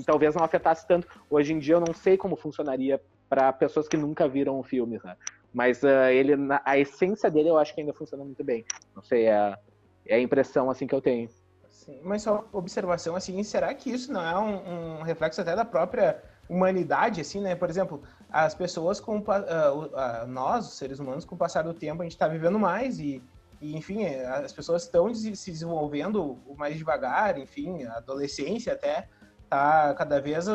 talvez 0.05 0.35
não 0.35 0.43
afetasse 0.43 0.87
tanto. 0.87 1.07
Hoje 1.29 1.53
em 1.53 1.59
dia, 1.59 1.75
eu 1.75 1.79
não 1.79 1.93
sei 1.93 2.17
como 2.17 2.35
funcionaria 2.35 3.01
para 3.29 3.51
pessoas 3.53 3.87
que 3.87 3.97
nunca 3.97 4.27
viram 4.27 4.59
o 4.59 4.63
filme, 4.63 4.99
né? 5.03 5.15
Mas 5.53 5.83
uh, 5.83 6.09
ele, 6.11 6.33
a 6.65 6.77
essência 6.77 7.31
dele, 7.31 7.49
eu 7.49 7.57
acho 7.57 7.73
que 7.73 7.79
ainda 7.79 7.93
funciona 7.93 8.23
muito 8.23 8.43
bem. 8.43 8.65
Não 8.93 9.01
sei, 9.01 9.27
é, 9.27 9.57
é 10.05 10.15
a 10.15 10.19
impressão 10.19 10.69
assim 10.69 10.85
que 10.85 10.93
eu 10.93 11.01
tenho. 11.01 11.29
Sim, 11.69 11.99
mas 12.03 12.23
só 12.23 12.45
observação 12.51 13.15
assim, 13.15 13.41
será 13.43 13.73
que 13.73 13.89
isso 13.89 14.11
não 14.11 14.21
é 14.21 14.37
um, 14.37 14.99
um, 14.99 15.01
reflexo 15.03 15.39
até 15.39 15.55
da 15.55 15.63
própria 15.63 16.21
humanidade, 16.49 17.21
assim, 17.21 17.39
né? 17.39 17.55
Por 17.55 17.69
exemplo, 17.69 18.01
as 18.29 18.53
pessoas 18.53 18.99
com 18.99 19.19
uh, 19.19 19.21
uh, 19.21 20.27
nós, 20.27 20.67
os 20.67 20.77
seres 20.77 20.99
humanos, 20.99 21.23
com 21.25 21.35
o 21.35 21.37
passar 21.37 21.61
do 21.61 21.73
tempo, 21.73 22.01
a 22.01 22.05
gente 22.05 22.13
está 22.13 22.27
vivendo 22.27 22.59
mais 22.59 22.99
e 22.99 23.23
e, 23.61 23.75
enfim, 23.75 24.03
é, 24.03 24.25
as 24.25 24.53
pessoas 24.53 24.83
estão 24.83 25.13
se 25.13 25.51
desenvolvendo 25.51 26.37
mais 26.57 26.77
devagar, 26.77 27.37
enfim, 27.37 27.83
a 27.83 27.97
adolescência 27.97 28.73
até 28.73 29.07
tá 29.49 29.93
cada 29.93 30.19
vez, 30.19 30.45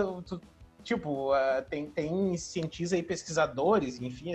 tipo, 0.82 1.30
tem, 1.68 1.90
tem 1.90 2.36
cientistas 2.36 2.98
e 2.98 3.02
pesquisadores, 3.02 4.00
enfim, 4.00 4.32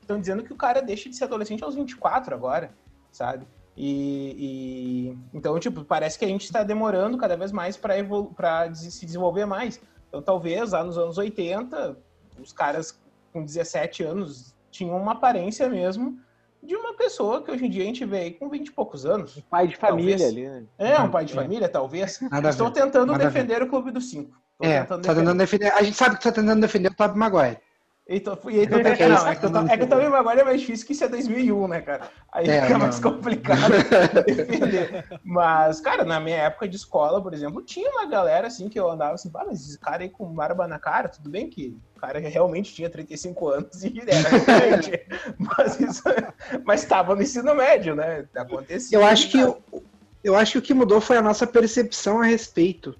estão 0.00 0.20
dizendo 0.20 0.42
que 0.42 0.52
o 0.52 0.56
cara 0.56 0.80
deixa 0.80 1.08
de 1.08 1.16
ser 1.16 1.24
adolescente 1.24 1.62
aos 1.64 1.74
24 1.74 2.34
agora, 2.34 2.70
sabe? 3.10 3.46
E, 3.76 4.34
e 4.38 5.18
então, 5.34 5.58
tipo, 5.58 5.84
parece 5.84 6.18
que 6.18 6.24
a 6.24 6.28
gente 6.28 6.44
está 6.44 6.62
demorando 6.62 7.18
cada 7.18 7.36
vez 7.36 7.52
mais 7.52 7.76
para 7.76 8.74
se 8.74 9.04
desenvolver 9.04 9.44
mais. 9.44 9.80
Então, 10.08 10.22
talvez 10.22 10.72
lá 10.72 10.82
nos 10.82 10.96
anos 10.96 11.18
80, 11.18 11.96
os 12.40 12.52
caras 12.52 12.98
com 13.32 13.44
17 13.44 14.02
anos 14.02 14.54
tinham 14.70 14.96
uma 14.96 15.12
aparência 15.12 15.68
mesmo 15.68 16.18
de 16.66 16.76
uma 16.76 16.94
pessoa 16.94 17.42
que 17.42 17.50
hoje 17.50 17.64
em 17.64 17.70
dia 17.70 17.82
a 17.82 17.86
gente 17.86 18.04
vê 18.04 18.18
aí 18.18 18.30
com 18.32 18.48
20 18.48 18.66
e 18.66 18.72
poucos 18.72 19.06
anos. 19.06 19.36
Um 19.36 19.42
pai 19.42 19.68
de 19.68 19.76
família 19.76 20.18
talvez. 20.18 20.32
ali, 20.32 20.48
né? 20.48 20.64
É, 20.76 21.00
um 21.00 21.10
pai 21.10 21.24
de 21.24 21.32
é. 21.32 21.36
família, 21.36 21.68
talvez. 21.68 22.20
Nada 22.20 22.50
Estou 22.50 22.70
tentando 22.70 23.12
Nada 23.12 23.24
defender 23.24 23.62
o 23.62 23.68
Clube 23.68 23.90
dos 23.90 24.10
Cinco. 24.10 24.36
é, 24.60 24.80
tentando 24.80 25.02
tá 25.02 25.14
tentando 25.14 25.38
defender. 25.38 25.72
A 25.72 25.82
gente 25.82 25.96
sabe 25.96 26.16
que 26.16 26.22
tá 26.22 26.32
tentando 26.32 26.60
defender 26.60 26.90
o 26.90 26.94
Tobey 26.94 27.16
Maguire. 27.16 27.58
Então, 28.08 28.38
e 28.48 28.60
aí, 28.60 28.68
tô, 28.68 28.76
é, 28.76 28.80
é 28.80 29.08
não, 29.08 29.26
é 29.26 29.34
que, 29.34 29.50
tô, 29.50 29.58
é 29.58 29.76
que 29.76 29.82
o 29.82 29.86
Tobey 29.88 30.08
Maguire 30.08 30.40
é 30.40 30.44
mais 30.44 30.60
difícil 30.60 30.86
que 30.86 30.92
isso 30.92 31.02
é 31.02 31.08
2001, 31.08 31.66
né, 31.66 31.80
cara? 31.80 32.08
Aí 32.32 32.48
é, 32.48 32.62
fica 32.62 32.74
não. 32.74 32.86
mais 32.86 33.00
complicado 33.00 33.72
defender. 34.24 35.04
Mas, 35.24 35.80
cara, 35.80 36.04
na 36.04 36.20
minha 36.20 36.36
época 36.36 36.68
de 36.68 36.76
escola, 36.76 37.20
por 37.20 37.34
exemplo, 37.34 37.62
tinha 37.62 37.90
uma 37.90 38.06
galera 38.06 38.46
assim 38.46 38.68
que 38.68 38.78
eu 38.78 38.88
andava 38.88 39.14
assim, 39.14 39.28
ah, 39.34 39.44
mas 39.44 39.60
esse 39.60 39.78
cara 39.80 40.04
aí 40.04 40.08
com 40.08 40.24
barba 40.32 40.68
na 40.68 40.78
cara, 40.78 41.08
tudo 41.08 41.28
bem 41.28 41.50
que 41.50 41.76
o 41.96 42.00
cara 42.00 42.20
realmente 42.20 42.72
tinha 42.72 42.88
35 42.88 43.48
anos 43.48 43.82
e 43.82 43.92
era 44.00 44.38
diferente. 44.38 45.06
mas 45.36 45.80
isso, 45.80 46.04
mas 46.64 46.82
estava 46.84 47.12
no 47.12 47.22
ensino 47.22 47.56
médio, 47.56 47.96
né? 47.96 48.24
Acontecia. 48.36 48.96
Eu 48.96 49.04
acho 49.04 49.28
que 49.28 49.40
eu, 49.40 49.60
eu 50.22 50.36
acho 50.36 50.52
que 50.52 50.58
o 50.58 50.62
que 50.62 50.74
mudou 50.74 51.00
foi 51.00 51.16
a 51.16 51.22
nossa 51.22 51.44
percepção 51.44 52.20
a 52.20 52.24
respeito. 52.24 52.94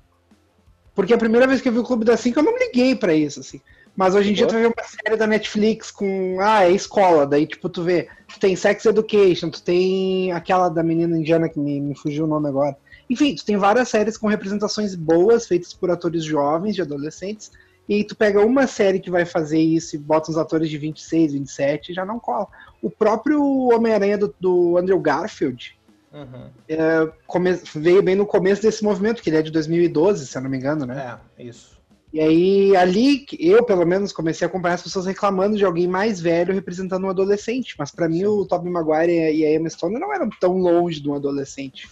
Porque 0.97 1.15
a 1.15 1.19
primeira 1.19 1.47
vez 1.47 1.61
que 1.61 1.69
eu 1.69 1.73
vi 1.73 1.79
o 1.79 1.85
Clube 1.85 2.05
das 2.05 2.19
Cinco, 2.19 2.41
eu 2.41 2.43
não 2.43 2.59
liguei 2.59 2.97
para 2.97 3.15
isso, 3.15 3.39
assim. 3.39 3.61
Mas 3.97 4.15
hoje 4.15 4.31
em 4.31 4.35
dia 4.35 4.47
tu 4.47 4.55
vê 4.55 4.67
uma 4.67 4.85
série 4.85 5.17
da 5.17 5.27
Netflix 5.27 5.91
com. 5.91 6.37
Ah, 6.41 6.65
é 6.65 6.71
escola. 6.71 7.27
Daí, 7.27 7.47
tipo, 7.47 7.69
tu 7.69 7.83
vê. 7.83 8.09
Tu 8.29 8.39
tem 8.39 8.55
Sex 8.55 8.85
Education, 8.85 9.49
tu 9.49 9.63
tem 9.63 10.33
aquela 10.33 10.69
da 10.69 10.83
menina 10.83 11.17
indiana 11.17 11.49
que 11.49 11.59
me, 11.59 11.81
me 11.81 11.97
fugiu 11.97 12.25
o 12.25 12.29
nome 12.29 12.49
agora. 12.49 12.77
Enfim, 13.09 13.35
tu 13.35 13.45
tem 13.45 13.57
várias 13.57 13.89
séries 13.89 14.19
com 14.19 14.27
representações 14.27 14.95
boas, 14.95 15.47
feitas 15.47 15.73
por 15.73 15.91
atores 15.91 16.25
jovens, 16.25 16.75
de 16.75 16.83
adolescentes. 16.83 17.51
E 17.89 17.95
aí 17.95 18.05
tu 18.05 18.17
pega 18.17 18.45
uma 18.45 18.67
série 18.67 18.99
que 18.99 19.11
vai 19.11 19.25
fazer 19.25 19.61
isso 19.61 19.95
e 19.95 19.99
bota 19.99 20.31
uns 20.31 20.37
atores 20.37 20.69
de 20.69 20.77
26, 20.77 21.33
27 21.35 21.93
e 21.93 21.95
já 21.95 22.05
não 22.05 22.19
cola. 22.19 22.49
O 22.83 22.91
próprio 22.91 23.41
Homem-Aranha 23.43 24.19
do, 24.19 24.35
do, 24.41 24.77
Andrew 24.77 24.99
Garfield 24.99 25.79
uhum. 26.13 26.51
é, 26.69 27.09
come, 27.27 27.53
veio 27.75 28.03
bem 28.03 28.17
no 28.17 28.27
começo 28.27 28.61
desse 28.61 28.83
movimento, 28.83 29.23
que 29.23 29.31
ele 29.31 29.37
é 29.37 29.43
de 29.43 29.53
2012, 29.53 30.27
se 30.27 30.37
eu 30.37 30.43
não 30.43 30.51
me 30.51 30.57
engano, 30.57 30.85
né? 30.85 31.19
É, 31.39 31.45
isso. 31.45 31.76
E 32.17 32.21
aí, 32.23 32.75
ali, 32.75 33.27
eu 33.39 33.63
pelo 33.63 33.85
menos 33.85 34.11
comecei 34.11 34.47
a 34.47 34.49
acompanhar 34.49 34.77
as 34.77 34.83
pessoas 34.83 35.05
reclamando 35.05 35.55
de 35.55 35.67
alguém 35.67 35.87
mais 35.87 36.19
velho 36.19 36.55
representando 36.55 37.05
um 37.05 37.11
adolescente. 37.11 37.75
Mas 37.79 37.91
para 37.91 38.09
mim, 38.09 38.25
o 38.25 38.47
Tobey 38.47 38.73
Maguire 38.73 39.13
e 39.13 39.45
a 39.45 39.53
Emma 39.53 39.69
Stone 39.69 40.01
não 40.01 40.15
eram 40.15 40.31
tão 40.41 40.57
longe 40.57 40.99
de 40.99 41.11
um 41.11 41.15
adolescente. 41.15 41.87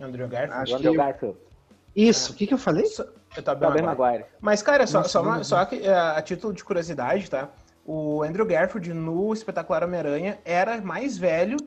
Andrew 0.00 0.26
Garfield? 0.26 0.60
Acho 0.60 0.74
Andrew 0.74 0.90
que... 0.90 0.98
Garfield. 0.98 1.38
Isso, 1.94 2.32
o 2.32 2.34
que, 2.34 2.48
que 2.48 2.54
eu 2.54 2.58
falei? 2.58 2.82
Eu 3.36 3.42
Tobey 3.44 3.68
Maguire. 3.68 3.86
Maguire. 3.86 4.24
Mas, 4.40 4.60
cara, 4.60 4.88
só, 4.88 5.04
só, 5.04 5.22
uma, 5.22 5.44
só 5.44 5.64
que, 5.66 5.76
é, 5.86 5.94
a 5.94 6.20
título 6.20 6.52
de 6.52 6.64
curiosidade, 6.64 7.30
tá? 7.30 7.48
O 7.86 8.24
Andrew 8.24 8.44
Garfield 8.44 8.92
no 8.92 9.32
Espetacular 9.32 9.84
Homem-Aranha 9.84 10.36
era 10.44 10.80
mais 10.80 11.16
velho 11.16 11.58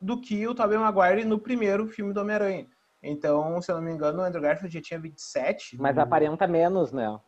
do 0.00 0.18
que 0.18 0.48
o 0.48 0.54
Tobey 0.54 0.78
Maguire 0.78 1.26
no 1.26 1.38
primeiro 1.38 1.86
filme 1.86 2.14
do 2.14 2.20
Homem-Aranha. 2.22 2.66
Então, 3.06 3.60
se 3.62 3.70
eu 3.70 3.76
não 3.76 3.82
me 3.82 3.92
engano, 3.92 4.20
o 4.20 4.24
Andrew 4.24 4.42
Garfield 4.42 4.74
já 4.74 4.82
tinha 4.82 5.00
27. 5.00 5.76
Mas 5.78 5.96
aparenta 5.96 6.46
menos, 6.46 6.92
né? 6.92 7.18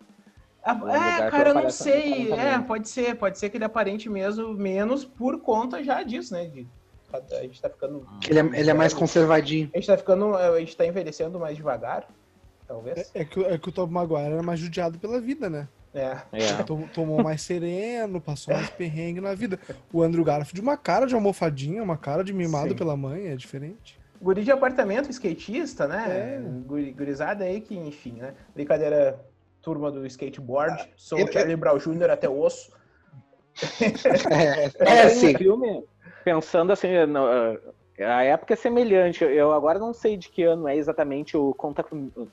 Ah, 0.62 0.76
é, 1.22 1.30
cara, 1.30 1.50
eu 1.50 1.54
não 1.54 1.70
sei. 1.70 2.32
É, 2.32 2.58
pode 2.58 2.88
ser, 2.88 3.14
pode 3.16 3.38
ser 3.38 3.48
que 3.48 3.56
ele 3.56 3.64
aparente 3.64 4.10
mesmo 4.10 4.52
menos 4.54 5.04
por 5.04 5.40
conta 5.40 5.82
já 5.82 6.02
disso, 6.02 6.34
né? 6.34 6.46
De, 6.46 6.66
a 7.12 7.42
gente 7.42 7.60
tá 7.62 7.70
ficando. 7.70 8.06
Ele 8.28 8.40
é, 8.40 8.60
ele 8.60 8.70
é 8.70 8.74
mais 8.74 8.92
conservadinho. 8.92 9.70
A 9.72 9.78
gente 9.78 9.86
tá 9.86 9.96
ficando. 9.96 10.34
A 10.34 10.58
gente 10.60 10.76
tá 10.76 10.84
envelhecendo 10.84 11.38
mais 11.38 11.56
devagar, 11.56 12.06
talvez. 12.66 13.10
É, 13.14 13.22
é 13.22 13.24
que, 13.24 13.42
é 13.44 13.56
que 13.56 13.68
o 13.68 13.72
Tom 13.72 13.86
Maguire 13.86 14.32
era 14.32 14.42
mais 14.42 14.60
judiado 14.60 14.98
pela 14.98 15.20
vida, 15.20 15.48
né? 15.48 15.68
É. 15.94 16.18
é. 16.32 16.62
Tomou 16.92 17.22
mais 17.22 17.40
sereno, 17.40 18.20
passou 18.20 18.52
mais 18.52 18.68
perrengue 18.68 19.22
na 19.22 19.34
vida. 19.34 19.58
O 19.90 20.02
Andrew 20.02 20.22
Garfield, 20.22 20.60
uma 20.60 20.76
cara 20.76 21.06
de 21.06 21.14
almofadinha, 21.14 21.82
uma 21.82 21.96
cara 21.96 22.22
de 22.22 22.32
mimado 22.32 22.70
Sim. 22.70 22.76
pela 22.76 22.96
mãe, 22.96 23.28
é 23.28 23.36
diferente. 23.36 23.97
Guri 24.20 24.42
de 24.42 24.50
apartamento, 24.50 25.10
skatista, 25.10 25.86
né? 25.86 26.36
É. 26.36 26.92
Gurizada 26.92 27.44
aí 27.44 27.60
que, 27.60 27.76
enfim, 27.76 28.12
né? 28.12 28.34
Brincadeira, 28.54 29.18
turma 29.62 29.90
do 29.90 30.06
skateboard. 30.06 30.82
Ah, 30.82 30.88
Sou 30.96 31.22
o 31.22 31.32
Charlie 31.32 31.56
Brown 31.56 31.78
Jr. 31.78 32.10
até 32.10 32.28
o 32.28 32.40
osso. 32.40 32.76
É, 34.30 35.04
é 35.04 35.08
sim. 35.08 35.36
filme, 35.36 35.84
pensando 36.24 36.72
assim, 36.72 37.06
no, 37.06 37.26
A 37.98 38.22
época 38.22 38.54
é 38.54 38.56
semelhante. 38.56 39.24
Eu 39.24 39.52
agora 39.52 39.78
não 39.78 39.92
sei 39.92 40.16
de 40.16 40.28
que 40.28 40.42
ano 40.42 40.68
é 40.68 40.76
exatamente 40.76 41.36
o 41.36 41.54
Conta, 41.54 41.84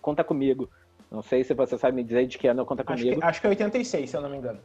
Conta 0.01 0.23
Comigo. 0.23 0.69
Não 1.11 1.21
sei 1.21 1.43
se 1.43 1.53
você 1.53 1.77
sabe 1.77 1.95
me 1.95 2.03
dizer 2.03 2.27
de 2.27 2.37
que 2.37 2.47
ano 2.47 2.61
é 2.61 2.63
o 2.63 2.65
Conta 2.65 2.83
acho 2.85 3.01
Comigo. 3.01 3.21
Que, 3.21 3.25
acho 3.25 3.41
que 3.41 3.47
é 3.47 3.49
86, 3.49 4.09
se 4.09 4.15
eu 4.15 4.21
não 4.21 4.29
me 4.29 4.37
engano. 4.37 4.59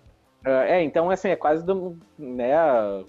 Uh, 0.45 0.49
é, 0.49 0.83
então 0.83 1.11
assim, 1.11 1.29
é 1.29 1.37
quase 1.37 1.65
do, 1.65 1.99
né, 2.19 2.55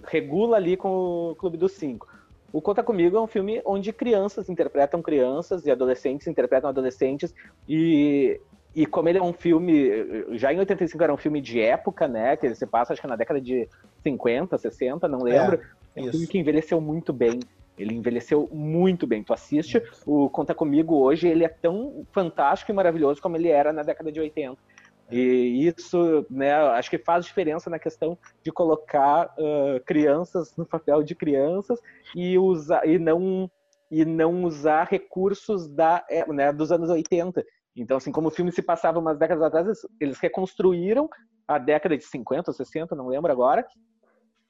regula 0.04 0.58
ali 0.58 0.76
com 0.76 1.30
o 1.30 1.34
Clube 1.36 1.56
dos 1.56 1.72
Cinco. 1.72 2.06
O 2.52 2.60
Conta 2.60 2.82
Comigo 2.82 3.16
é 3.16 3.20
um 3.20 3.26
filme 3.26 3.62
onde 3.64 3.92
crianças 3.92 4.48
interpretam 4.48 5.00
crianças 5.00 5.64
e 5.64 5.70
adolescentes 5.70 6.26
interpretam 6.26 6.68
adolescentes 6.68 7.34
e, 7.66 8.38
e 8.74 8.84
como 8.84 9.08
ele 9.08 9.18
é 9.18 9.22
um 9.22 9.32
filme, 9.32 9.90
já 10.32 10.52
em 10.52 10.58
85 10.58 11.02
era 11.02 11.14
um 11.14 11.16
filme 11.16 11.40
de 11.40 11.60
época, 11.60 12.06
né, 12.06 12.36
que 12.36 12.44
ele 12.44 12.54
se 12.54 12.66
passa 12.66 12.92
acho 12.92 13.00
que 13.00 13.08
na 13.08 13.16
década 13.16 13.40
de 13.40 13.66
50, 14.02 14.58
60, 14.58 15.08
não 15.08 15.22
lembro, 15.22 15.60
é, 15.96 16.00
é 16.00 16.02
um 16.02 16.10
filme 16.10 16.26
que 16.26 16.38
envelheceu 16.38 16.80
muito 16.80 17.12
bem. 17.12 17.40
Ele 17.78 17.94
envelheceu 17.94 18.48
muito 18.52 19.06
bem. 19.06 19.22
Tu 19.22 19.32
assiste 19.32 19.82
o 20.06 20.28
Conta 20.28 20.54
Comigo 20.54 20.96
hoje, 20.96 21.26
ele 21.26 21.42
é 21.42 21.48
tão 21.48 22.06
fantástico 22.12 22.70
e 22.70 22.74
maravilhoso 22.74 23.20
como 23.22 23.36
ele 23.36 23.48
era 23.48 23.72
na 23.72 23.82
década 23.82 24.12
de 24.12 24.20
80. 24.20 24.58
E 25.12 25.66
isso, 25.66 26.26
né, 26.30 26.54
acho 26.54 26.90
que 26.90 26.98
faz 26.98 27.24
diferença 27.24 27.68
na 27.68 27.78
questão 27.78 28.16
de 28.42 28.50
colocar 28.50 29.26
uh, 29.38 29.84
crianças 29.84 30.56
no 30.56 30.64
papel 30.64 31.02
de 31.02 31.14
crianças 31.14 31.78
e 32.16 32.38
usar 32.38 32.86
e 32.86 32.98
não 32.98 33.50
e 33.90 34.06
não 34.06 34.44
usar 34.44 34.88
recursos 34.88 35.68
da, 35.68 36.02
é, 36.08 36.26
né, 36.32 36.50
dos 36.50 36.72
anos 36.72 36.88
80. 36.88 37.44
Então, 37.76 37.98
assim, 37.98 38.10
como 38.10 38.28
o 38.28 38.30
filme 38.30 38.50
se 38.50 38.62
passava 38.62 38.98
umas 38.98 39.18
décadas 39.18 39.42
atrás, 39.42 39.66
eles 40.00 40.18
reconstruíram 40.18 41.10
a 41.46 41.58
década 41.58 41.96
de 41.96 42.04
50 42.04 42.50
ou 42.50 42.54
60, 42.54 42.94
não 42.94 43.08
lembro 43.08 43.30
agora, 43.30 43.66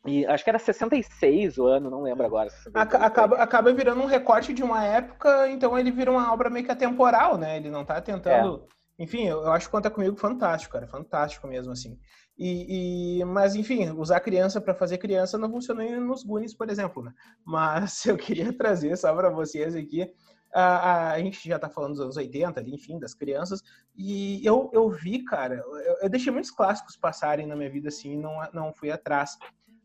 e 0.06 0.26
acho 0.26 0.42
que 0.42 0.50
era 0.50 0.58
66 0.58 1.58
o 1.58 1.66
ano, 1.66 1.88
não 1.88 2.02
lembro 2.02 2.26
agora. 2.26 2.50
Acaba, 2.74 3.36
acaba 3.36 3.72
virando 3.72 4.00
um 4.00 4.06
recorte 4.06 4.52
de 4.52 4.62
uma 4.62 4.84
época, 4.84 5.48
então 5.48 5.78
ele 5.78 5.92
vira 5.92 6.10
uma 6.10 6.32
obra 6.32 6.50
meio 6.50 6.64
que 6.64 6.72
atemporal, 6.72 7.38
né? 7.38 7.56
Ele 7.56 7.70
não 7.70 7.84
tá 7.84 8.00
tentando. 8.00 8.64
É. 8.68 8.81
Enfim, 8.99 9.26
eu, 9.26 9.43
eu 9.43 9.53
acho 9.53 9.70
Conta 9.70 9.90
Comigo 9.90 10.16
fantástico, 10.16 10.72
cara. 10.72 10.86
Fantástico 10.86 11.47
mesmo, 11.47 11.72
assim. 11.72 11.99
E, 12.38 13.18
e 13.20 13.24
mas, 13.24 13.55
enfim, 13.55 13.90
usar 13.90 14.20
criança 14.20 14.61
para 14.61 14.74
fazer 14.74 14.99
criança 14.99 15.38
não 15.38 15.51
funcionou 15.51 15.88
nos 16.01 16.22
Goonies, 16.22 16.55
por 16.55 16.70
exemplo, 16.70 17.03
né? 17.03 17.12
Mas 17.45 18.05
eu 18.07 18.16
queria 18.16 18.53
trazer 18.53 18.97
só 18.97 19.14
para 19.14 19.30
vocês 19.30 19.74
aqui. 19.74 20.12
A, 20.55 20.62
a, 20.62 21.12
a, 21.12 21.18
gente 21.18 21.49
já 21.49 21.59
tá 21.59 21.68
falando 21.70 21.93
dos 21.93 22.01
anos 22.01 22.16
80, 22.16 22.61
ali, 22.61 22.74
enfim, 22.74 22.99
das 22.99 23.14
crianças. 23.14 23.62
E 23.97 24.45
eu, 24.45 24.70
eu 24.74 24.90
vi, 24.90 25.24
cara, 25.24 25.55
eu, 25.55 25.97
eu 26.03 26.09
deixei 26.11 26.30
muitos 26.30 26.51
clássicos 26.51 26.95
passarem 26.95 27.47
na 27.47 27.57
minha 27.57 27.70
vida, 27.70 27.88
assim, 27.88 28.18
não, 28.18 28.36
não 28.53 28.72
fui 28.72 28.90
atrás. 28.90 29.38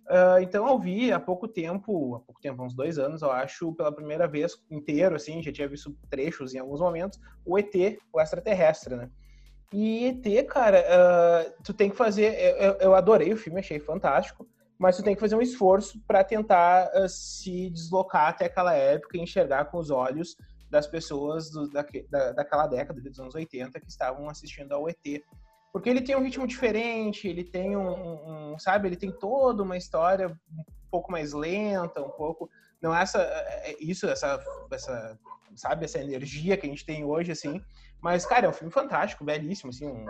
Uh, 0.08 0.40
então 0.42 0.66
eu 0.68 0.80
vi 0.80 1.12
há 1.12 1.20
pouco 1.20 1.50
tempo, 1.50 2.16
há 2.16 2.20
pouco 2.22 2.40
tempo, 2.40 2.64
uns 2.64 2.74
dois 2.74 2.98
anos, 2.98 3.22
eu 3.22 3.30
acho, 3.30 3.74
pela 3.74 3.92
primeira 3.92 4.26
vez 4.26 4.58
inteiro, 4.72 5.16
assim, 5.16 5.44
já 5.44 5.52
tinha 5.52 5.68
visto 5.68 5.98
trechos 6.10 6.56
em 6.56 6.60
alguns 6.60 6.80
momentos, 6.80 7.20
o 7.46 7.60
ET, 7.60 7.76
o 8.14 8.22
extraterrestre, 8.22 8.96
né? 8.96 9.10
E 9.74 10.06
ET, 10.06 10.48
cara, 10.48 10.80
uh, 10.80 11.54
tu 11.62 11.74
tem 11.74 11.90
que 11.90 11.96
fazer. 11.96 12.34
Eu, 12.58 12.74
eu, 12.76 12.96
adorei 12.96 13.34
o 13.34 13.38
filme, 13.38 13.60
achei 13.60 13.80
fantástico, 13.80 14.48
mas 14.80 14.96
tu 14.96 15.04
tem 15.04 15.14
que 15.14 15.20
fazer 15.20 15.36
um 15.36 15.42
esforço 15.42 16.00
para 16.08 16.24
tentar 16.24 16.90
uh, 16.96 17.10
se 17.10 17.70
deslocar 17.70 18.30
até 18.30 18.46
aquela 18.46 18.74
época 18.74 19.18
e 19.18 19.22
enxergar 19.22 19.66
com 19.66 19.78
os 19.78 19.90
olhos 19.90 20.38
das 20.70 20.88
pessoas 20.88 21.50
do, 21.50 21.70
da, 21.70 21.86
da, 22.10 22.32
daquela 22.32 22.66
década, 22.66 23.02
dos 23.02 23.20
anos 23.20 23.36
80, 23.36 23.78
que 23.82 23.90
estavam 23.90 24.30
assistindo 24.30 24.72
ao 24.72 24.88
ET. 24.88 25.22
Porque 25.78 25.90
ele 25.90 26.02
tem 26.02 26.16
um 26.16 26.24
ritmo 26.24 26.48
diferente, 26.48 27.28
ele 27.28 27.44
tem 27.44 27.76
um, 27.76 28.54
um, 28.54 28.60
sabe, 28.60 28.88
ele 28.88 28.96
tem 28.96 29.12
toda 29.12 29.64
uma 29.64 29.78
história 29.78 30.30
um 30.30 30.90
pouco 30.90 31.12
mais 31.12 31.34
lenta, 31.34 32.02
um 32.02 32.10
pouco 32.10 32.50
não 32.82 32.96
é 32.96 33.02
essa 33.02 33.20
é, 33.20 33.72
é 33.72 33.78
isso 33.80 34.08
essa 34.08 34.44
essa 34.72 35.20
sabe 35.56 35.86
essa 35.86 36.00
energia 36.00 36.58
que 36.58 36.66
a 36.66 36.70
gente 36.70 36.86
tem 36.86 37.04
hoje 37.04 37.32
assim, 37.32 37.62
mas 38.02 38.26
cara, 38.26 38.48
é 38.48 38.50
um 38.50 38.54
filme 38.54 38.72
fantástico, 38.72 39.24
belíssimo 39.24 39.70
assim, 39.70 39.88
um, 39.88 40.06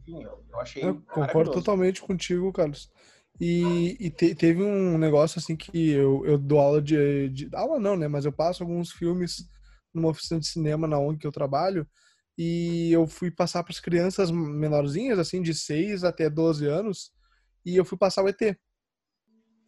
enfim, 0.00 0.22
eu, 0.22 0.44
eu 0.50 0.60
achei 0.60 0.84
Eu 0.84 1.02
concordo 1.02 1.50
totalmente 1.52 2.02
contigo, 2.02 2.52
Carlos. 2.52 2.90
E, 3.40 3.96
e 3.98 4.10
te, 4.10 4.34
teve 4.34 4.62
um 4.62 4.98
negócio 4.98 5.38
assim 5.38 5.56
que 5.56 5.90
eu, 5.90 6.26
eu 6.26 6.36
dou 6.36 6.58
aula 6.58 6.82
de, 6.82 7.28
de, 7.30 7.48
aula 7.54 7.78
não, 7.78 7.96
né, 7.96 8.06
mas 8.06 8.24
eu 8.24 8.32
passo 8.32 8.62
alguns 8.62 8.92
filmes 8.92 9.48
numa 9.94 10.08
oficina 10.08 10.38
de 10.38 10.46
cinema 10.46 10.86
na 10.86 10.98
ONG 10.98 11.18
que 11.18 11.26
eu 11.26 11.32
trabalho 11.32 11.88
e 12.42 12.90
eu 12.90 13.06
fui 13.06 13.30
passar 13.30 13.62
para 13.62 13.70
as 13.70 13.80
crianças 13.80 14.30
menorzinhas, 14.30 15.18
assim, 15.18 15.42
de 15.42 15.52
6 15.52 16.04
até 16.04 16.30
12 16.30 16.64
anos, 16.64 17.12
e 17.66 17.76
eu 17.76 17.84
fui 17.84 17.98
passar 17.98 18.24
o 18.24 18.28
ET. 18.30 18.58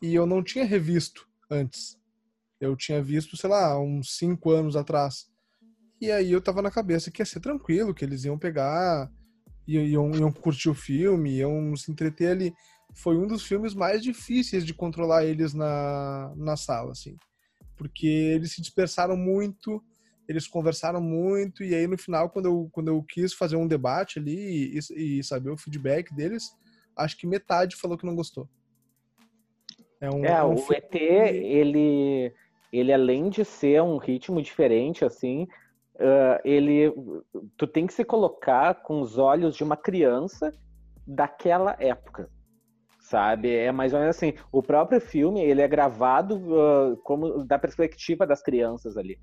E 0.00 0.14
eu 0.14 0.24
não 0.24 0.42
tinha 0.42 0.64
revisto 0.64 1.28
antes. 1.50 1.98
Eu 2.58 2.74
tinha 2.74 3.02
visto, 3.02 3.36
sei 3.36 3.50
lá, 3.50 3.78
uns 3.78 4.16
5 4.16 4.50
anos 4.50 4.74
atrás. 4.74 5.26
E 6.00 6.10
aí 6.10 6.32
eu 6.32 6.40
tava 6.40 6.62
na 6.62 6.70
cabeça 6.70 7.10
que 7.10 7.20
ia 7.20 7.26
ser 7.26 7.40
tranquilo, 7.40 7.92
que 7.92 8.06
eles 8.06 8.24
iam 8.24 8.38
pegar, 8.38 9.12
iam, 9.68 10.10
iam 10.12 10.32
curtir 10.32 10.70
o 10.70 10.74
filme, 10.74 11.36
iam 11.36 11.76
se 11.76 11.92
entreter 11.92 12.30
ali. 12.30 12.54
Foi 12.94 13.18
um 13.18 13.26
dos 13.26 13.42
filmes 13.42 13.74
mais 13.74 14.02
difíceis 14.02 14.64
de 14.64 14.72
controlar 14.72 15.26
eles 15.26 15.52
na, 15.52 16.32
na 16.38 16.56
sala, 16.56 16.92
assim. 16.92 17.18
Porque 17.76 18.06
eles 18.06 18.54
se 18.54 18.62
dispersaram 18.62 19.14
muito, 19.14 19.84
eles 20.32 20.48
conversaram 20.48 21.00
muito 21.00 21.62
e 21.62 21.74
aí 21.74 21.86
no 21.86 21.98
final 21.98 22.30
quando 22.30 22.46
eu, 22.46 22.68
quando 22.72 22.88
eu 22.88 23.02
quis 23.02 23.34
fazer 23.34 23.56
um 23.56 23.68
debate 23.68 24.18
ali 24.18 24.78
e, 24.96 25.18
e 25.18 25.22
saber 25.22 25.50
o 25.50 25.56
feedback 25.56 26.12
deles, 26.14 26.50
acho 26.96 27.16
que 27.16 27.26
metade 27.26 27.76
falou 27.76 27.96
que 27.96 28.06
não 28.06 28.16
gostou. 28.16 28.48
É, 30.00 30.10
um, 30.10 30.24
é, 30.24 30.42
um 30.42 30.54
o 30.54 30.56
filme... 30.56 30.76
ET, 30.76 30.94
ele, 30.94 32.34
ele 32.72 32.92
além 32.92 33.28
de 33.28 33.44
ser 33.44 33.82
um 33.82 33.98
ritmo 33.98 34.42
diferente, 34.42 35.04
assim, 35.04 35.44
uh, 35.96 36.40
ele, 36.44 36.92
tu 37.56 37.66
tem 37.66 37.86
que 37.86 37.94
se 37.94 38.04
colocar 38.04 38.82
com 38.82 39.00
os 39.00 39.16
olhos 39.18 39.54
de 39.54 39.62
uma 39.62 39.76
criança 39.76 40.52
daquela 41.06 41.76
época, 41.78 42.28
sabe? 43.00 43.54
É 43.54 43.70
mais 43.70 43.92
ou 43.92 44.00
menos 44.00 44.16
assim, 44.16 44.34
o 44.50 44.62
próprio 44.62 45.00
filme, 45.00 45.40
ele 45.40 45.60
é 45.60 45.68
gravado 45.68 46.36
uh, 46.36 46.96
como 47.04 47.44
da 47.44 47.58
perspectiva 47.58 48.26
das 48.26 48.42
crianças 48.42 48.96
ali 48.96 49.18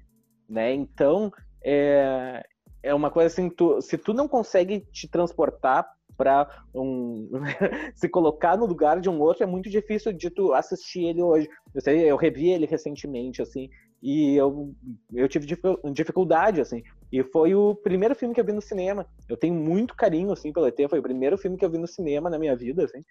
né? 0.50 0.74
Então, 0.74 1.32
é, 1.64 2.44
é 2.82 2.94
uma 2.94 3.12
coisa 3.12 3.28
assim, 3.28 3.50
tu, 3.50 3.82
se 3.82 3.98
tu 3.98 4.14
não 4.14 4.28
consegue 4.28 4.80
te 4.92 5.08
transportar 5.08 5.88
para 6.20 6.66
um 6.76 7.30
se 7.96 8.10
colocar 8.10 8.58
no 8.58 8.66
lugar 8.66 9.00
de 9.00 9.10
um 9.10 9.22
outro 9.22 9.44
é 9.44 9.46
muito 9.46 9.70
difícil 9.70 10.12
de 10.12 10.30
tu 10.30 10.54
assistir 10.54 11.06
ele 11.06 11.22
hoje. 11.22 11.48
Eu 11.74 11.80
sei, 11.80 12.12
eu 12.12 12.18
revi 12.18 12.50
ele 12.50 12.66
recentemente 12.66 13.42
assim 13.42 13.70
e 14.04 14.36
eu 14.36 14.74
eu 15.14 15.30
tive 15.30 15.48
dificuldade 15.94 16.60
assim. 16.60 16.84
E 17.10 17.24
foi 17.24 17.56
o 17.56 17.74
primeiro 17.74 18.14
filme 18.16 18.36
que 18.36 18.42
eu 18.42 18.46
vi 18.46 18.52
no 18.52 18.62
cinema. 18.62 19.06
Eu 19.30 19.38
tenho 19.38 19.54
muito 19.54 19.96
carinho 19.96 20.34
assim 20.34 20.52
pelo 20.52 20.68
ET, 20.68 20.78
foi 20.90 21.00
o 21.00 21.04
primeiro 21.04 21.38
filme 21.38 21.58
que 21.58 21.64
eu 21.64 21.70
vi 21.70 21.78
no 21.78 21.88
cinema 21.88 22.30
na 22.30 22.38
minha 22.38 22.56
vida 22.56 22.84
assim. 22.84 23.04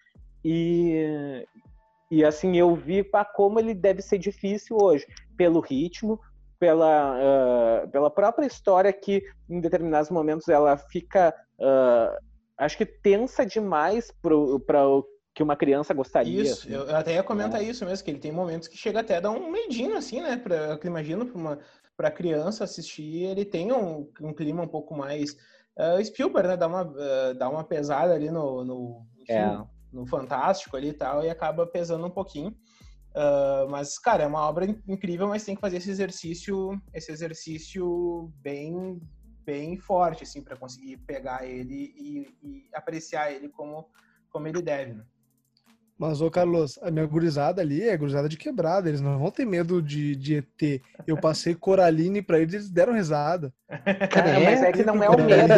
E 0.45 1.47
e 2.11 2.25
assim 2.25 2.59
eu 2.59 2.75
vi 2.75 3.03
para 3.03 3.25
como 3.25 3.59
ele 3.59 3.73
deve 3.73 4.03
ser 4.03 4.19
difícil 4.19 4.77
hoje, 4.81 5.07
pelo 5.37 5.61
ritmo, 5.61 6.21
pela, 6.59 7.17
uh, 7.17 7.89
pela 7.91 8.11
própria 8.11 8.47
história 8.47 8.93
que 8.93 9.23
em 9.49 9.61
determinados 9.61 10.11
momentos 10.11 10.49
ela 10.49 10.77
fica 10.77 11.35
uh, 11.59 12.19
acho 12.59 12.77
que 12.77 12.85
tensa 12.85 13.47
demais 13.47 14.13
para 14.21 14.37
o 14.37 15.05
que 15.39 15.43
uma 15.43 15.55
criança 15.55 15.95
gostaria. 15.95 16.43
Isso, 16.43 16.67
assim. 16.67 16.73
eu 16.75 16.97
até 16.97 17.15
ia 17.15 17.23
comentar 17.23 17.63
é. 17.63 17.65
isso 17.65 17.85
mesmo, 17.85 18.05
que 18.05 18.11
ele 18.11 18.19
tem 18.19 18.33
momentos 18.33 18.67
que 18.67 18.77
chega 18.77 18.99
até 18.99 19.17
a 19.19 19.21
dar 19.21 19.31
um 19.31 19.49
medinho, 19.53 19.97
assim, 19.97 20.21
né? 20.21 20.37
Pra, 20.37 20.57
eu 20.57 20.81
imagino 20.83 21.25
para 21.25 21.39
uma 21.39 21.59
pra 21.97 22.11
criança 22.11 22.65
assistir, 22.65 23.25
ele 23.25 23.45
tem 23.45 23.73
um, 23.73 24.11
um 24.21 24.33
clima 24.33 24.63
um 24.63 24.69
pouco 24.69 24.97
mais 24.97 25.33
uh, 25.79 26.05
Spielberg, 26.05 26.49
né? 26.49 26.57
Dá 26.57 26.67
uma, 26.67 26.83
uh, 26.83 27.35
dá 27.39 27.49
uma 27.49 27.63
pesada 27.63 28.15
ali 28.15 28.33
no, 28.33 28.65
no, 28.65 29.07
enfim, 29.21 29.33
é. 29.33 29.65
no 29.93 30.07
Fantástico 30.07 30.77
ali 30.77 30.89
e 30.89 30.93
tal, 30.93 31.25
e 31.25 31.31
acaba 31.31 31.65
pesando 31.67 32.05
um 32.05 32.11
pouquinho. 32.11 32.53
Uh, 33.15 33.69
mas, 33.71 33.99
cara, 33.99 34.25
é 34.25 34.27
uma 34.27 34.47
obra 34.47 34.67
incrível, 34.87 35.29
mas 35.29 35.45
tem 35.45 35.55
que 35.55 35.61
fazer 35.61 35.79
esse 35.79 35.91
exercício, 35.91 36.81
esse 36.95 37.11
exercício 37.11 38.33
bem, 38.37 39.01
bem 39.45 39.77
forte, 39.79 40.23
assim, 40.23 40.43
para 40.43 40.57
conseguir 40.57 40.99
pegar 40.99 41.47
ele 41.47 41.93
e, 41.97 42.37
e, 42.43 42.69
apreciar 42.73 43.33
ele 43.33 43.49
como, 43.49 43.89
como 44.31 44.47
ele 44.47 44.63
deve. 44.63 44.95
Né? 44.95 45.05
Mas, 45.99 46.21
ô 46.21 46.31
Carlos, 46.31 46.79
a 46.81 46.93
minha 46.93 47.07
gurizada 47.07 47.61
ali 47.61 47.83
é 47.83 47.97
gurizada 47.97 48.29
de 48.29 48.37
quebrada, 48.37 48.89
eles 48.89 49.01
não 49.01 49.19
vão 49.19 49.33
ter 49.33 49.45
medo 49.45 49.83
de, 49.83 50.15
de 50.15 50.37
ET. 50.37 50.81
Eu 51.05 51.17
passei 51.17 51.57
Coraline 51.57 52.23
pra 52.23 52.39
eles, 52.39 52.55
eles 52.55 52.71
deram 52.71 52.93
risada. 52.93 53.53
Cara, 54.13 54.29
é, 54.29 54.45
mas 54.45 54.63
é 54.63 54.71
que 54.71 54.85
não 54.85 55.03
é 55.03 55.09
o 55.11 55.17
medo. 55.17 55.55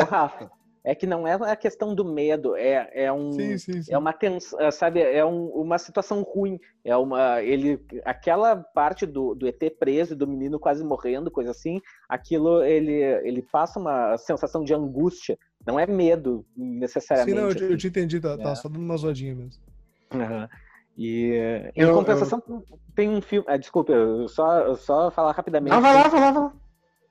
Ô, 0.00 0.04
Rafa, 0.04 0.50
é 0.84 0.94
que 0.94 1.06
não 1.06 1.26
é 1.26 1.34
a 1.34 1.56
questão 1.56 1.94
do 1.94 2.04
medo, 2.04 2.56
é, 2.56 2.90
é 2.94 3.12
um 3.12 3.32
sim, 3.32 3.58
sim, 3.58 3.82
sim. 3.82 3.92
é 3.92 3.98
uma 3.98 4.12
tensão, 4.12 4.60
é, 4.60 4.70
sabe, 4.70 5.00
é 5.00 5.24
um, 5.24 5.46
uma 5.48 5.78
situação 5.78 6.22
ruim, 6.22 6.58
é 6.84 6.96
uma 6.96 7.42
ele 7.42 7.80
aquela 8.04 8.56
parte 8.56 9.04
do, 9.04 9.34
do 9.34 9.46
ET 9.46 9.60
preso 9.78 10.16
do 10.16 10.26
menino 10.26 10.58
quase 10.58 10.84
morrendo, 10.84 11.30
coisa 11.30 11.50
assim, 11.50 11.80
aquilo 12.08 12.62
ele 12.62 12.92
ele 12.92 13.42
passa 13.42 13.78
uma 13.78 14.16
sensação 14.16 14.64
de 14.64 14.74
angústia, 14.74 15.38
não 15.66 15.78
é 15.78 15.86
medo 15.86 16.44
necessariamente. 16.56 17.36
Sim, 17.36 17.42
não, 17.42 17.50
eu, 17.50 17.70
eu 17.72 17.76
te 17.76 17.88
entendi, 17.88 18.20
tá, 18.20 18.36
tá 18.36 18.42
é. 18.42 18.44
tá 18.44 18.54
só 18.54 18.68
dando 18.68 18.82
uma 18.82 18.96
zoadinha 18.96 19.34
mesmo. 19.34 19.62
Uhum. 20.14 20.48
E 20.96 21.70
em 21.76 21.82
eu, 21.82 21.94
compensação, 21.94 22.42
eu... 22.48 22.64
tem 22.96 23.08
um 23.08 23.20
filme. 23.20 23.46
Ah, 23.48 23.56
desculpa, 23.56 23.92
eu 23.92 24.26
só, 24.26 24.74
só 24.74 25.10
falar 25.12 25.30
rapidamente. 25.30 25.72
Ah, 25.72 25.78
vai 25.78 25.94
lá, 25.94 26.08
vai 26.08 26.20
lá, 26.20 26.30
vai 26.32 26.42
lá. 26.42 26.52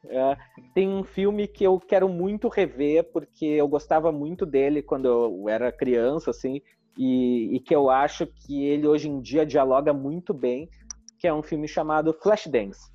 É, 0.09 0.37
tem 0.73 0.87
um 0.87 1.03
filme 1.03 1.47
que 1.47 1.63
eu 1.63 1.79
quero 1.79 2.07
muito 2.07 2.47
rever, 2.47 3.03
porque 3.11 3.45
eu 3.45 3.67
gostava 3.67 4.11
muito 4.11 4.45
dele 4.45 4.81
quando 4.81 5.07
eu 5.07 5.49
era 5.49 5.71
criança, 5.71 6.31
assim, 6.31 6.61
e, 6.97 7.55
e, 7.55 7.59
que 7.59 7.75
eu 7.75 7.89
acho 7.89 8.25
que 8.25 8.65
ele 8.65 8.87
hoje 8.87 9.09
em 9.09 9.21
dia 9.21 9.45
dialoga 9.45 9.93
muito 9.93 10.33
bem, 10.33 10.69
que 11.19 11.27
é 11.27 11.33
um 11.33 11.43
filme 11.43 11.67
chamado 11.67 12.13
Flashdance, 12.13 12.91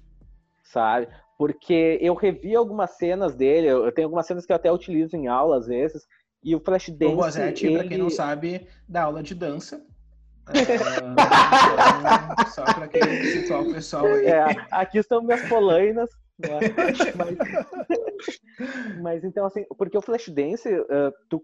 sabe? 0.64 1.08
Porque 1.38 1.98
eu 2.00 2.14
revi 2.14 2.54
algumas 2.54 2.96
cenas 2.96 3.34
dele, 3.34 3.68
eu 3.68 3.92
tenho 3.92 4.06
algumas 4.06 4.26
cenas 4.26 4.46
que 4.46 4.52
eu 4.52 4.56
até 4.56 4.72
utilizo 4.72 5.16
em 5.16 5.28
aula 5.28 5.58
às 5.58 5.66
vezes, 5.66 6.06
e 6.42 6.54
o 6.56 6.60
Flashdance... 6.60 7.14
O 7.14 7.66
ele... 7.66 7.78
pra 7.78 7.88
quem 7.88 7.98
não 7.98 8.10
sabe, 8.10 8.66
dá 8.88 9.02
aula 9.04 9.22
de 9.22 9.34
dança, 9.34 9.84
é, 10.52 10.60
então, 10.60 12.46
só 12.52 12.64
para 12.64 12.86
o 13.60 13.72
pessoal 13.72 14.06
aí. 14.06 14.26
É, 14.26 14.44
aqui 14.72 14.98
estão 14.98 15.22
minhas 15.22 15.48
polainas? 15.48 16.10
Mas, 17.16 17.42
mas, 19.00 19.24
então, 19.24 19.46
assim, 19.46 19.64
porque 19.76 19.96
o 19.96 20.02
Flashdance, 20.02 20.68
uh, 20.68 21.12
tu 21.28 21.42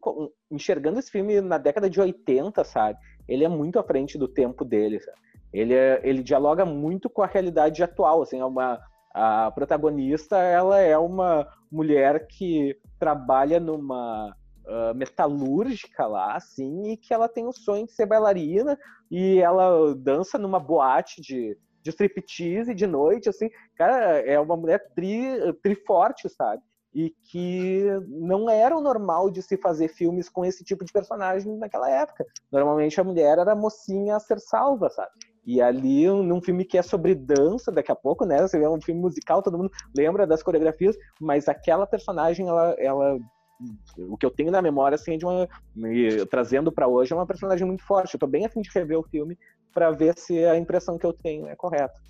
enxergando 0.50 0.98
esse 0.98 1.10
filme 1.10 1.40
na 1.40 1.58
década 1.58 1.88
de 1.88 2.00
80, 2.00 2.62
sabe? 2.64 2.98
Ele 3.26 3.44
é 3.44 3.48
muito 3.48 3.78
à 3.78 3.82
frente 3.82 4.16
do 4.18 4.28
tempo 4.28 4.64
dele, 4.64 5.00
sabe? 5.00 5.18
Ele, 5.52 5.74
é, 5.74 6.00
ele 6.02 6.22
dialoga 6.22 6.64
muito 6.64 7.08
com 7.08 7.22
a 7.22 7.26
realidade 7.26 7.82
atual, 7.82 8.22
assim, 8.22 8.40
é 8.40 8.44
uma, 8.44 8.78
a 9.14 9.50
protagonista, 9.50 10.36
ela 10.36 10.78
é 10.78 10.96
uma 10.98 11.46
mulher 11.70 12.26
que 12.26 12.76
trabalha 12.98 13.58
numa 13.58 14.34
uh, 14.66 14.94
metalúrgica 14.94 16.06
lá, 16.06 16.36
assim, 16.36 16.92
e 16.92 16.96
que 16.96 17.12
ela 17.14 17.28
tem 17.28 17.46
o 17.46 17.52
sonho 17.52 17.86
de 17.86 17.92
ser 17.92 18.06
bailarina 18.06 18.78
e 19.10 19.38
ela 19.38 19.94
dança 19.94 20.38
numa 20.38 20.60
boate 20.60 21.20
de, 21.20 21.56
de 21.82 21.90
striptease 21.90 22.74
de 22.74 22.86
noite, 22.86 23.28
assim. 23.28 23.48
Cara, 23.76 24.20
é 24.20 24.38
uma 24.38 24.56
mulher 24.56 24.80
tri, 24.94 25.24
tri 25.62 25.74
forte, 25.74 26.28
sabe? 26.28 26.62
E 26.94 27.10
que 27.30 27.84
não 28.08 28.48
era 28.48 28.76
o 28.76 28.80
normal 28.80 29.30
de 29.30 29.42
se 29.42 29.56
fazer 29.56 29.88
filmes 29.88 30.28
com 30.28 30.44
esse 30.44 30.64
tipo 30.64 30.84
de 30.84 30.92
personagem 30.92 31.56
naquela 31.58 31.90
época. 31.90 32.24
Normalmente 32.50 33.00
a 33.00 33.04
mulher 33.04 33.38
era 33.38 33.52
a 33.52 33.56
mocinha 33.56 34.16
a 34.16 34.20
ser 34.20 34.40
salva, 34.40 34.88
sabe? 34.88 35.10
E 35.46 35.62
ali, 35.62 36.06
num 36.06 36.42
filme 36.42 36.64
que 36.64 36.76
é 36.76 36.82
sobre 36.82 37.14
dança, 37.14 37.72
daqui 37.72 37.90
a 37.90 37.96
pouco, 37.96 38.26
né? 38.26 38.40
Você 38.42 38.58
vê 38.58 38.68
um 38.68 38.80
filme 38.80 39.00
musical, 39.00 39.42
todo 39.42 39.56
mundo 39.56 39.70
lembra 39.96 40.26
das 40.26 40.42
coreografias, 40.42 40.96
mas 41.20 41.48
aquela 41.48 41.86
personagem, 41.86 42.46
ela, 42.48 42.74
ela 42.78 43.18
o 43.96 44.16
que 44.16 44.24
eu 44.24 44.30
tenho 44.30 44.50
na 44.50 44.62
memória, 44.62 44.94
assim, 44.94 45.18
de 45.18 45.24
uma. 45.24 45.48
Me, 45.74 46.24
trazendo 46.26 46.70
para 46.70 46.86
hoje, 46.86 47.12
é 47.12 47.16
uma 47.16 47.26
personagem 47.26 47.66
muito 47.66 47.82
forte. 47.82 48.14
Eu 48.14 48.20
tô 48.20 48.26
bem 48.26 48.44
afim 48.44 48.60
de 48.60 48.70
rever 48.72 48.98
o 48.98 49.02
filme 49.02 49.36
para 49.72 49.90
ver 49.90 50.18
se 50.18 50.44
a 50.44 50.56
impressão 50.56 50.98
que 50.98 51.06
eu 51.06 51.12
tenho 51.12 51.46
é 51.46 51.56
correta. 51.56 52.00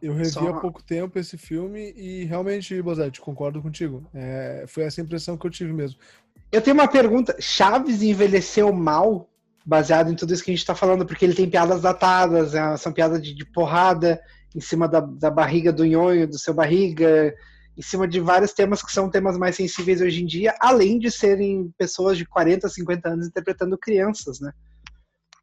Eu 0.00 0.14
revi 0.14 0.30
Só... 0.30 0.48
há 0.48 0.60
pouco 0.60 0.82
tempo 0.82 1.18
esse 1.18 1.36
filme 1.36 1.92
e 1.96 2.24
realmente, 2.24 2.80
Bozete, 2.80 3.20
concordo 3.20 3.60
contigo. 3.62 4.04
É, 4.14 4.64
foi 4.66 4.84
essa 4.84 5.00
impressão 5.00 5.36
que 5.36 5.46
eu 5.46 5.50
tive 5.50 5.72
mesmo. 5.72 5.98
Eu 6.52 6.62
tenho 6.62 6.74
uma 6.74 6.88
pergunta. 6.88 7.36
Chaves 7.40 8.02
envelheceu 8.02 8.72
mal 8.72 9.28
baseado 9.64 10.12
em 10.12 10.14
tudo 10.14 10.32
isso 10.32 10.44
que 10.44 10.50
a 10.50 10.54
gente 10.54 10.60
está 10.60 10.74
falando, 10.74 11.06
porque 11.06 11.24
ele 11.24 11.34
tem 11.34 11.48
piadas 11.48 11.80
datadas, 11.80 12.54
é, 12.54 12.76
são 12.76 12.92
piadas 12.92 13.22
de, 13.22 13.34
de 13.34 13.44
porrada 13.46 14.20
em 14.54 14.60
cima 14.60 14.86
da, 14.86 15.00
da, 15.00 15.30
barriga 15.30 15.72
do 15.72 15.84
nhonho, 15.84 16.28
do 16.28 16.38
seu 16.38 16.52
barriga, 16.52 17.34
em 17.76 17.82
cima 17.82 18.06
de 18.06 18.20
vários 18.20 18.52
temas 18.52 18.82
que 18.82 18.92
são 18.92 19.10
temas 19.10 19.36
mais 19.36 19.56
sensíveis 19.56 20.00
hoje 20.00 20.22
em 20.22 20.26
dia, 20.26 20.54
além 20.60 20.98
de 20.98 21.10
serem 21.10 21.72
pessoas 21.76 22.16
de 22.16 22.24
40, 22.24 22.68
50 22.68 23.08
anos 23.08 23.26
interpretando 23.26 23.78
crianças, 23.78 24.38
né? 24.38 24.52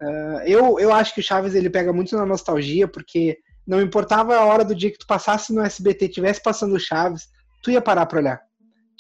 Uh, 0.02 0.40
eu, 0.46 0.80
eu 0.80 0.92
acho 0.92 1.14
que 1.14 1.20
o 1.20 1.24
Chaves 1.24 1.54
ele 1.54 1.70
pega 1.70 1.94
muito 1.94 2.16
na 2.16 2.26
nostalgia, 2.26 2.88
porque 2.88 3.38
não 3.68 3.82
importava 3.82 4.36
a 4.36 4.46
hora 4.46 4.66
do 4.66 4.76
dia 4.76 4.92
que 4.92 4.98
tu 4.98 5.06
passasse 5.06 5.54
no 5.54 5.62
SBT, 5.62 6.10
tivesse 6.10 6.42
passando 6.42 6.76
o 6.76 6.80
Chaves, 6.80 7.28
tu 7.62 7.70
ia 7.70 7.82
parar 7.82 8.06
para 8.08 8.20
olhar 8.20 8.42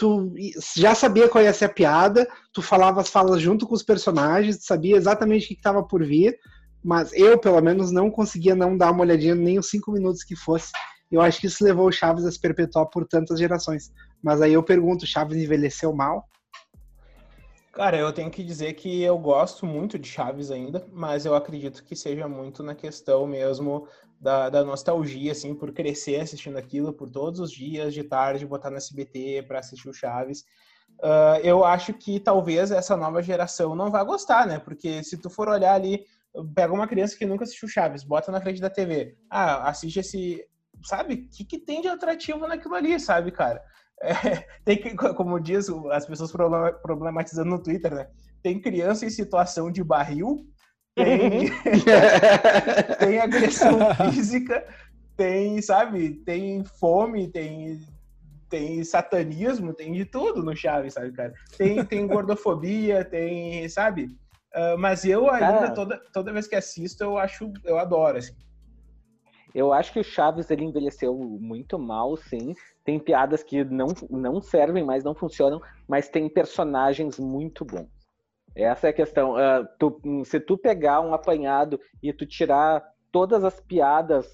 tu 0.02 0.34
já 0.76 0.96
sabia 0.96 1.30
qual 1.30 1.44
ia 1.44 1.54
ser 1.54 1.66
a 1.66 1.70
piada, 1.70 2.28
tu 2.52 2.60
falava 2.60 3.02
as 3.02 3.08
falas 3.08 3.40
junto 3.40 3.68
com 3.68 3.76
os 3.76 3.84
personagens, 3.84 4.58
tu 4.58 4.66
sabia 4.66 4.98
exatamente 4.98 5.46
o 5.46 5.48
que 5.50 5.54
estava 5.54 5.84
por 5.84 6.04
vir, 6.04 6.36
mas 6.84 7.14
eu, 7.14 7.38
pelo 7.38 7.62
menos, 7.62 7.92
não 7.92 8.10
conseguia 8.10 8.56
não 8.56 8.76
dar 8.76 8.90
uma 8.90 9.04
olhadinha 9.04 9.36
nem 9.36 9.60
os 9.60 9.70
cinco 9.70 9.92
minutos 9.92 10.24
que 10.24 10.36
fosse. 10.36 10.72
Eu 11.12 11.22
acho 11.22 11.40
que 11.40 11.46
isso 11.46 11.64
levou 11.64 11.88
o 11.88 11.92
Chaves 11.92 12.26
a 12.26 12.32
se 12.32 12.42
perpetuar 12.42 12.88
por 12.88 13.06
tantas 13.08 13.38
gerações. 13.38 13.92
Mas 14.24 14.42
aí 14.42 14.54
eu 14.54 14.64
pergunto, 14.64 15.06
Chaves 15.06 15.38
envelheceu 15.38 15.94
mal? 15.94 16.26
Cara, 17.72 17.98
eu 17.98 18.12
tenho 18.12 18.30
que 18.30 18.44
dizer 18.44 18.74
que 18.74 19.02
eu 19.02 19.18
gosto 19.18 19.66
muito 19.66 19.98
de 19.98 20.08
Chaves 20.08 20.52
ainda, 20.52 20.86
mas 20.92 21.26
eu 21.26 21.34
acredito 21.34 21.84
que 21.86 21.96
seja 21.96 22.28
muito 22.28 22.62
na 22.62 22.76
questão 22.76 23.26
mesmo 23.26 23.88
da, 24.20 24.50
da, 24.50 24.64
nostalgia, 24.64 25.32
assim, 25.32 25.56
por 25.56 25.72
crescer 25.72 26.20
assistindo 26.20 26.58
aquilo, 26.58 26.92
por 26.92 27.10
todos 27.10 27.40
os 27.40 27.50
dias 27.50 27.94
de 27.94 28.04
tarde 28.04 28.46
botar 28.46 28.70
no 28.70 28.76
SBT 28.76 29.46
para 29.48 29.60
assistir 29.60 29.88
o 29.88 29.94
Chaves. 29.94 30.42
Uh, 31.00 31.40
eu 31.44 31.64
acho 31.64 31.94
que 31.94 32.20
talvez 32.20 32.72
essa 32.72 32.98
nova 32.98 33.24
geração 33.24 33.74
não 33.74 33.90
vá 33.90 34.04
gostar, 34.04 34.46
né? 34.46 34.60
Porque 34.60 35.02
se 35.02 35.18
tu 35.18 35.30
for 35.30 35.48
olhar 35.48 35.74
ali, 35.74 36.06
pega 36.54 36.74
uma 36.74 36.88
criança 36.88 37.18
que 37.18 37.26
nunca 37.26 37.46
assistiu 37.46 37.70
Chaves, 37.70 38.04
bota 38.04 38.34
na 38.34 38.42
frente 38.42 38.60
da 38.60 38.70
TV, 38.70 39.16
ah, 39.30 39.70
assiste 39.70 40.00
esse, 40.00 40.46
sabe? 40.84 41.14
O 41.14 41.30
que, 41.30 41.46
que 41.46 41.58
tem 41.58 41.82
de 41.82 41.88
atrativo 41.88 42.46
naquilo 42.46 42.76
ali, 42.76 43.00
sabe, 43.00 43.32
cara? 43.32 43.64
É, 44.02 44.46
tem 44.66 44.78
que, 44.78 44.96
como 44.96 45.40
diz 45.40 45.68
as 45.92 46.06
pessoas 46.06 46.32
problematizando 46.82 47.50
no 47.50 47.62
Twitter, 47.62 47.94
né? 47.94 48.08
Tem 48.42 48.60
criança 48.60 49.06
em 49.06 49.10
situação 49.10 49.72
de 49.72 49.84
barril 49.84 50.46
tem, 50.96 51.50
tem 53.00 53.20
agressão 53.20 53.80
física, 54.12 54.66
tem, 55.16 55.62
sabe, 55.62 56.16
tem 56.26 56.64
fome, 56.64 57.32
tem, 57.32 57.80
tem 58.50 58.84
satanismo, 58.84 59.74
tem 59.74 59.94
de 59.94 60.06
tudo 60.06 60.44
no 60.44 60.56
Chaves, 60.56 60.94
sabe, 60.94 61.12
cara? 61.14 61.34
Tem, 61.58 61.86
tem 61.86 62.08
gordofobia, 62.08 63.06
tem, 63.06 63.68
sabe? 63.70 64.06
Uh, 64.54 64.78
mas 64.78 65.06
eu 65.06 65.30
ainda, 65.30 65.74
toda, 65.74 65.98
toda 66.12 66.34
vez 66.34 66.46
que 66.46 66.56
assisto, 66.56 67.04
eu 67.04 67.18
acho, 67.18 67.52
eu 67.64 67.78
adoro, 67.78 68.18
assim. 68.18 68.34
Eu 69.56 69.72
acho 69.72 69.94
que 69.94 70.00
o 70.00 70.04
Chaves 70.04 70.50
ele 70.50 70.66
envelheceu 70.66 71.14
muito 71.16 71.80
mal, 71.80 72.16
sim. 72.18 72.54
Tem 72.84 73.00
piadas 73.00 73.44
que 73.44 73.64
não, 73.64 73.88
não 74.10 74.42
servem 74.42 74.84
mais, 74.84 75.04
não 75.04 75.14
funcionam, 75.14 75.62
mas 75.88 76.10
tem 76.10 76.28
personagens 76.28 77.20
muito 77.20 77.64
bons. 77.64 77.90
Essa 78.56 78.88
é 78.88 78.90
a 78.90 78.94
questão. 78.94 79.34
Uh, 79.34 79.68
tu, 79.80 80.02
se 80.26 80.40
tu 80.40 80.58
pegar 80.58 81.00
um 81.02 81.14
apanhado 81.14 81.80
e 82.02 82.12
tu 82.12 82.26
tirar 82.26 82.84
todas 83.12 83.44
as 83.44 83.60
piadas 83.60 84.28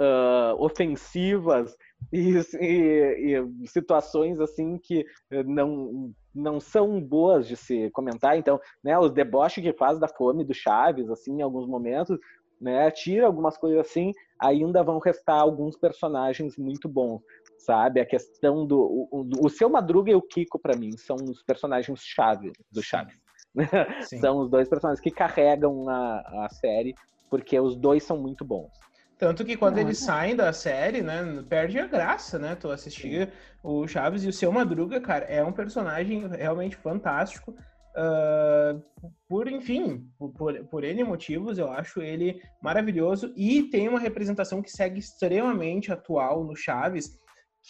uh, 0.00 0.54
ofensivas 0.58 1.76
e, 2.12 2.34
e, 2.60 3.36
e, 3.36 3.68
situações 3.68 4.38
assim 4.40 4.78
que 4.78 5.04
não, 5.44 6.12
não 6.34 6.60
são 6.60 7.00
boas 7.00 7.46
de 7.46 7.56
se 7.56 7.90
comentar, 7.90 8.38
então, 8.38 8.60
né, 8.82 8.98
os 8.98 9.12
deboches 9.12 9.62
que 9.62 9.72
faz 9.72 9.98
da 9.98 10.08
fome 10.08 10.44
do 10.44 10.54
Chaves, 10.54 11.10
assim, 11.10 11.38
em 11.38 11.42
alguns 11.42 11.66
momentos, 11.66 12.18
né, 12.60 12.90
tira 12.90 13.26
algumas 13.26 13.56
coisas 13.56 13.80
assim, 13.80 14.12
ainda 14.38 14.82
vão 14.82 14.98
restar 14.98 15.40
alguns 15.40 15.76
personagens 15.76 16.56
muito 16.56 16.88
bons, 16.88 17.20
sabe? 17.58 18.00
A 18.00 18.06
questão 18.06 18.66
do 18.66 19.08
o, 19.10 19.28
o 19.42 19.48
seu 19.48 19.68
Madruga 19.68 20.10
e 20.10 20.14
o 20.14 20.22
Kiko 20.22 20.58
para 20.58 20.76
mim 20.76 20.96
são 20.96 21.16
os 21.16 21.42
personagens 21.42 22.00
chave 22.00 22.52
do 22.70 22.82
Chaves. 22.82 23.16
são 24.20 24.38
os 24.38 24.50
dois 24.50 24.68
personagens 24.68 25.00
que 25.00 25.10
carregam 25.10 25.88
a, 25.88 26.44
a 26.44 26.48
série, 26.50 26.94
porque 27.30 27.58
os 27.58 27.76
dois 27.76 28.02
são 28.02 28.18
muito 28.18 28.44
bons. 28.44 28.70
Tanto 29.18 29.44
que 29.44 29.56
quando 29.56 29.78
eles 29.78 29.98
saem 29.98 30.36
da 30.36 30.52
série, 30.52 31.02
né, 31.02 31.42
perde 31.48 31.78
a 31.78 31.86
graça, 31.86 32.38
né? 32.38 32.54
Tu 32.54 32.70
assistir 32.70 33.32
o 33.64 33.86
Chaves 33.88 34.22
e 34.22 34.28
o 34.28 34.32
Seu 34.32 34.52
Madruga, 34.52 35.00
cara, 35.00 35.24
é 35.24 35.44
um 35.44 35.52
personagem 35.52 36.28
realmente 36.28 36.76
fantástico. 36.76 37.52
Uh, 37.96 38.80
por, 39.28 39.48
enfim, 39.48 40.08
por, 40.36 40.54
por 40.66 40.84
N 40.84 41.02
motivos, 41.02 41.58
eu 41.58 41.68
acho 41.68 42.00
ele 42.00 42.40
maravilhoso 42.62 43.32
e 43.36 43.64
tem 43.64 43.88
uma 43.88 43.98
representação 43.98 44.62
que 44.62 44.70
segue 44.70 45.00
extremamente 45.00 45.90
atual 45.90 46.44
no 46.44 46.54
Chaves, 46.54 47.18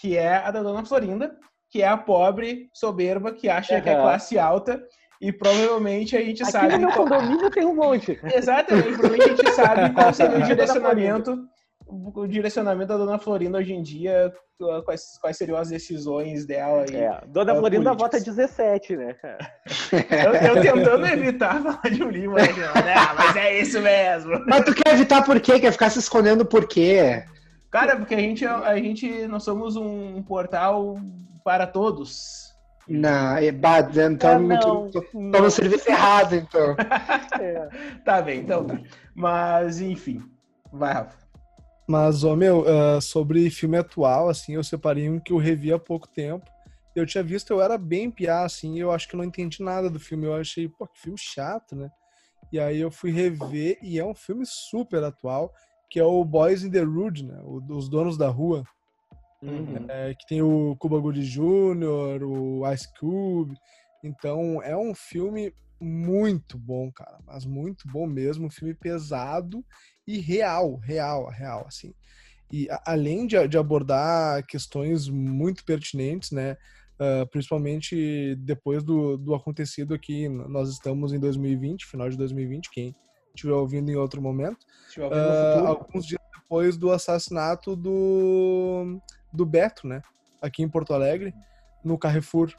que 0.01 0.17
é 0.17 0.37
a 0.37 0.51
da 0.51 0.63
Dona 0.63 0.85
Florinda, 0.85 1.37
que 1.71 1.83
é 1.83 1.89
a 1.89 1.97
pobre 1.97 2.69
soberba 2.73 3.33
que 3.33 3.49
acha 3.49 3.77
uhum. 3.77 3.83
que 3.83 3.89
é 3.89 3.95
classe 3.95 4.39
alta 4.39 4.83
e 5.21 5.33
provavelmente 5.33 6.17
a 6.17 6.21
gente 6.21 6.43
Aqui 6.43 6.53
sabe. 6.53 6.73
No 6.75 6.79
meu 6.79 6.93
qual... 6.93 7.09
condomínio 7.09 7.51
tem 7.51 7.65
um 7.65 7.75
monte. 7.75 8.19
Exatamente, 8.33 8.99
provavelmente 8.99 9.33
a 9.33 9.37
gente 9.37 9.53
sabe 9.53 9.91
qual 9.95 10.15
seria 10.15 10.39
o 10.39 10.43
direcionamento, 10.43 11.39
o 11.87 12.27
direcionamento 12.27 12.89
da 12.89 12.97
Dona 12.97 13.19
Florinda 13.19 13.59
hoje 13.59 13.73
em 13.73 13.83
dia, 13.83 14.33
quais, 14.85 15.19
quais 15.21 15.37
seriam 15.37 15.59
as 15.59 15.71
decisões 15.71 16.47
dela. 16.47 16.85
E, 16.89 16.97
é, 16.97 17.21
Dona 17.27 17.55
uh, 17.55 17.59
Florinda 17.59 17.95
vota 17.95 18.21
17, 18.21 18.97
né, 18.97 19.15
cara? 19.15 19.39
eu, 19.93 20.57
eu, 20.57 20.63
tentando 20.63 21.07
evitar 21.07 21.61
falar 21.63 21.91
de 21.93 22.03
um 22.03 22.11
livro, 22.11 22.37
né? 22.37 22.45
Ah, 22.97 23.15
mas 23.15 23.37
é 23.37 23.61
isso 23.61 23.81
mesmo. 23.81 24.45
Mas 24.47 24.65
tu 24.65 24.75
quer 24.75 24.95
evitar 24.95 25.25
por 25.25 25.41
quê? 25.41 25.59
Quer 25.59 25.73
ficar 25.73 25.91
se 25.91 25.99
escondendo 25.99 26.47
por 26.47 26.69
quê? 26.69 27.25
Cara, 27.71 27.97
porque 27.97 28.15
a 28.15 28.19
gente, 28.19 28.47
a 28.47 28.77
gente 28.77 29.27
nós 29.27 29.45
somos 29.45 29.77
um 29.77 30.23
portal 30.23 30.97
para 31.45 31.67
todos. 31.67 32.49
Não, 32.89 33.37
é 33.37 33.53
bad, 33.53 34.01
então 34.01 34.31
é, 34.31 34.39
não, 34.39 34.91
tô, 34.91 35.03
tô 35.03 35.43
no 35.43 35.51
serviço 35.51 35.91
errado, 35.91 36.35
então. 36.35 36.75
é. 37.39 37.69
Tá 38.03 38.23
bem, 38.23 38.41
então 38.41 38.65
tá. 38.65 38.81
Mas, 39.15 39.81
enfim. 39.81 40.23
Vai, 40.73 40.95
Rafa. 40.95 41.29
Mas, 41.87 42.25
ó, 42.25 42.35
meu, 42.35 42.61
uh, 42.61 43.01
sobre 43.01 43.51
filme 43.51 43.77
atual, 43.77 44.31
assim, 44.31 44.55
eu 44.55 44.65
separei 44.65 45.09
um 45.09 45.21
que 45.21 45.33
eu 45.33 45.37
revi 45.37 45.73
há 45.73 45.79
pouco 45.79 46.09
tempo. 46.09 46.51
Eu 46.95 47.07
tinha 47.07 47.23
visto, 47.23 47.51
eu 47.53 47.61
era 47.61 47.77
bem 47.77 48.11
piá, 48.11 48.45
assim, 48.45 48.79
eu 48.79 48.91
acho 48.91 49.07
que 49.07 49.15
eu 49.15 49.19
não 49.19 49.25
entendi 49.25 49.63
nada 49.63 49.91
do 49.91 50.01
filme. 50.01 50.27
Eu 50.27 50.35
achei, 50.35 50.69
pô, 50.69 50.87
que 50.87 50.99
filme 50.99 51.19
chato, 51.19 51.77
né? 51.77 51.91
E 52.51 52.59
aí 52.59 52.81
eu 52.81 52.91
fui 52.91 53.11
rever, 53.11 53.79
e 53.83 53.99
é 53.99 54.05
um 54.05 54.15
filme 54.15 54.45
super 54.47 55.03
atual, 55.03 55.53
que 55.91 55.99
é 55.99 56.05
o 56.05 56.25
Boys 56.25 56.63
in 56.63 56.71
the 56.71 56.83
Hood, 56.83 57.25
né? 57.25 57.41
O, 57.43 57.63
Os 57.77 57.89
Donos 57.89 58.17
da 58.17 58.29
Rua. 58.29 58.65
Uhum. 59.43 59.87
É, 59.89 60.15
que 60.15 60.27
tem 60.27 60.43
o 60.43 60.75
Cuba 60.77 60.99
Gooding 60.99 61.23
Jr., 61.23 62.23
o 62.25 62.71
Ice 62.73 62.89
Cube. 62.99 63.55
Então, 64.03 64.63
é 64.63 64.77
um 64.77 64.95
filme 64.95 65.55
muito 65.81 66.59
bom, 66.59 66.91
cara. 66.93 67.19
Mas 67.27 67.45
muito 67.45 67.87
bom 67.89 68.07
mesmo. 68.07 68.47
Um 68.47 68.51
filme 68.51 68.75
pesado 68.75 69.65
e 70.07 70.19
real, 70.19 70.77
real, 70.77 71.29
real, 71.31 71.65
assim. 71.67 71.95
E 72.51 72.69
a, 72.71 72.83
além 72.87 73.27
de, 73.27 73.47
de, 73.47 73.59
abordar 73.59 74.45
questões 74.47 75.09
muito 75.09 75.65
pertinentes, 75.65 76.31
né? 76.33 76.57
Uh, 77.01 77.25
principalmente 77.31 78.35
depois 78.41 78.83
do, 78.83 79.17
do 79.17 79.33
acontecido 79.33 79.95
aqui, 79.95 80.29
nós 80.29 80.69
estamos 80.69 81.13
em 81.13 81.21
2020, 81.21 81.87
final 81.87 82.11
de 82.11 82.17
2020, 82.17 82.71
quem 82.73 82.93
estiver 83.35 83.55
ouvindo 83.55 83.91
em 83.91 83.97
outro 83.97 84.21
momento. 84.21 84.67
Uh, 84.97 85.67
alguns 85.67 86.07
dias 86.07 86.21
depois 86.35 86.77
do 86.77 86.91
assassinato 86.91 87.77
do 87.77 89.01
do 89.33 89.45
Beto, 89.45 89.87
né? 89.87 90.03
Aqui 90.41 90.63
em 90.63 90.69
Porto 90.69 90.95
Alegre, 90.95 91.35
no 91.85 91.99
Carrefour. 91.99 92.53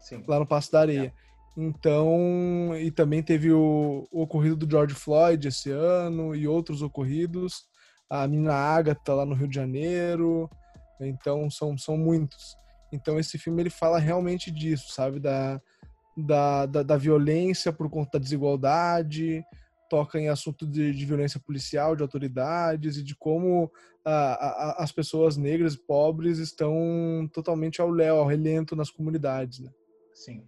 Sim. 0.00 0.24
Lá 0.26 0.38
no 0.38 0.46
Passo 0.46 0.72
da 0.72 0.80
Areia. 0.80 1.12
É. 1.14 1.28
Então, 1.60 2.70
e 2.78 2.90
também 2.90 3.22
teve 3.22 3.52
o, 3.52 4.06
o, 4.12 4.22
ocorrido 4.22 4.56
do 4.56 4.70
George 4.70 4.94
Floyd 4.94 5.48
esse 5.48 5.70
ano 5.70 6.34
e 6.34 6.46
outros 6.46 6.82
ocorridos. 6.82 7.66
A 8.08 8.26
menina 8.28 8.54
Agatha 8.54 9.12
lá 9.12 9.26
no 9.26 9.34
Rio 9.34 9.48
de 9.48 9.56
Janeiro. 9.56 10.48
Então, 11.00 11.50
são, 11.50 11.76
são 11.76 11.96
muitos. 11.96 12.56
Então, 12.92 13.18
esse 13.18 13.36
filme 13.38 13.60
ele 13.60 13.70
fala 13.70 13.98
realmente 13.98 14.50
disso, 14.50 14.92
sabe? 14.92 15.18
Da, 15.18 15.60
da, 16.18 16.66
da, 16.66 16.82
da 16.82 16.96
violência 16.96 17.72
por 17.72 17.88
conta 17.88 18.18
da 18.18 18.22
desigualdade, 18.22 19.44
toca 19.88 20.18
em 20.18 20.28
assunto 20.28 20.66
de, 20.66 20.92
de 20.92 21.06
violência 21.06 21.40
policial, 21.40 21.96
de 21.96 22.02
autoridades 22.02 22.96
e 22.96 23.02
de 23.02 23.14
como 23.16 23.70
a, 24.04 24.10
a, 24.10 24.82
as 24.82 24.92
pessoas 24.92 25.36
negras 25.36 25.76
pobres 25.76 26.38
estão 26.38 27.28
totalmente 27.32 27.80
ao 27.80 27.90
léu, 27.90 28.16
ao 28.16 28.26
relento 28.26 28.76
nas 28.76 28.90
comunidades, 28.90 29.60
né? 29.60 29.70
Sim. 30.12 30.42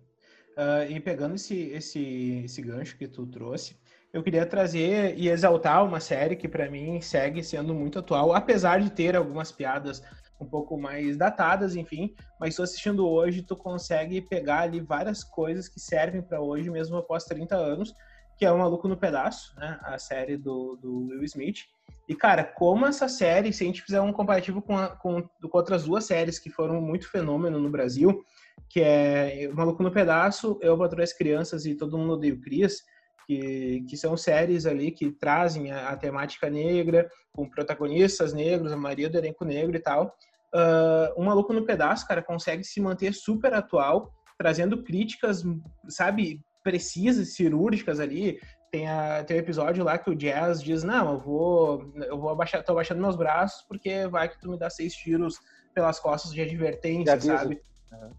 Uh, 0.56 0.90
e 0.90 1.00
pegando 1.00 1.36
esse, 1.36 1.54
esse, 1.70 2.42
esse 2.44 2.60
gancho 2.60 2.98
que 2.98 3.06
tu 3.06 3.26
trouxe, 3.26 3.76
eu 4.12 4.22
queria 4.22 4.44
trazer 4.44 5.16
e 5.16 5.28
exaltar 5.28 5.84
uma 5.84 6.00
série 6.00 6.36
que 6.36 6.48
para 6.48 6.68
mim 6.68 7.00
segue 7.00 7.42
sendo 7.42 7.72
muito 7.72 7.98
atual, 7.98 8.34
apesar 8.34 8.80
de 8.80 8.90
ter 8.90 9.14
algumas 9.14 9.52
piadas 9.52 10.02
um 10.40 10.46
pouco 10.46 10.78
mais 10.78 11.16
datadas, 11.16 11.76
enfim, 11.76 12.14
mas 12.38 12.56
tu 12.56 12.62
assistindo 12.62 13.06
hoje, 13.06 13.42
tu 13.42 13.56
consegue 13.56 14.20
pegar 14.20 14.60
ali 14.60 14.80
várias 14.80 15.22
coisas 15.22 15.68
que 15.68 15.78
servem 15.78 16.22
para 16.22 16.40
hoje, 16.40 16.70
mesmo 16.70 16.96
após 16.96 17.24
30 17.24 17.54
anos, 17.56 17.94
que 18.36 18.44
é 18.44 18.50
o 18.50 18.58
Maluco 18.58 18.88
no 18.88 18.96
Pedaço, 18.96 19.54
né? 19.58 19.78
A 19.82 19.98
série 19.98 20.36
do, 20.36 20.76
do 20.76 21.08
Will 21.08 21.24
Smith. 21.24 21.66
E, 22.08 22.14
cara, 22.14 22.42
como 22.42 22.86
essa 22.86 23.06
série, 23.06 23.52
se 23.52 23.62
a 23.62 23.66
gente 23.66 23.82
fizer 23.82 24.00
um 24.00 24.12
comparativo 24.12 24.60
com, 24.62 24.76
a, 24.76 24.88
com, 24.88 25.22
com 25.22 25.50
outras 25.52 25.84
duas 25.84 26.06
séries 26.06 26.38
que 26.38 26.50
foram 26.50 26.80
muito 26.80 27.08
fenômeno 27.08 27.60
no 27.60 27.70
Brasil, 27.70 28.24
que 28.68 28.80
é 28.80 29.48
o 29.52 29.54
Maluco 29.54 29.82
no 29.82 29.92
Pedaço, 29.92 30.58
Eu 30.62 30.78
Patrulho 30.78 31.04
as 31.04 31.12
Crianças 31.12 31.66
e 31.66 31.74
Todo 31.74 31.98
Mundo 31.98 32.14
Odeia 32.14 32.34
o 32.34 32.40
Cris, 32.40 32.82
que, 33.26 33.84
que 33.88 33.96
são 33.96 34.16
séries 34.16 34.66
ali 34.66 34.90
que 34.90 35.12
trazem 35.12 35.70
a, 35.70 35.90
a, 35.90 35.96
temática 35.96 36.50
negra, 36.50 37.08
com 37.32 37.48
protagonistas 37.48 38.32
negros, 38.32 38.72
a 38.72 38.76
maioria 38.76 39.08
do 39.08 39.18
elenco 39.18 39.44
negro 39.44 39.76
e 39.76 39.80
tal. 39.80 40.16
Uh, 40.54 41.20
o 41.20 41.24
Maluco 41.24 41.52
no 41.52 41.64
Pedaço, 41.64 42.06
cara, 42.06 42.22
consegue 42.22 42.64
se 42.64 42.80
manter 42.80 43.14
super 43.14 43.54
atual, 43.54 44.12
trazendo 44.38 44.82
críticas, 44.82 45.44
sabe, 45.88 46.40
precisas, 46.62 47.34
cirúrgicas 47.34 48.00
ali. 48.00 48.40
Tem, 48.70 48.88
a, 48.88 49.24
tem 49.24 49.36
um 49.36 49.40
episódio 49.40 49.84
lá 49.84 49.98
que 49.98 50.10
o 50.10 50.14
Jazz 50.14 50.62
diz, 50.62 50.82
não, 50.82 51.12
eu 51.12 51.18
vou, 51.18 51.92
eu 51.96 52.18
vou 52.18 52.30
abaixar, 52.30 52.62
tô 52.62 52.72
abaixando 52.72 53.00
meus 53.00 53.16
braços 53.16 53.64
porque 53.68 54.06
vai 54.06 54.28
que 54.28 54.40
tu 54.40 54.50
me 54.50 54.58
dá 54.58 54.70
seis 54.70 54.94
tiros 54.94 55.38
pelas 55.74 55.98
costas 55.98 56.32
de 56.32 56.40
advertência, 56.40 57.16
de 57.16 57.26
sabe? 57.26 57.60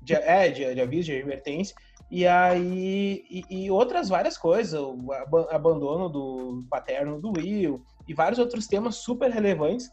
De, 0.02 0.14
é, 0.14 0.50
de, 0.50 0.76
de 0.76 0.82
aviso, 0.82 1.06
de 1.06 1.18
advertência. 1.18 1.76
E 2.12 2.28
aí, 2.28 3.24
e, 3.30 3.44
e, 3.50 3.72
outras 3.72 4.10
várias 4.10 4.38
coisas, 4.38 4.78
o 4.78 5.14
abandono 5.50 6.10
do 6.10 6.66
paterno 6.70 7.22
do 7.22 7.32
Will 7.38 7.82
e 8.06 8.14
vários 8.14 8.38
outros 8.38 8.68
temas 8.68 8.98
super 8.98 9.32
relevantes. 9.32 9.90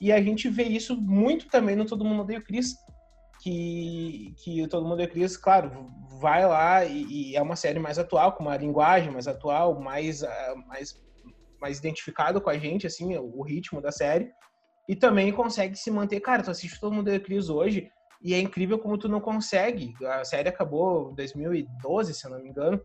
E 0.00 0.12
a 0.12 0.20
gente 0.22 0.48
vê 0.48 0.64
isso 0.64 0.96
muito 1.00 1.48
também 1.48 1.74
no 1.74 1.84
Todo 1.84 2.04
Mundo 2.04 2.22
Odeia 2.22 2.38
o 2.38 2.44
Chris, 2.44 2.76
que, 3.42 4.34
que 4.42 4.66
Todo 4.68 4.82
Mundo 4.82 4.94
Odeia 4.94 5.08
o 5.08 5.12
Chris, 5.12 5.36
claro, 5.36 5.90
vai 6.20 6.46
lá 6.46 6.84
e, 6.84 7.32
e, 7.32 7.36
é 7.36 7.42
uma 7.42 7.56
série 7.56 7.78
mais 7.78 7.98
atual, 7.98 8.32
com 8.32 8.44
uma 8.44 8.56
linguagem 8.56 9.10
mais 9.10 9.26
atual, 9.26 9.80
mais, 9.80 10.22
uh, 10.22 10.56
mais, 10.66 10.94
mais 11.60 11.78
identificado 11.78 12.40
com 12.40 12.50
a 12.50 12.58
gente, 12.58 12.86
assim, 12.86 13.16
o, 13.16 13.38
o, 13.38 13.42
ritmo 13.42 13.80
da 13.80 13.90
série. 13.90 14.30
E 14.88 14.96
também 14.96 15.32
consegue 15.32 15.76
se 15.76 15.90
manter. 15.90 16.20
Cara, 16.20 16.42
tu 16.42 16.50
assiste 16.50 16.80
Todo 16.80 16.94
Mundo 16.94 17.20
Cris 17.20 17.48
hoje 17.50 17.90
e 18.22 18.34
é 18.34 18.40
incrível 18.40 18.78
como 18.78 18.98
tu 18.98 19.08
não 19.08 19.20
consegue. 19.20 19.92
A 20.04 20.24
série 20.24 20.48
acabou 20.48 21.10
em 21.12 21.14
2012, 21.14 22.14
se 22.14 22.26
eu 22.26 22.30
não 22.30 22.42
me 22.42 22.48
engano. 22.48 22.80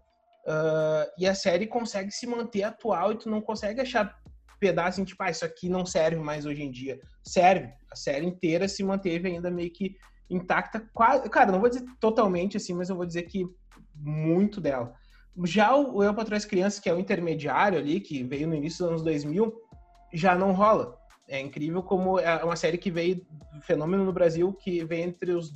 Uh, 0.45 1.07
e 1.17 1.25
a 1.25 1.33
série 1.33 1.65
consegue 1.65 2.11
se 2.11 2.27
manter 2.27 2.63
atual 2.63 3.13
e 3.13 3.17
tu 3.17 3.29
não 3.29 3.41
consegue 3.41 3.79
achar 3.79 4.13
pedaço 4.59 4.89
assim, 4.89 5.03
tipo, 5.03 5.21
ah, 5.23 5.29
isso 5.29 5.45
aqui 5.45 5.69
não 5.69 5.85
serve 5.85 6.17
mais 6.17 6.45
hoje 6.45 6.63
em 6.63 6.71
dia. 6.71 6.99
Serve. 7.23 7.69
A 7.91 7.95
série 7.95 8.25
inteira 8.25 8.67
se 8.67 8.83
manteve 8.83 9.27
ainda 9.27 9.51
meio 9.51 9.71
que 9.71 9.95
intacta, 10.29 10.79
quase, 10.93 11.29
cara, 11.29 11.51
não 11.51 11.59
vou 11.59 11.69
dizer 11.69 11.85
totalmente 11.99 12.57
assim, 12.57 12.73
mas 12.73 12.89
eu 12.89 12.95
vou 12.95 13.05
dizer 13.05 13.23
que 13.23 13.45
muito 13.95 14.59
dela. 14.59 14.93
Já 15.45 15.75
o 15.75 16.03
Eu 16.03 16.13
Patrulho 16.13 16.37
as 16.37 16.45
Crianças, 16.45 16.79
que 16.79 16.89
é 16.89 16.93
o 16.93 16.99
intermediário 16.99 17.77
ali, 17.77 17.99
que 17.99 18.23
veio 18.23 18.47
no 18.47 18.55
início 18.55 18.79
dos 18.79 18.89
anos 18.89 19.03
2000, 19.03 19.53
já 20.13 20.35
não 20.35 20.53
rola. 20.53 20.97
É 21.27 21.39
incrível 21.39 21.81
como 21.81 22.19
é 22.19 22.43
uma 22.43 22.55
série 22.55 22.77
que 22.77 22.91
veio, 22.91 23.25
fenômeno 23.61 24.03
no 24.03 24.13
Brasil, 24.13 24.53
que 24.53 24.83
vem 24.83 25.03
entre 25.03 25.31
os, 25.31 25.53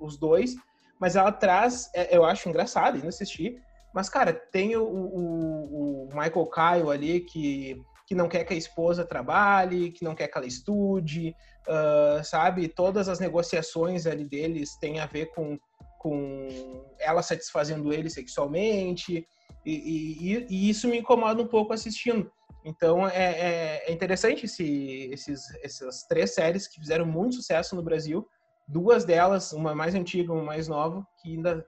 os 0.00 0.16
dois, 0.16 0.54
mas 1.00 1.16
ela 1.16 1.32
traz, 1.32 1.90
é, 1.94 2.16
eu 2.16 2.24
acho 2.24 2.48
engraçado 2.48 2.94
ainda 2.94 3.08
assistir, 3.08 3.60
mas, 3.96 4.10
cara, 4.10 4.32
tem 4.32 4.76
o, 4.76 4.84
o, 4.84 6.04
o 6.04 6.08
Michael 6.08 6.50
Kyle 6.50 6.90
ali, 6.90 7.20
que 7.20 7.82
que 8.06 8.14
não 8.14 8.28
quer 8.28 8.44
que 8.44 8.54
a 8.54 8.56
esposa 8.56 9.04
trabalhe, 9.04 9.90
que 9.90 10.04
não 10.04 10.14
quer 10.14 10.28
que 10.28 10.38
ela 10.38 10.46
estude, 10.46 11.34
uh, 11.66 12.24
sabe? 12.24 12.68
Todas 12.68 13.08
as 13.08 13.18
negociações 13.18 14.06
ali 14.06 14.24
deles 14.24 14.76
têm 14.78 15.00
a 15.00 15.06
ver 15.06 15.26
com, 15.34 15.58
com 15.98 16.84
ela 17.00 17.20
satisfazendo 17.22 17.92
ele 17.92 18.08
sexualmente, 18.08 19.26
e, 19.64 19.72
e, 19.72 20.46
e 20.48 20.70
isso 20.70 20.86
me 20.86 20.98
incomoda 20.98 21.42
um 21.42 21.48
pouco 21.48 21.72
assistindo. 21.72 22.30
Então 22.64 23.08
é, 23.08 23.32
é, 23.32 23.90
é 23.90 23.92
interessante 23.92 24.46
esse, 24.46 25.10
esses, 25.12 25.42
essas 25.62 26.04
três 26.04 26.32
séries 26.34 26.68
que 26.68 26.80
fizeram 26.80 27.06
muito 27.06 27.36
sucesso 27.36 27.74
no 27.74 27.82
Brasil. 27.82 28.26
Duas 28.68 29.04
delas, 29.04 29.52
uma 29.52 29.74
mais 29.74 29.94
antiga, 29.94 30.32
uma 30.32 30.42
mais 30.42 30.66
nova, 30.66 31.04
que 31.20 31.36
ainda 31.36 31.64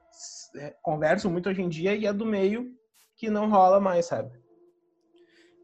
é, 0.57 0.75
conversam 0.83 1.31
muito 1.31 1.49
hoje 1.49 1.63
em 1.63 1.69
dia, 1.69 1.95
e 1.95 2.07
a 2.07 2.13
do 2.13 2.27
meio 2.27 2.73
que 3.17 3.29
não 3.29 3.51
rola 3.51 3.81
mais, 3.81 4.07
sabe? 4.07 4.31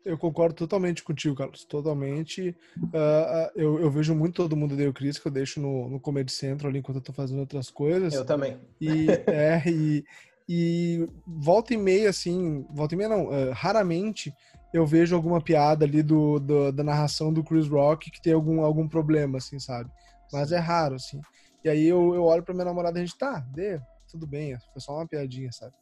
Eu 0.04 0.18
concordo 0.18 0.54
totalmente 0.54 1.02
contigo, 1.02 1.34
Carlos. 1.34 1.64
Totalmente. 1.64 2.54
Uh, 2.76 3.50
eu, 3.56 3.80
eu, 3.80 3.90
vejo 3.90 4.14
muito 4.14 4.34
todo 4.34 4.56
mundo 4.56 4.76
deu 4.76 4.92
Cris, 4.92 5.18
que 5.18 5.26
eu 5.26 5.32
deixo 5.32 5.60
no, 5.60 5.88
no 5.88 5.98
Comedy 5.98 6.30
Central 6.30 6.68
ali 6.68 6.80
enquanto 6.80 6.96
eu 6.96 7.02
tô 7.02 7.12
fazendo 7.12 7.40
outras 7.40 7.70
coisas. 7.70 8.12
Eu 8.12 8.24
também. 8.24 8.58
E, 8.78 9.06
é, 9.26 9.62
e, 9.66 10.04
e 10.46 11.08
volta 11.26 11.72
e 11.72 11.78
meia, 11.78 12.10
assim, 12.10 12.66
volta 12.70 12.94
e 12.94 12.98
meia 12.98 13.08
não, 13.08 13.28
uh, 13.28 13.52
raramente 13.52 14.34
eu 14.74 14.84
vejo 14.84 15.16
alguma 15.16 15.40
piada 15.40 15.86
ali 15.86 16.02
do, 16.02 16.38
do, 16.38 16.70
da 16.70 16.84
narração 16.84 17.32
do 17.32 17.42
Chris 17.42 17.66
Rock 17.66 18.10
que 18.10 18.20
tem 18.20 18.34
algum, 18.34 18.60
algum 18.60 18.86
problema, 18.86 19.38
assim, 19.38 19.58
sabe? 19.58 19.88
Mas 20.30 20.52
é 20.52 20.58
raro, 20.58 20.96
assim. 20.96 21.20
E 21.64 21.68
aí 21.68 21.86
eu, 21.86 22.14
eu 22.14 22.24
olho 22.24 22.42
pra 22.42 22.52
minha 22.52 22.66
namorada 22.66 22.98
e 22.98 23.02
a 23.02 23.06
gente, 23.06 23.16
tá, 23.16 23.38
dê, 23.54 23.80
tudo 24.10 24.26
bem, 24.26 24.58
foi 24.72 24.82
só 24.82 24.96
uma 24.96 25.06
piadinha, 25.06 25.50
sabe? 25.50 25.72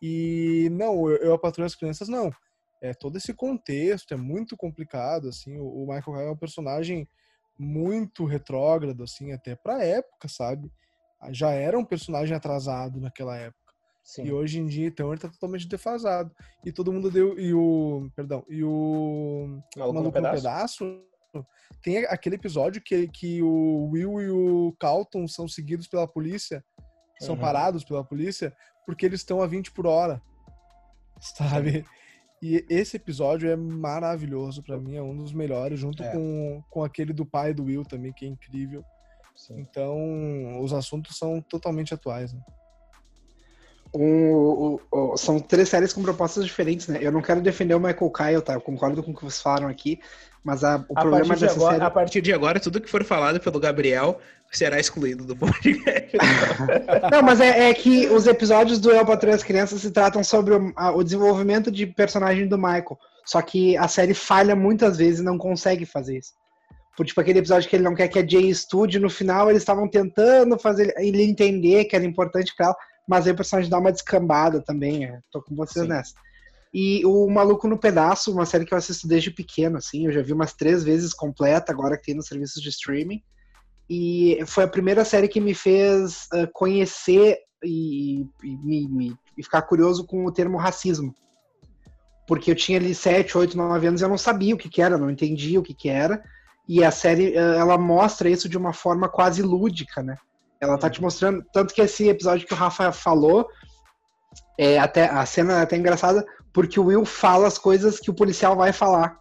E 0.00 0.68
não, 0.70 1.08
eu, 1.08 1.16
eu 1.16 1.38
patrulho 1.38 1.66
as 1.66 1.74
crianças, 1.74 2.06
não 2.06 2.30
é, 2.80 2.92
todo 2.92 3.16
esse 3.16 3.32
contexto 3.32 4.12
é 4.12 4.16
muito 4.16 4.56
complicado, 4.56 5.28
assim, 5.28 5.58
o, 5.58 5.66
o 5.66 5.86
Michael 5.86 6.02
Kyle 6.02 6.28
é 6.28 6.30
um 6.30 6.36
personagem 6.36 7.08
muito 7.58 8.24
retrógrado, 8.24 9.02
assim, 9.02 9.32
até 9.32 9.54
pra 9.54 9.84
época, 9.84 10.28
sabe? 10.28 10.70
Ah, 11.20 11.32
já 11.32 11.50
era 11.50 11.78
um 11.78 11.84
personagem 11.84 12.36
atrasado 12.36 13.00
naquela 13.00 13.36
época. 13.36 13.62
Sim. 14.02 14.24
E 14.24 14.32
hoje 14.32 14.60
em 14.60 14.66
dia, 14.66 14.88
então, 14.88 15.10
ele 15.12 15.20
tá 15.20 15.28
totalmente 15.28 15.66
defasado. 15.66 16.30
E 16.62 16.70
todo 16.70 16.92
mundo 16.92 17.10
deu. 17.10 17.38
E 17.38 17.54
o. 17.54 18.10
Perdão. 18.14 18.44
E 18.50 18.62
o. 18.62 19.62
Maluco, 19.74 19.94
Maluco 19.94 20.02
no 20.02 20.12
pedaço. 20.12 20.84
pedaço. 20.84 21.02
Tem 21.82 21.98
aquele 22.04 22.36
episódio 22.36 22.82
que, 22.82 23.08
que 23.08 23.42
o 23.42 23.88
Will 23.90 24.20
e 24.20 24.30
o 24.30 24.76
Calton 24.78 25.26
são 25.26 25.48
seguidos 25.48 25.88
pela 25.88 26.06
polícia 26.06 26.62
são 27.20 27.34
uhum. 27.34 27.40
parados 27.40 27.84
pela 27.84 28.04
polícia 28.04 28.54
porque 28.86 29.06
eles 29.06 29.20
estão 29.20 29.40
a 29.40 29.46
20 29.46 29.72
por 29.72 29.86
hora. 29.86 30.20
Sabe? 31.20 31.84
E 32.42 32.64
esse 32.68 32.96
episódio 32.96 33.48
é 33.48 33.56
maravilhoso 33.56 34.62
para 34.62 34.78
mim, 34.78 34.96
é 34.96 35.02
um 35.02 35.16
dos 35.16 35.32
melhores, 35.32 35.80
junto 35.80 36.02
é. 36.02 36.12
com, 36.12 36.62
com 36.68 36.84
aquele 36.84 37.12
do 37.12 37.24
pai 37.24 37.54
do 37.54 37.64
Will 37.64 37.84
também, 37.84 38.12
que 38.12 38.26
é 38.26 38.28
incrível. 38.28 38.84
Sim. 39.34 39.60
Então, 39.60 40.62
os 40.62 40.72
assuntos 40.72 41.16
são 41.16 41.40
totalmente 41.40 41.94
atuais. 41.94 42.32
Né? 42.32 42.40
Um, 43.94 44.78
um, 44.92 45.16
são 45.16 45.38
três 45.38 45.68
séries 45.68 45.92
com 45.92 46.02
propostas 46.02 46.44
diferentes, 46.44 46.88
né? 46.88 46.98
Eu 47.00 47.12
não 47.12 47.22
quero 47.22 47.40
defender 47.40 47.74
o 47.74 47.80
Michael 47.80 48.10
Kyle, 48.10 48.42
tá? 48.42 48.54
Eu 48.54 48.60
concordo 48.60 49.02
com 49.02 49.12
o 49.12 49.14
que 49.14 49.22
vocês 49.22 49.40
falaram 49.40 49.68
aqui, 49.68 50.00
mas 50.42 50.64
a, 50.64 50.84
o 50.88 50.98
a 50.98 51.00
problema 51.00 51.36
dessa 51.36 51.54
agora, 51.54 51.74
série... 51.74 51.84
A 51.84 51.90
partir 51.90 52.20
de 52.20 52.32
agora, 52.32 52.58
tudo 52.58 52.80
que 52.80 52.90
for 52.90 53.04
falado 53.04 53.38
pelo 53.38 53.60
Gabriel 53.60 54.18
será 54.50 54.80
excluído 54.80 55.24
do 55.24 55.36
podcast. 55.36 56.16
não, 57.10 57.22
mas 57.22 57.40
é, 57.40 57.70
é, 57.70 57.74
que 57.74 58.08
os 58.08 58.26
episódios 58.26 58.80
do 58.80 58.90
El 58.90 59.06
Patrulha 59.06 59.36
as 59.36 59.42
Crianças 59.44 59.80
se 59.80 59.90
tratam 59.90 60.24
sobre 60.24 60.54
o, 60.54 60.72
a, 60.76 60.90
o 60.90 61.04
desenvolvimento 61.04 61.70
de 61.70 61.86
personagem 61.86 62.48
do 62.48 62.58
Michael. 62.58 62.98
Só 63.24 63.40
que 63.40 63.76
a 63.76 63.88
série 63.88 64.14
falha 64.14 64.56
muitas 64.56 64.98
vezes 64.98 65.20
e 65.20 65.24
não 65.24 65.38
consegue 65.38 65.86
fazer 65.86 66.18
isso. 66.18 66.32
Por, 66.96 67.06
tipo, 67.06 67.20
aquele 67.20 67.40
episódio 67.40 67.68
que 67.68 67.74
ele 67.74 67.82
não 67.82 67.94
quer 67.94 68.08
que 68.08 68.18
a 68.18 68.26
Jay 68.26 68.48
estude, 68.48 69.00
no 69.00 69.10
final 69.10 69.50
eles 69.50 69.62
estavam 69.62 69.88
tentando 69.88 70.58
fazer 70.58 70.94
ele 70.98 71.22
entender 71.22 71.84
que 71.84 71.96
era 71.96 72.04
importante 72.04 72.54
para 72.56 72.66
ela 72.66 72.76
mas 73.08 73.26
aí 73.26 73.32
o 73.32 73.36
personagem 73.36 73.70
dá 73.70 73.78
uma 73.78 73.92
descambada 73.92 74.62
também. 74.62 75.04
É. 75.04 75.20
Tô 75.30 75.42
com 75.42 75.54
vocês 75.54 75.84
Sim. 75.84 75.90
nessa. 75.90 76.14
E 76.72 77.06
o 77.06 77.28
Maluco 77.30 77.68
no 77.68 77.78
Pedaço, 77.78 78.32
uma 78.32 78.44
série 78.44 78.64
que 78.64 78.74
eu 78.74 78.78
assisto 78.78 79.06
desde 79.06 79.30
pequeno, 79.30 79.78
assim, 79.78 80.06
eu 80.06 80.12
já 80.12 80.20
vi 80.20 80.32
umas 80.32 80.54
três 80.54 80.82
vezes 80.82 81.14
completa, 81.14 81.70
agora 81.70 81.96
que 81.96 82.06
tem 82.06 82.16
nos 82.16 82.26
serviços 82.26 82.60
de 82.60 82.68
streaming. 82.68 83.22
E 83.88 84.38
foi 84.46 84.64
a 84.64 84.68
primeira 84.68 85.04
série 85.04 85.28
que 85.28 85.40
me 85.40 85.54
fez 85.54 86.26
uh, 86.32 86.48
conhecer 86.52 87.38
e, 87.62 88.26
e, 88.42 88.56
me, 88.64 88.88
me, 88.88 89.16
e, 89.38 89.42
ficar 89.42 89.62
curioso 89.62 90.04
com 90.04 90.26
o 90.26 90.32
termo 90.32 90.56
racismo. 90.56 91.14
Porque 92.26 92.50
eu 92.50 92.56
tinha 92.56 92.78
ali 92.78 92.92
7, 92.92 93.38
8, 93.38 93.56
9 93.56 93.86
anos 93.86 94.00
e 94.00 94.04
eu 94.04 94.08
não 94.08 94.18
sabia 94.18 94.54
o 94.54 94.58
que, 94.58 94.68
que 94.68 94.82
era, 94.82 94.98
não 94.98 95.10
entendia 95.10 95.60
o 95.60 95.62
que, 95.62 95.74
que 95.74 95.88
era. 95.88 96.24
E 96.68 96.82
a 96.82 96.90
série, 96.90 97.36
uh, 97.36 97.54
ela 97.54 97.78
mostra 97.78 98.28
isso 98.28 98.48
de 98.48 98.58
uma 98.58 98.72
forma 98.72 99.08
quase 99.08 99.42
lúdica, 99.42 100.02
né? 100.02 100.16
Ela 100.64 100.78
tá 100.78 100.90
te 100.90 101.00
mostrando. 101.00 101.44
Tanto 101.52 101.74
que 101.74 101.80
esse 101.80 102.08
episódio 102.08 102.46
que 102.46 102.54
o 102.54 102.56
Rafa 102.56 102.92
falou, 102.92 103.48
é 104.58 104.78
até, 104.78 105.06
a 105.06 105.24
cena 105.26 105.60
é 105.60 105.62
até 105.62 105.76
engraçada, 105.76 106.24
porque 106.52 106.78
o 106.78 106.86
Will 106.86 107.04
fala 107.04 107.46
as 107.46 107.58
coisas 107.58 107.98
que 107.98 108.10
o 108.10 108.14
policial 108.14 108.56
vai 108.56 108.72
falar. 108.72 109.18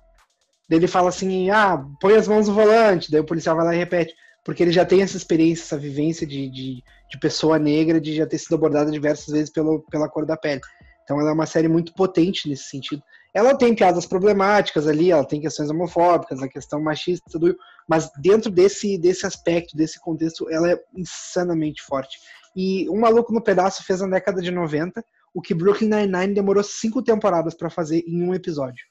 Ele 0.70 0.88
fala 0.88 1.10
assim, 1.10 1.50
ah, 1.50 1.84
põe 2.00 2.16
as 2.16 2.28
mãos 2.28 2.48
no 2.48 2.54
volante, 2.54 3.12
daí 3.12 3.22
o 3.22 3.26
policial 3.26 3.56
vai 3.56 3.66
lá 3.66 3.76
e 3.76 3.78
repete. 3.78 4.14
Porque 4.44 4.64
ele 4.64 4.72
já 4.72 4.86
tem 4.86 5.02
essa 5.02 5.18
experiência, 5.18 5.64
essa 5.64 5.78
vivência 5.78 6.28
de, 6.28 6.50
de, 6.50 6.84
de 7.10 7.20
pessoa 7.20 7.58
negra, 7.58 8.00
de 8.00 8.16
já 8.16 8.26
ter 8.26 8.38
sido 8.38 8.56
abordada 8.56 8.92
diversas 8.92 9.28
vezes 9.28 9.52
pelo, 9.52 9.84
pela 9.90 10.10
cor 10.10 10.26
da 10.26 10.36
pele. 10.36 10.62
Então 11.04 11.20
ela 11.20 11.30
é 11.30 11.34
uma 11.34 11.46
série 11.46 11.68
muito 11.68 11.94
potente 11.94 12.50
nesse 12.50 12.66
sentido. 12.66 13.02
Ela 13.34 13.58
tem 13.58 13.74
piadas 13.74 14.06
problemáticas 14.06 14.88
ali, 14.88 15.12
ela 15.12 15.26
tem 15.26 15.42
questões 15.42 15.70
homofóbicas, 15.70 16.42
a 16.42 16.48
questão 16.48 16.82
machista, 16.82 17.40
do, 17.40 17.56
mas 17.90 18.10
dentro 18.22 18.52
desse, 18.52 18.98
desse 18.98 19.26
aspecto, 19.26 19.76
desse 19.76 20.00
contexto, 20.00 20.50
ela 20.50 20.72
é 20.72 20.80
insanamente 20.96 21.82
forte. 21.82 22.20
E 22.56 22.88
Um 22.90 23.00
Maluco 23.00 23.34
no 23.34 23.42
Pedaço 23.42 23.84
fez 23.84 24.02
na 24.02 24.08
década 24.08 24.42
de 24.42 24.52
90 24.52 25.04
o 25.34 25.42
que 25.42 25.54
Brooklyn 25.54 25.90
Nine-Nine 25.90 26.36
demorou 26.36 26.64
cinco 26.64 27.02
temporadas 27.02 27.56
para 27.56 27.70
fazer 27.70 28.04
em 28.08 28.22
um 28.22 28.36
episódio. 28.36 28.86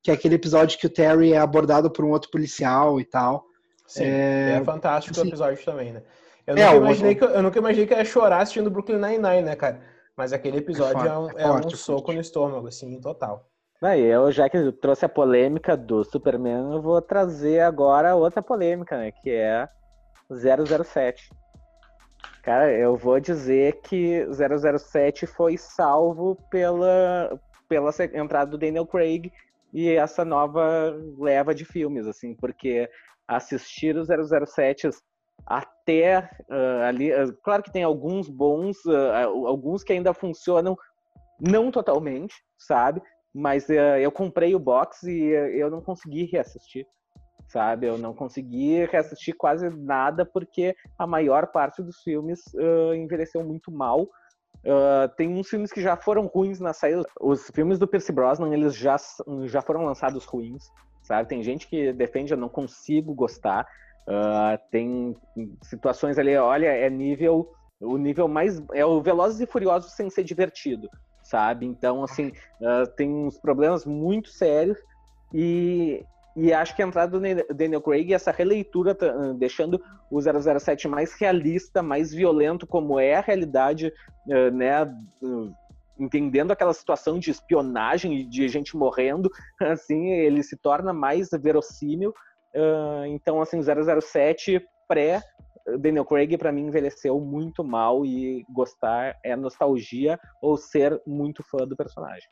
Que 0.00 0.12
é 0.12 0.14
aquele 0.14 0.36
episódio 0.36 0.78
que 0.78 0.86
o 0.86 0.90
Terry 0.90 1.32
é 1.32 1.38
abordado 1.38 1.90
por 1.90 2.04
um 2.04 2.10
outro 2.10 2.30
policial 2.30 3.00
e 3.00 3.04
tal. 3.04 3.44
Sim, 3.84 4.04
é, 4.04 4.58
é 4.60 4.64
fantástico 4.64 5.18
o 5.18 5.26
episódio 5.26 5.64
também, 5.64 5.92
né? 5.92 6.02
Eu 6.46 6.54
nunca, 6.54 6.72
é, 6.72 6.76
imaginei 6.76 7.14
que, 7.14 7.24
eu 7.24 7.42
nunca 7.42 7.58
imaginei 7.58 7.86
que 7.86 7.94
ia 7.94 8.04
chorar 8.04 8.40
assistindo 8.40 8.70
Brooklyn 8.70 8.98
Nine-Nine, 8.98 9.42
né, 9.42 9.56
cara? 9.56 9.82
Mas 10.16 10.32
aquele 10.32 10.58
episódio 10.58 11.00
é, 11.00 11.10
forte, 11.10 11.10
é, 11.10 11.18
um, 11.18 11.38
é 11.38 11.52
forte, 11.52 11.74
um 11.74 11.76
soco 11.76 12.12
no 12.12 12.20
estômago, 12.20 12.68
assim, 12.68 13.00
total. 13.00 13.48
Aí, 13.80 14.02
eu, 14.02 14.32
já 14.32 14.48
que 14.48 14.56
eu 14.56 14.72
trouxe 14.72 15.04
a 15.04 15.08
polêmica 15.08 15.76
do 15.76 16.02
Superman, 16.02 16.72
eu 16.72 16.82
vou 16.82 17.00
trazer 17.00 17.60
agora 17.60 18.16
outra 18.16 18.42
polêmica, 18.42 18.98
né? 18.98 19.12
Que 19.12 19.30
é 19.30 19.68
007. 20.28 21.30
Cara, 22.42 22.72
eu 22.72 22.96
vou 22.96 23.20
dizer 23.20 23.80
que 23.82 24.26
007 24.32 25.26
foi 25.26 25.56
salvo 25.56 26.36
pela, 26.50 27.38
pela 27.68 27.90
entrada 28.14 28.50
do 28.50 28.58
Daniel 28.58 28.86
Craig 28.86 29.30
e 29.72 29.90
essa 29.90 30.24
nova 30.24 30.96
leva 31.16 31.54
de 31.54 31.64
filmes, 31.64 32.06
assim, 32.06 32.34
porque 32.34 32.90
assistir 33.28 33.96
os 33.96 34.08
007 34.08 34.88
até 35.46 36.28
uh, 36.50 36.82
ali, 36.86 37.12
uh, 37.12 37.32
claro 37.44 37.62
que 37.62 37.72
tem 37.72 37.84
alguns 37.84 38.28
bons, 38.28 38.76
uh, 38.86 39.46
alguns 39.46 39.84
que 39.84 39.92
ainda 39.92 40.12
funcionam 40.12 40.76
não 41.38 41.70
totalmente, 41.70 42.34
sabe? 42.58 43.00
Mas 43.38 43.68
uh, 43.68 43.96
eu 44.00 44.10
comprei 44.10 44.52
o 44.52 44.58
box 44.58 45.04
e 45.04 45.32
uh, 45.32 45.46
eu 45.50 45.70
não 45.70 45.80
consegui 45.80 46.24
reassistir, 46.24 46.84
sabe? 47.46 47.86
Eu 47.86 47.96
não 47.96 48.12
consegui 48.12 48.84
reassistir 48.86 49.32
quase 49.36 49.70
nada 49.70 50.26
porque 50.26 50.74
a 50.98 51.06
maior 51.06 51.46
parte 51.46 51.80
dos 51.80 52.02
filmes 52.02 52.40
uh, 52.54 52.94
envelheceu 52.94 53.44
muito 53.44 53.70
mal. 53.70 54.08
tem 55.16 55.28
uns 55.28 55.48
filmes 55.48 55.70
que 55.70 55.80
já 55.80 55.96
foram 55.96 56.26
ruins 56.26 56.58
na 56.58 56.72
saída. 56.72 57.04
Os 57.20 57.48
filmes 57.54 57.78
do 57.78 57.86
Percy 57.86 58.10
Brosnan, 58.10 58.52
eles 58.52 58.74
já, 58.74 58.96
já 59.44 59.62
foram 59.62 59.84
lançados 59.84 60.24
ruins, 60.24 60.64
sabe? 61.04 61.28
Tem 61.28 61.40
gente 61.40 61.68
que 61.68 61.92
defende, 61.92 62.32
eu 62.32 62.38
não 62.38 62.48
consigo 62.48 63.14
gostar. 63.14 63.68
tem 64.72 65.16
situações 65.62 66.18
ali, 66.18 66.36
olha, 66.36 66.66
é 66.66 66.90
nível 66.90 67.54
o 67.80 67.96
nível 67.96 68.26
mais 68.26 68.60
é 68.74 68.84
o 68.84 69.00
Velozes 69.00 69.40
e 69.40 69.46
Furiosos 69.46 69.92
sem 69.92 70.10
ser 70.10 70.24
divertido, 70.24 70.88
sabe? 71.28 71.66
Então, 71.66 72.02
assim, 72.02 72.32
uh, 72.60 72.86
tem 72.96 73.12
uns 73.12 73.38
problemas 73.38 73.84
muito 73.84 74.30
sérios 74.30 74.78
e, 75.32 76.02
e 76.34 76.52
acho 76.54 76.74
que 76.74 76.82
a 76.82 76.86
entrada 76.86 77.18
do 77.18 77.54
Daniel 77.54 77.82
Craig, 77.82 78.14
essa 78.14 78.30
releitura, 78.30 78.94
tá, 78.94 79.14
uh, 79.14 79.34
deixando 79.34 79.80
o 80.10 80.18
007 80.20 80.88
mais 80.88 81.12
realista, 81.20 81.82
mais 81.82 82.12
violento, 82.12 82.66
como 82.66 82.98
é 82.98 83.16
a 83.16 83.20
realidade, 83.20 83.92
uh, 84.26 84.50
né? 84.50 84.90
entendendo 86.00 86.52
aquela 86.52 86.72
situação 86.72 87.18
de 87.18 87.30
espionagem 87.30 88.20
e 88.20 88.24
de 88.24 88.48
gente 88.48 88.76
morrendo, 88.76 89.28
assim, 89.60 90.12
ele 90.12 90.42
se 90.42 90.56
torna 90.56 90.92
mais 90.92 91.28
verossímil. 91.30 92.14
então, 93.08 93.42
assim, 93.42 93.60
007 93.60 94.62
pré 94.86 95.20
Daniel 95.78 96.04
Craig 96.04 96.36
para 96.38 96.52
mim 96.52 96.66
envelheceu 96.66 97.20
muito 97.20 97.62
mal 97.62 98.04
e 98.04 98.44
gostar 98.50 99.16
é 99.24 99.36
nostalgia 99.36 100.18
ou 100.40 100.56
ser 100.56 101.00
muito 101.06 101.42
fã 101.42 101.66
do 101.66 101.76
personagem. 101.76 102.28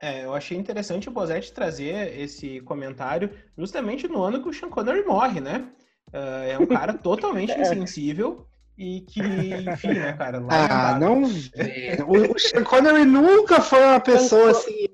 É, 0.00 0.24
eu 0.24 0.34
achei 0.34 0.58
interessante 0.58 1.08
o 1.08 1.12
Bosetti 1.12 1.52
trazer 1.52 2.18
esse 2.18 2.60
comentário 2.62 3.30
justamente 3.56 4.08
no 4.08 4.20
ano 4.20 4.42
que 4.42 4.48
o 4.48 4.52
Sean 4.52 4.68
Connery 4.68 5.04
morre, 5.04 5.40
né? 5.40 5.68
Uh, 6.08 6.50
é 6.50 6.58
um 6.58 6.66
cara 6.66 6.92
totalmente 6.98 7.52
é. 7.52 7.60
insensível 7.60 8.44
e 8.76 9.02
que, 9.02 9.20
enfim, 9.20 9.94
né, 9.94 10.12
cara? 10.14 10.42
ah, 10.48 10.98
não 10.98 11.22
O, 11.22 12.34
o 12.34 12.38
Sean 12.38 12.64
Connery 12.64 13.04
nunca 13.04 13.60
foi 13.60 13.80
uma 13.80 14.00
pessoa 14.00 14.50
assim. 14.50 14.86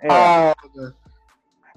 É. 0.00 0.52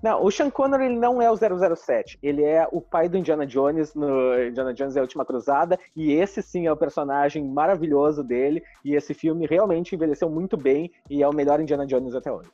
Não, 0.06 0.24
o 0.24 0.30
Sean 0.30 0.52
Connery 0.52 0.86
ele 0.86 1.00
não 1.00 1.20
é 1.20 1.32
o 1.32 1.36
007. 1.36 2.20
Ele 2.22 2.44
é 2.44 2.68
o 2.72 2.80
pai 2.80 3.10
do 3.10 3.18
Indiana 3.18 3.44
Jones 3.44 3.96
no 3.96 4.40
Indiana 4.40 4.72
Jones 4.72 4.96
e 4.96 5.00
a 5.00 5.02
Última 5.02 5.26
Cruzada. 5.26 5.80
E 5.96 6.12
esse 6.12 6.44
sim 6.44 6.68
é 6.68 6.72
o 6.72 6.78
personagem 6.78 7.44
maravilhoso 7.44 8.24
dele. 8.24 8.62
E 8.84 8.94
esse 8.94 9.16
filme 9.16 9.48
realmente 9.48 9.96
envelheceu 9.96 10.30
muito 10.30 10.56
bem 10.56 10.92
e 11.10 11.24
é 11.24 11.28
o 11.28 11.34
melhor 11.34 11.60
Indiana 11.60 11.88
Jones 11.88 12.14
até 12.14 12.32
hoje. 12.32 12.52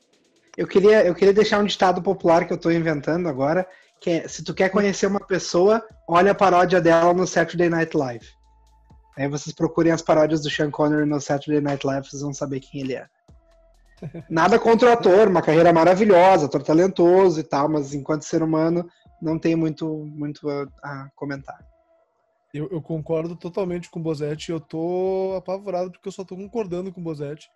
Eu 0.55 0.65
queria, 0.65 1.05
eu 1.05 1.13
queria 1.13 1.33
deixar 1.33 1.59
um 1.59 1.65
ditado 1.65 2.01
popular 2.01 2.47
que 2.47 2.53
eu 2.53 2.55
estou 2.55 2.71
inventando 2.71 3.27
agora, 3.27 3.67
que 3.99 4.11
é, 4.11 4.27
se 4.29 4.45
tu 4.45 4.53
quer 4.53 4.69
conhecer 4.69 5.07
uma 5.07 5.19
pessoa, 5.19 5.85
olha 6.07 6.31
a 6.31 6.35
paródia 6.35 6.79
dela 6.79 7.13
no 7.13 7.27
Saturday 7.27 7.67
Night 7.67 7.97
Live. 7.97 8.27
Aí 9.17 9.27
vocês 9.27 9.53
procurem 9.53 9.91
as 9.91 10.01
paródias 10.01 10.41
do 10.41 10.49
Sean 10.49 10.71
Connery 10.71 11.05
no 11.05 11.19
Saturday 11.19 11.59
Night 11.59 11.85
Live, 11.85 12.07
vocês 12.07 12.21
vão 12.21 12.33
saber 12.33 12.61
quem 12.61 12.79
ele 12.79 12.93
é. 12.93 13.07
Nada 14.29 14.57
contra 14.59 14.89
o 14.89 14.93
ator, 14.93 15.27
uma 15.27 15.41
carreira 15.41 15.71
maravilhosa, 15.71 16.45
ator 16.45 16.63
talentoso 16.63 17.39
e 17.39 17.43
tal, 17.43 17.69
mas 17.69 17.93
enquanto 17.93 18.23
ser 18.23 18.41
humano 18.41 18.89
não 19.21 19.37
tem 19.37 19.55
muito, 19.55 19.87
muito 19.87 20.49
a, 20.49 20.67
a 20.83 21.09
comentar. 21.15 21.59
Eu, 22.53 22.67
eu, 22.71 22.81
concordo 22.81 23.35
totalmente 23.35 23.89
com 23.89 23.99
o 23.99 24.03
Bozetti. 24.03 24.51
Eu 24.51 24.59
tô 24.59 25.35
apavorado 25.37 25.91
porque 25.91 26.07
eu 26.07 26.11
só 26.11 26.25
tô 26.25 26.35
concordando 26.35 26.91
com 26.91 26.99
o 26.99 27.03
Bozetti. 27.03 27.49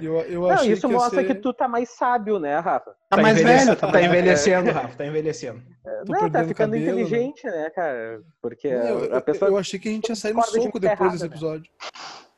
Eu, 0.00 0.14
eu 0.22 0.40
não, 0.48 0.64
isso 0.64 0.86
que 0.86 0.94
mostra 0.94 1.20
ser... 1.20 1.26
que 1.26 1.34
tu 1.34 1.52
tá 1.52 1.68
mais 1.68 1.90
sábio, 1.90 2.38
né, 2.38 2.58
Rafa? 2.58 2.90
Tá, 2.90 3.16
tá 3.16 3.22
mais 3.22 3.42
velho, 3.42 3.76
tá, 3.76 3.92
tá 3.92 4.02
envelhecendo, 4.02 4.70
Rafa, 4.70 4.96
tá 4.96 5.06
envelhecendo. 5.06 5.62
não, 6.08 6.30
tá 6.30 6.44
ficando 6.44 6.72
cabelo, 6.72 7.00
inteligente, 7.00 7.44
né? 7.44 7.64
né, 7.64 7.70
cara? 7.70 8.22
Porque 8.40 8.74
não, 8.74 9.16
a 9.16 9.20
pessoa. 9.20 9.50
Eu 9.50 9.58
achei 9.58 9.78
que 9.78 9.88
a 9.88 9.92
gente 9.92 10.08
ia 10.08 10.16
sair 10.16 10.32
no 10.32 10.42
soco 10.42 10.80
depois 10.80 10.82
errado, 10.82 11.12
desse 11.12 11.24
né? 11.24 11.30
episódio. 11.30 11.72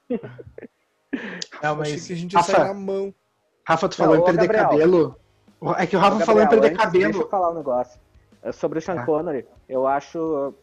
Né? 0.09 0.19
Não, 1.63 1.77
mas 1.77 2.07
que 2.07 2.13
a 2.13 2.17
gente 2.17 2.37
Rafa, 2.37 2.65
na 2.65 2.75
mão. 2.75 3.15
Rafa, 3.67 3.89
tu 3.89 3.97
falou 3.97 4.17
não, 4.17 4.23
em 4.23 4.27
perder 4.27 4.47
Gabriel, 4.47 4.69
cabelo. 4.69 5.17
É 5.77 5.87
que 5.87 5.97
o 5.97 5.99
Rafa 5.99 6.19
Gabriel, 6.19 6.27
falou 6.27 6.43
em 6.43 6.49
perder 6.49 6.77
cabelo. 6.77 7.05
Deixa 7.05 7.19
eu 7.19 7.29
falar 7.29 7.51
um 7.51 7.55
negócio. 7.55 8.01
É 8.43 8.53
sobre 8.53 8.79
o 8.79 8.83
Sean 8.83 9.01
ah. 9.01 9.05
Connery, 9.05 9.47
eu 9.69 9.87
acho. 9.87 10.55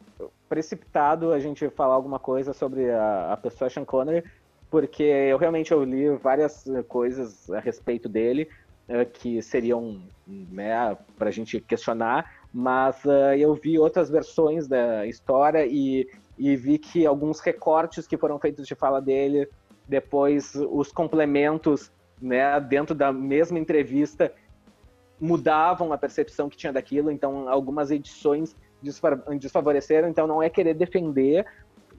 precipitado 0.50 1.32
a 1.32 1.40
gente 1.40 1.70
falar 1.70 1.94
alguma 1.94 2.18
coisa 2.18 2.54
sobre 2.54 2.90
a, 2.90 3.34
a 3.34 3.38
pessoa 3.38 3.70
Sean 3.70 3.86
Connery, 3.86 4.24
porque 4.70 5.04
eu 5.04 5.38
realmente 5.38 5.72
eu 5.72 5.84
li 5.84 6.10
várias 6.16 6.66
coisas 6.88 7.50
a 7.52 7.60
respeito 7.60 8.10
dele 8.10 8.50
uh, 8.90 9.06
que 9.06 9.42
seriam 9.42 10.02
né, 10.26 10.98
para 11.18 11.30
a 11.30 11.32
gente 11.32 11.62
questionar, 11.62 12.34
mas 12.52 13.04
uh, 13.06 13.36
eu 13.38 13.54
vi 13.54 13.78
outras 13.78 14.10
versões 14.10 14.68
da 14.68 15.06
história 15.06 15.66
e, 15.66 16.10
e 16.38 16.56
vi 16.56 16.80
que 16.80 17.06
alguns 17.06 17.40
recortes 17.40 18.08
que 18.08 18.18
foram 18.18 18.40
feitos 18.40 18.68
de 18.68 18.74
fala 18.74 19.00
dele, 19.00 19.48
depois 19.88 20.54
os 20.56 20.92
complementos 20.92 21.92
né, 22.22 22.60
dentro 22.60 22.96
da 22.96 23.12
mesma 23.12 23.60
entrevista 23.60 24.34
mudavam 25.20 25.92
a 25.94 25.98
percepção 25.98 26.50
que 26.50 26.58
tinha 26.58 26.74
daquilo, 26.74 27.12
então 27.12 27.50
algumas 27.50 27.90
edições 27.90 28.56
desfavoreceram, 29.40 30.08
então 30.08 30.28
não 30.28 30.42
é 30.44 30.50
querer 30.50 30.76
defender, 30.76 31.46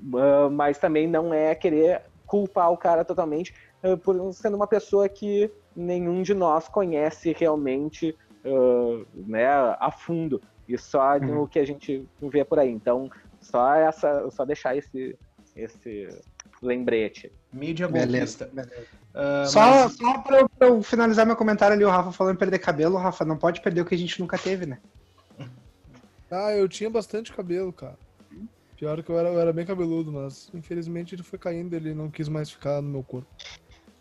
uh, 0.03 0.51
mas 0.51 0.79
também 0.79 1.09
não 1.09 1.35
é 1.35 1.55
querer 1.55 2.03
culpar 2.27 2.71
o 2.71 2.77
cara 2.77 3.05
totalmente 3.05 3.53
uh, 3.83 3.97
por 3.97 4.33
sendo 4.33 4.57
uma 4.57 4.67
pessoa 4.67 5.09
que 5.09 5.51
nenhum 5.75 6.23
de 6.23 6.35
nós 6.35 6.69
conhece 6.69 7.35
realmente 7.37 8.17
uh, 8.45 9.05
né, 9.15 9.47
a 9.81 9.91
fundo 9.91 10.41
e 10.69 10.77
só 10.79 11.17
uhum. 11.17 11.43
o 11.43 11.49
que 11.49 11.59
a 11.59 11.67
gente 11.67 12.07
vê 12.21 12.45
por 12.45 12.59
aí. 12.59 12.71
Então, 12.71 13.11
só 13.41 13.75
essa, 13.75 14.31
só 14.31 14.45
deixar 14.45 14.77
esse 14.77 15.17
esse 15.57 16.09
lembrete. 16.63 17.33
Mídia 17.53 17.87
golpista. 17.87 18.51
Uh, 18.55 19.47
só 19.47 19.61
mas... 19.61 19.93
só 19.93 20.19
pra, 20.19 20.41
eu, 20.41 20.49
pra, 20.49 20.69
eu, 20.69 20.83
finalizar 20.83 21.27
meu 21.27 21.37
comentário 21.37 21.75
ali, 21.75 21.85
o 21.85 21.91
Rafa 21.91 22.13
falando 22.13 22.37
em 22.37 22.39
perder 22.39 22.59
cabelo, 22.59 22.97
Rafa, 22.97 23.25
não 23.25 23.37
pode 23.37 23.61
perder 23.61 23.81
o 23.81 23.85
que 23.85 23.95
a 23.95 23.99
gente 23.99 24.21
nunca 24.21 24.39
teve, 24.39 24.67
né? 24.67 24.79
Ah, 26.31 26.53
eu 26.53 26.69
tinha 26.69 26.91
bastante 26.91 27.33
cabelo, 27.33 27.73
cara. 27.73 27.97
Pior 28.77 29.03
que 29.03 29.11
eu 29.11 29.19
era, 29.19 29.31
eu 29.31 29.41
era 29.41 29.51
bem 29.51 29.65
cabeludo, 29.65 30.13
mas 30.13 30.51
infelizmente 30.53 31.15
ele 31.15 31.23
foi 31.23 31.39
caindo, 31.39 31.73
ele 31.73 31.95
não 31.95 32.11
quis 32.11 32.29
mais 32.29 32.51
ficar 32.51 32.83
no 32.83 32.89
meu 32.91 33.03
corpo. 33.03 33.27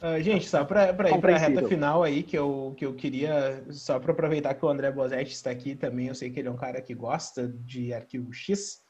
Uh, 0.01 0.21
gente, 0.21 0.47
só 0.47 0.63
para 0.63 0.89
ir 0.89 0.93
para 0.93 1.35
a 1.35 1.37
reta 1.37 1.67
final 1.67 2.03
aí, 2.03 2.21
que 2.21 2.37
eu, 2.37 2.75
que 2.77 2.85
eu 2.85 2.93
queria, 2.93 3.63
só 3.71 3.97
para 3.97 4.11
aproveitar 4.11 4.53
que 4.53 4.63
o 4.63 4.69
André 4.69 4.91
Bozetti 4.91 5.33
está 5.33 5.49
aqui 5.49 5.73
também, 5.73 6.07
eu 6.07 6.15
sei 6.15 6.29
que 6.29 6.39
ele 6.39 6.47
é 6.47 6.51
um 6.51 6.57
cara 6.57 6.79
que 6.79 6.93
gosta 6.93 7.47
de 7.47 7.91
arquivo 7.91 8.31
X. 8.31 8.83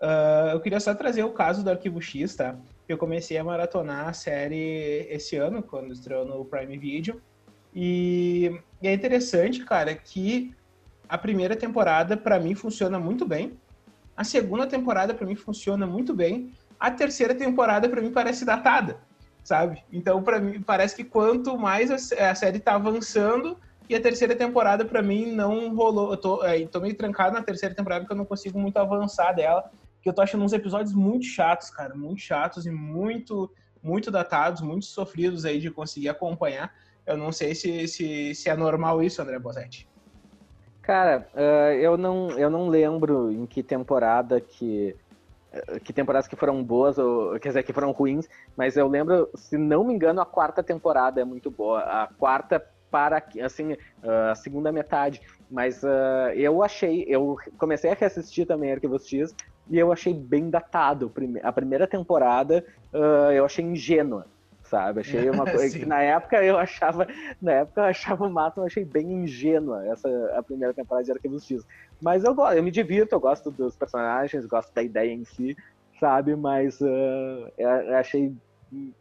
Uh, 0.00 0.52
eu 0.52 0.60
queria 0.60 0.80
só 0.80 0.94
trazer 0.94 1.22
o 1.24 1.32
caso 1.32 1.62
do 1.62 1.68
arquivo 1.68 2.00
X, 2.00 2.36
tá? 2.36 2.58
Eu 2.88 2.96
comecei 2.96 3.36
a 3.36 3.44
maratonar 3.44 4.08
a 4.08 4.12
série 4.12 5.06
esse 5.10 5.36
ano, 5.36 5.62
quando 5.62 5.92
estreou 5.92 6.24
no 6.24 6.44
Prime 6.44 6.78
Video. 6.78 7.20
E, 7.74 8.60
e 8.80 8.88
é 8.88 8.94
interessante, 8.94 9.64
cara, 9.64 9.94
que 9.94 10.54
a 11.08 11.18
primeira 11.18 11.56
temporada 11.56 12.16
para 12.16 12.38
mim 12.38 12.54
funciona 12.54 12.98
muito 12.98 13.26
bem. 13.26 13.58
A 14.16 14.24
segunda 14.24 14.66
temporada 14.66 15.12
para 15.12 15.26
mim 15.26 15.34
funciona 15.34 15.86
muito 15.86 16.14
bem. 16.14 16.52
A 16.78 16.90
terceira 16.90 17.34
temporada 17.34 17.88
para 17.88 18.00
mim 18.00 18.10
parece 18.10 18.44
datada, 18.44 18.98
sabe? 19.42 19.82
Então 19.92 20.22
para 20.22 20.40
mim 20.40 20.62
parece 20.62 20.94
que 20.96 21.04
quanto 21.04 21.58
mais 21.58 21.90
a, 21.90 22.34
série 22.34 22.58
tá 22.58 22.74
avançando 22.74 23.58
e 23.88 23.94
a 23.94 24.00
terceira 24.00 24.34
temporada 24.34 24.84
para 24.84 25.02
mim 25.02 25.32
não 25.32 25.74
rolou. 25.74 26.10
Eu 26.12 26.16
tô, 26.16 26.44
é, 26.44 26.64
tô 26.66 26.80
meio 26.80 26.94
trancado 26.94 27.34
na 27.34 27.42
terceira 27.42 27.74
temporada 27.74 28.02
porque 28.02 28.12
eu 28.12 28.18
não 28.18 28.24
consigo 28.24 28.58
muito 28.58 28.76
avançar 28.78 29.32
dela, 29.32 29.70
que 30.06 30.10
eu 30.10 30.14
tô 30.14 30.22
achando 30.22 30.44
uns 30.44 30.52
episódios 30.52 30.94
muito 30.94 31.26
chatos, 31.26 31.68
cara, 31.68 31.92
muito 31.92 32.20
chatos 32.20 32.64
e 32.64 32.70
muito 32.70 33.50
muito 33.82 34.08
datados, 34.08 34.62
muito 34.62 34.84
sofridos 34.84 35.44
aí 35.44 35.58
de 35.58 35.68
conseguir 35.68 36.08
acompanhar. 36.08 36.72
Eu 37.04 37.16
não 37.16 37.32
sei 37.32 37.56
se, 37.56 37.88
se, 37.88 38.32
se 38.32 38.48
é 38.48 38.56
normal 38.56 39.02
isso, 39.02 39.20
André 39.20 39.36
Bosetti. 39.38 39.88
Cara, 40.80 41.26
uh, 41.34 41.72
eu, 41.74 41.96
não, 41.96 42.30
eu 42.38 42.48
não 42.48 42.68
lembro 42.68 43.32
em 43.32 43.46
que 43.46 43.64
temporada 43.64 44.40
que. 44.40 44.94
Eh, 45.52 45.80
que 45.80 45.92
temporadas 45.92 46.28
que 46.28 46.36
foram 46.36 46.62
boas, 46.62 46.98
ou 46.98 47.38
quer 47.40 47.48
dizer, 47.48 47.62
que 47.64 47.72
foram 47.72 47.90
ruins, 47.90 48.28
mas 48.56 48.76
eu 48.76 48.86
lembro, 48.86 49.28
se 49.34 49.56
não 49.56 49.84
me 49.84 49.92
engano, 49.92 50.20
a 50.20 50.26
quarta 50.26 50.62
temporada 50.62 51.20
é 51.20 51.24
muito 51.24 51.50
boa. 51.50 51.80
A 51.80 52.08
quarta 52.16 52.64
para, 52.90 53.22
assim, 53.44 53.76
a 54.30 54.34
segunda 54.36 54.70
metade. 54.70 55.20
Mas 55.50 55.82
uh, 55.82 56.30
eu 56.34 56.62
achei, 56.62 57.04
eu 57.08 57.36
comecei 57.58 57.90
a 57.90 57.94
reassistir 57.94 58.46
também 58.46 58.72
Arquivos 58.72 59.06
X 59.06 59.34
e 59.68 59.78
eu 59.78 59.92
achei 59.92 60.14
bem 60.14 60.50
datado. 60.50 61.12
A 61.42 61.52
primeira 61.52 61.86
temporada 61.86 62.64
uh, 62.92 63.32
eu 63.32 63.44
achei 63.44 63.64
ingênua 63.64 64.26
sabe? 64.66 65.00
Achei 65.00 65.30
uma 65.30 65.44
coisa 65.50 65.78
que 65.78 65.86
na 65.86 66.02
época 66.02 66.42
eu 66.42 66.58
achava, 66.58 67.06
na 67.40 67.52
época 67.52 67.80
eu 67.80 67.84
achava 67.84 68.26
o 68.26 68.30
máximo, 68.30 68.62
eu 68.62 68.66
achei 68.66 68.84
bem 68.84 69.12
ingênua 69.12 69.86
essa 69.86 70.08
a 70.36 70.42
primeira 70.42 70.74
temporada 70.74 71.04
de 71.04 71.12
Arquivos 71.12 71.46
X. 71.46 71.64
Mas 72.00 72.24
eu 72.24 72.34
gosto, 72.34 72.56
eu 72.56 72.62
me 72.62 72.70
divirto, 72.70 73.14
eu 73.14 73.20
gosto 73.20 73.50
dos 73.50 73.76
personagens, 73.76 74.44
gosto 74.46 74.72
da 74.74 74.82
ideia 74.82 75.12
em 75.12 75.24
si, 75.24 75.56
sabe? 75.98 76.34
Mas 76.36 76.80
uh, 76.80 77.52
eu 77.56 77.96
achei 77.96 78.34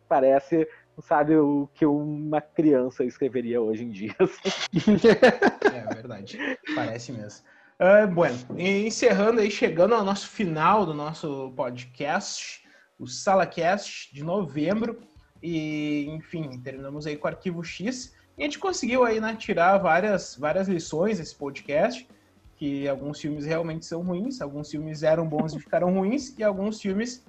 parece, 0.08 0.68
sabe, 1.02 1.36
o 1.36 1.68
que 1.74 1.86
uma 1.86 2.40
criança 2.40 3.04
escreveria 3.04 3.62
hoje 3.62 3.84
em 3.84 3.90
dia. 3.90 4.16
Assim. 4.20 4.98
é 5.74 5.94
verdade, 5.94 6.38
parece 6.76 7.12
mesmo. 7.12 7.44
Uh, 7.78 8.08
bueno, 8.08 8.38
encerrando 8.58 9.42
aí, 9.42 9.52
chegando 9.52 9.96
ao 9.96 10.04
nosso 10.04 10.30
final 10.30 10.86
do 10.86 10.94
nosso 10.94 11.52
podcast, 11.58 12.64
o 12.98 13.06
SalaCast 13.06 14.14
de 14.14 14.24
novembro. 14.24 15.00
E, 15.44 16.06
enfim, 16.10 16.60
terminamos 16.64 17.06
aí 17.06 17.18
com 17.18 17.28
o 17.28 17.32
arquivo 17.32 17.64
X. 17.64 18.16
E 18.38 18.42
a 18.42 18.46
gente 18.46 18.60
conseguiu 18.60 19.04
aí, 19.04 19.20
né, 19.20 19.36
tirar 19.38 19.78
várias, 19.78 20.38
várias 20.38 20.70
lições 20.70 21.18
desse 21.18 21.36
podcast, 21.36 22.08
que 22.56 22.88
alguns 22.88 23.20
filmes 23.20 23.46
realmente 23.46 23.86
são 23.86 24.02
ruins, 24.02 24.42
alguns 24.42 24.72
filmes 24.72 25.04
eram 25.04 25.28
bons 25.28 25.54
e 25.54 25.60
ficaram 25.60 25.94
ruins, 25.94 26.34
e 26.38 26.44
alguns 26.44 26.82
filmes 26.82 27.26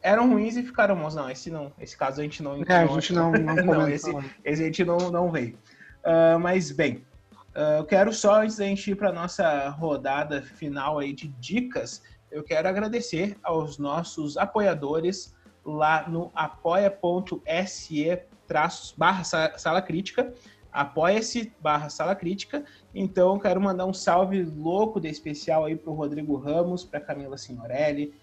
eram 0.00 0.30
ruins 0.30 0.56
e 0.56 0.62
ficaram 0.62 0.96
bons. 0.96 1.16
Não, 1.16 1.28
esse 1.28 1.50
não. 1.50 1.72
Esse 1.80 1.96
caso 1.96 2.20
a 2.20 2.24
gente 2.24 2.40
não... 2.40 2.62
É, 2.68 2.72
a 2.72 2.86
gente 2.86 3.12
não... 3.12 3.32
Não, 3.32 3.56
não 3.66 3.88
esse, 3.88 4.10
esse 4.44 4.62
a 4.62 4.66
gente 4.66 4.84
não, 4.84 5.10
não 5.10 5.30
veio. 5.30 5.58
Uh, 6.04 6.38
mas, 6.38 6.70
bem, 6.70 7.04
uh, 7.54 7.78
eu 7.78 7.84
quero 7.84 8.12
só, 8.12 8.42
antes 8.42 8.56
da 8.56 8.64
gente 8.64 8.90
ir 8.90 8.94
para 8.94 9.12
nossa 9.12 9.68
rodada 9.70 10.42
final 10.42 10.98
aí 10.98 11.12
de 11.12 11.28
dicas, 11.28 12.02
eu 12.30 12.42
quero 12.42 12.68
agradecer 12.68 13.36
aos 13.42 13.78
nossos 13.78 14.36
apoiadores, 14.36 15.34
lá 15.64 16.08
no 16.08 16.32
apoia.se 16.34 18.22
barra 18.96 19.24
sala 19.24 19.82
crítica, 19.82 20.32
apoia-se 20.72 21.52
barra 21.60 21.88
sala 21.88 22.14
crítica. 22.14 22.64
Então, 22.94 23.38
quero 23.38 23.60
mandar 23.60 23.84
um 23.84 23.92
salve 23.92 24.42
louco 24.42 24.98
de 25.00 25.08
especial 25.08 25.64
aí 25.64 25.76
para 25.76 25.90
o 25.90 25.94
Rodrigo 25.94 26.36
Ramos, 26.36 26.84
para 26.84 27.00
Camila 27.00 27.36
Signorelli, 27.36 28.14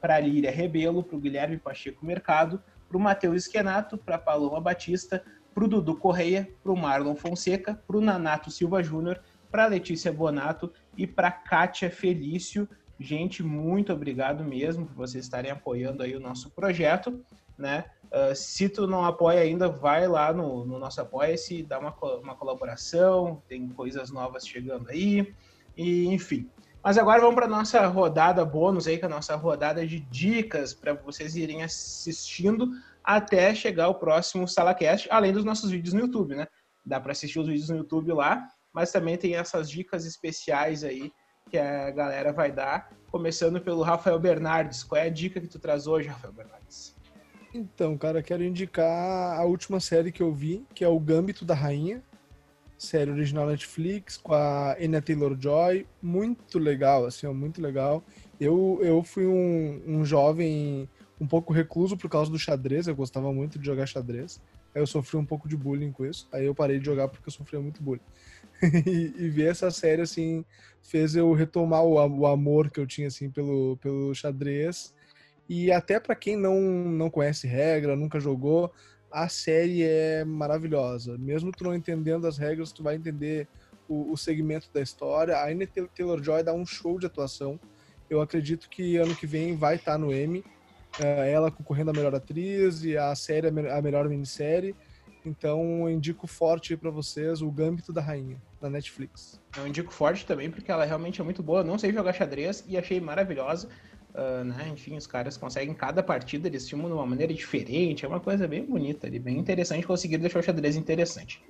para 0.00 0.16
a 0.16 0.20
Líria 0.20 0.50
Rebelo, 0.50 1.02
para 1.02 1.16
o 1.16 1.20
Guilherme 1.20 1.58
Pacheco 1.58 2.04
Mercado, 2.04 2.62
para 2.88 2.96
o 2.96 3.00
Matheus 3.00 3.44
Esquenato, 3.44 3.98
para 3.98 4.16
a 4.16 4.18
Paloma 4.18 4.60
Batista, 4.60 5.24
para 5.54 5.64
o 5.64 5.68
Dudu 5.68 5.94
Correia, 5.96 6.50
para 6.62 6.72
o 6.72 6.76
Marlon 6.76 7.14
Fonseca, 7.14 7.80
para 7.86 7.96
o 7.96 8.00
Nanato 8.00 8.50
Silva 8.50 8.82
Júnior, 8.82 9.20
para 9.50 9.64
a 9.64 9.68
Letícia 9.68 10.12
Bonato 10.12 10.72
e 10.96 11.06
para 11.06 11.28
a 11.28 11.32
Kátia 11.32 11.90
Felício. 11.90 12.68
Gente, 12.98 13.42
muito 13.42 13.92
obrigado 13.92 14.42
mesmo 14.42 14.86
por 14.86 14.94
vocês 14.94 15.24
estarem 15.24 15.50
apoiando 15.50 16.02
aí 16.02 16.16
o 16.16 16.20
nosso 16.20 16.50
projeto, 16.50 17.24
né? 17.56 17.84
Uh, 18.06 18.34
se 18.34 18.68
tu 18.68 18.86
não 18.86 19.04
apoia 19.04 19.40
ainda, 19.40 19.68
vai 19.68 20.06
lá 20.06 20.32
no, 20.32 20.64
no 20.64 20.78
nosso 20.78 21.00
Apoia-se, 21.00 21.62
dá 21.64 21.78
uma, 21.78 21.94
uma 22.20 22.34
colaboração, 22.34 23.42
tem 23.48 23.68
coisas 23.68 24.10
novas 24.10 24.46
chegando 24.46 24.88
aí, 24.88 25.34
e 25.76 26.06
enfim. 26.06 26.48
Mas 26.82 26.98
agora 26.98 27.20
vamos 27.20 27.34
para 27.34 27.48
nossa 27.48 27.84
rodada 27.86 28.44
bônus 28.44 28.86
aí, 28.86 28.98
que 28.98 29.04
é 29.04 29.06
a 29.06 29.10
nossa 29.10 29.34
rodada 29.34 29.86
de 29.86 29.98
dicas 30.00 30.74
para 30.74 30.92
vocês 30.92 31.34
irem 31.34 31.62
assistindo 31.62 32.70
até 33.04 33.54
chegar 33.54 33.88
o 33.88 33.96
próximo 33.96 34.48
SalaCast, 34.48 35.08
além 35.10 35.32
dos 35.32 35.44
nossos 35.44 35.70
vídeos 35.70 35.92
no 35.92 36.00
YouTube, 36.00 36.34
né? 36.34 36.46
Dá 36.84 36.98
para 36.98 37.12
assistir 37.12 37.38
os 37.38 37.46
vídeos 37.46 37.68
no 37.68 37.76
YouTube 37.76 38.12
lá, 38.12 38.46
mas 38.72 38.90
também 38.90 39.16
tem 39.16 39.36
essas 39.36 39.70
dicas 39.70 40.06
especiais 40.06 40.82
aí 40.82 41.12
que 41.50 41.58
a 41.58 41.90
galera 41.90 42.32
vai 42.32 42.50
dar, 42.50 42.90
começando 43.10 43.60
pelo 43.60 43.82
Rafael 43.82 44.18
Bernardes. 44.18 44.82
Qual 44.82 45.00
é 45.00 45.06
a 45.06 45.10
dica 45.10 45.40
que 45.40 45.46
tu 45.46 45.58
traz 45.58 45.86
hoje, 45.86 46.08
Rafael 46.08 46.32
Bernardes? 46.32 46.96
Então, 47.52 47.96
cara, 47.96 48.22
quero 48.22 48.42
indicar 48.42 49.38
a 49.38 49.44
última 49.44 49.78
série 49.78 50.10
que 50.10 50.22
eu 50.22 50.32
vi, 50.32 50.66
que 50.74 50.82
é 50.82 50.88
o 50.88 50.98
Gambito 50.98 51.44
da 51.44 51.54
Rainha, 51.54 52.02
série 52.76 53.10
original 53.10 53.46
Netflix, 53.46 54.16
com 54.16 54.34
a 54.34 54.74
Anya 54.80 55.00
Taylor-Joy, 55.00 55.86
muito 56.02 56.58
legal, 56.58 57.06
assim, 57.06 57.28
muito 57.28 57.62
legal. 57.62 58.02
Eu, 58.40 58.80
eu 58.82 59.02
fui 59.04 59.26
um, 59.26 59.82
um 59.86 60.04
jovem 60.04 60.88
um 61.20 61.26
pouco 61.26 61.52
recluso 61.52 61.96
por 61.96 62.08
causa 62.08 62.30
do 62.30 62.38
xadrez, 62.38 62.86
eu 62.86 62.96
gostava 62.96 63.32
muito 63.32 63.58
de 63.58 63.66
jogar 63.66 63.86
xadrez. 63.86 64.40
Aí 64.74 64.82
eu 64.82 64.86
sofri 64.86 65.16
um 65.16 65.24
pouco 65.24 65.48
de 65.48 65.56
bullying 65.56 65.92
com 65.92 66.04
isso, 66.04 66.28
aí 66.32 66.46
eu 66.46 66.54
parei 66.54 66.78
de 66.78 66.84
jogar 66.84 67.08
porque 67.08 67.28
eu 67.28 67.32
sofria 67.32 67.60
muito 67.60 67.82
bullying. 67.82 68.02
e, 68.86 69.14
e, 69.18 69.28
ver 69.28 69.50
essa 69.50 69.70
série, 69.70 70.02
assim, 70.02 70.44
fez 70.82 71.14
eu 71.14 71.32
retomar 71.32 71.84
o, 71.84 71.94
o 71.94 72.26
amor 72.26 72.70
que 72.70 72.80
eu 72.80 72.86
tinha, 72.86 73.08
assim, 73.08 73.30
pelo, 73.30 73.76
pelo 73.78 74.14
xadrez. 74.14 74.94
E 75.48 75.70
até 75.70 76.00
para 76.00 76.14
quem 76.14 76.36
não, 76.36 76.60
não 76.60 77.10
conhece 77.10 77.46
regra, 77.46 77.94
nunca 77.94 78.18
jogou, 78.18 78.72
a 79.10 79.28
série 79.28 79.82
é 79.84 80.24
maravilhosa. 80.24 81.16
Mesmo 81.18 81.52
tu 81.52 81.62
não 81.64 81.74
entendendo 81.74 82.26
as 82.26 82.38
regras, 82.38 82.72
tu 82.72 82.82
vai 82.82 82.96
entender 82.96 83.46
o, 83.88 84.12
o 84.12 84.16
segmento 84.16 84.68
da 84.72 84.80
história. 84.80 85.36
A 85.36 85.46
Taylor-Joy 85.94 86.42
dá 86.42 86.52
um 86.52 86.66
show 86.66 86.98
de 86.98 87.06
atuação. 87.06 87.60
Eu 88.08 88.20
acredito 88.20 88.68
que 88.68 88.96
ano 88.96 89.14
que 89.14 89.26
vem 89.26 89.56
vai 89.56 89.76
estar 89.76 89.92
tá 89.92 89.98
no 89.98 90.12
M. 90.12 90.44
É, 91.00 91.32
ela 91.32 91.50
concorrendo 91.50 91.90
a 91.90 91.94
melhor 91.94 92.14
atriz 92.14 92.84
e 92.84 92.96
a 92.96 93.14
série 93.14 93.48
a 93.48 93.82
melhor 93.82 94.08
minissérie. 94.08 94.74
Então 95.24 95.88
eu 95.88 95.90
indico 95.90 96.26
forte 96.26 96.76
para 96.76 96.90
vocês 96.90 97.40
o 97.40 97.50
Gambito 97.50 97.92
da 97.92 98.00
Rainha, 98.00 98.36
da 98.60 98.68
Netflix. 98.68 99.40
Eu 99.56 99.66
indico 99.66 99.92
forte 99.92 100.26
também 100.26 100.50
porque 100.50 100.70
ela 100.70 100.84
realmente 100.84 101.20
é 101.20 101.24
muito 101.24 101.42
boa. 101.42 101.64
Não 101.64 101.78
sei 101.78 101.92
jogar 101.92 102.12
xadrez 102.12 102.62
e 102.68 102.76
achei 102.76 103.00
maravilhosa. 103.00 103.68
Uh, 104.14 104.44
né? 104.44 104.68
Enfim, 104.72 104.96
os 104.96 105.08
caras 105.08 105.36
conseguem 105.36 105.74
cada 105.74 106.00
partida, 106.00 106.46
eles 106.46 106.68
filmam 106.68 106.86
de 106.86 106.94
uma 106.94 107.04
maneira 107.04 107.34
diferente, 107.34 108.04
é 108.04 108.08
uma 108.08 108.20
coisa 108.20 108.46
bem 108.46 108.64
bonita 108.64 109.08
ali, 109.08 109.18
bem 109.18 109.36
interessante, 109.38 109.84
conseguir 109.84 110.18
deixar 110.18 110.38
o 110.38 110.42
xadrez 110.42 110.76
interessante. 110.76 111.42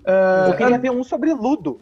Uh, 0.00 0.50
eu 0.50 0.56
queria 0.56 0.78
ver 0.78 0.90
um 0.90 1.02
sobre 1.02 1.32
Ludo. 1.32 1.80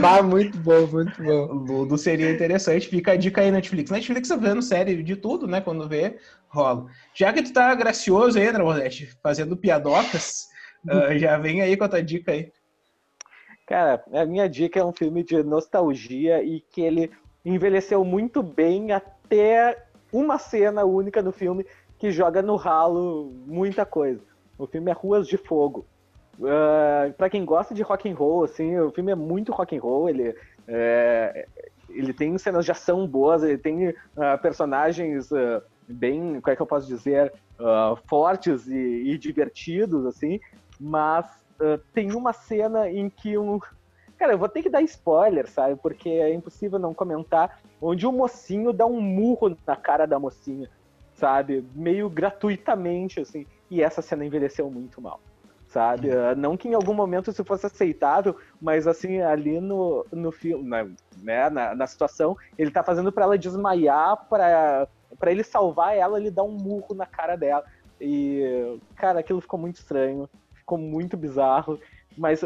Bah, 0.00 0.22
muito 0.22 0.58
bom, 0.58 0.86
muito 0.86 1.22
bom. 1.22 1.46
Ludo 1.52 1.96
seria 1.96 2.30
interessante, 2.30 2.88
fica 2.88 3.12
a 3.12 3.16
dica 3.16 3.40
aí 3.40 3.50
Netflix. 3.50 3.90
Netflix 3.90 4.28
tá 4.28 4.36
vendo 4.36 4.62
série 4.62 5.02
de 5.02 5.16
tudo, 5.16 5.46
né? 5.46 5.60
Quando 5.60 5.88
vê, 5.88 6.18
rola. 6.48 6.86
Já 7.14 7.32
que 7.32 7.42
tu 7.42 7.52
tá 7.52 7.74
gracioso 7.74 8.38
aí, 8.38 8.46
André 8.46 8.90
fazendo 9.22 9.56
piadocas, 9.56 10.48
uh, 10.86 11.16
já 11.18 11.38
vem 11.38 11.62
aí 11.62 11.76
com 11.76 11.84
a 11.84 11.88
tua 11.88 12.02
dica 12.02 12.32
aí. 12.32 12.52
Cara, 13.66 14.04
a 14.12 14.26
minha 14.26 14.48
dica 14.48 14.80
é 14.80 14.84
um 14.84 14.92
filme 14.92 15.24
de 15.24 15.42
nostalgia 15.42 16.42
e 16.42 16.60
que 16.60 16.82
ele 16.82 17.10
envelheceu 17.44 18.04
muito 18.04 18.42
bem 18.42 18.92
até 18.92 19.86
uma 20.12 20.38
cena 20.38 20.84
única 20.84 21.22
no 21.22 21.32
filme 21.32 21.66
que 21.98 22.10
joga 22.10 22.42
no 22.42 22.56
ralo 22.56 23.32
muita 23.46 23.86
coisa. 23.86 24.20
O 24.58 24.66
filme 24.66 24.90
é 24.90 24.94
Ruas 24.94 25.26
de 25.26 25.36
Fogo. 25.36 25.86
Uh, 26.38 27.12
para 27.14 27.30
quem 27.30 27.44
gosta 27.44 27.74
de 27.74 27.82
rock 27.82 28.10
and 28.10 28.14
roll, 28.14 28.44
assim, 28.44 28.78
o 28.78 28.90
filme 28.90 29.12
é 29.12 29.14
muito 29.14 29.52
rock 29.52 29.76
and 29.76 29.80
roll. 29.80 30.08
Ele, 30.08 30.34
é, 30.66 31.46
ele 31.88 32.12
tem 32.12 32.36
cenas 32.38 32.64
de 32.64 32.72
ação 32.72 33.06
boas, 33.06 33.42
ele 33.42 33.58
tem 33.58 33.88
uh, 33.88 33.94
personagens 34.42 35.30
uh, 35.30 35.62
bem, 35.88 36.40
como 36.40 36.52
é 36.52 36.56
que 36.56 36.62
eu 36.62 36.66
posso 36.66 36.86
dizer, 36.86 37.32
fortes 38.06 38.66
e, 38.66 39.12
e, 39.12 39.18
divertidos, 39.18 40.06
assim. 40.06 40.40
Mas 40.80 41.26
tem 41.92 42.12
uma 42.12 42.32
cena 42.32 42.90
em 42.90 43.08
que 43.08 43.38
um. 43.38 43.60
Cara, 44.18 44.32
eu 44.32 44.38
vou 44.38 44.48
ter 44.48 44.60
que 44.62 44.68
dar 44.68 44.82
spoiler, 44.82 45.48
sabe? 45.48 45.76
Porque 45.76 46.08
é 46.08 46.34
impossível 46.34 46.80
não 46.80 46.92
comentar. 46.92 47.60
Onde 47.80 48.06
o 48.06 48.12
mocinho 48.12 48.72
dá 48.72 48.84
um 48.84 49.00
murro 49.00 49.56
na 49.64 49.76
cara 49.76 50.04
da 50.04 50.18
mocinha, 50.18 50.68
sabe? 51.14 51.64
Meio 51.74 52.10
gratuitamente, 52.10 53.20
assim. 53.20 53.46
E 53.70 53.82
essa 53.82 54.02
cena 54.02 54.24
envelheceu 54.24 54.68
muito 54.68 55.00
mal 55.00 55.20
sabe? 55.74 56.08
Uh, 56.08 56.36
não 56.36 56.56
que 56.56 56.68
em 56.68 56.74
algum 56.74 56.94
momento 56.94 57.30
isso 57.30 57.44
fosse 57.44 57.66
aceitável, 57.66 58.36
mas 58.62 58.86
assim, 58.86 59.20
ali 59.20 59.60
no, 59.60 60.06
no 60.12 60.30
filme, 60.30 60.68
na, 60.68 60.84
né, 61.20 61.50
na, 61.50 61.74
na 61.74 61.86
situação, 61.86 62.36
ele 62.56 62.70
tá 62.70 62.84
fazendo 62.84 63.10
para 63.10 63.24
ela 63.24 63.36
desmaiar, 63.36 64.24
para 64.28 64.88
para 65.18 65.30
ele 65.30 65.44
salvar 65.44 65.96
ela, 65.96 66.18
ele 66.18 66.30
dá 66.30 66.42
um 66.42 66.50
murro 66.50 66.92
na 66.92 67.06
cara 67.06 67.36
dela. 67.36 67.64
E, 68.00 68.80
cara, 68.96 69.20
aquilo 69.20 69.40
ficou 69.40 69.58
muito 69.58 69.76
estranho 69.76 70.28
ficou 70.64 70.78
muito 70.78 71.16
bizarro. 71.16 71.78
Mas 72.16 72.40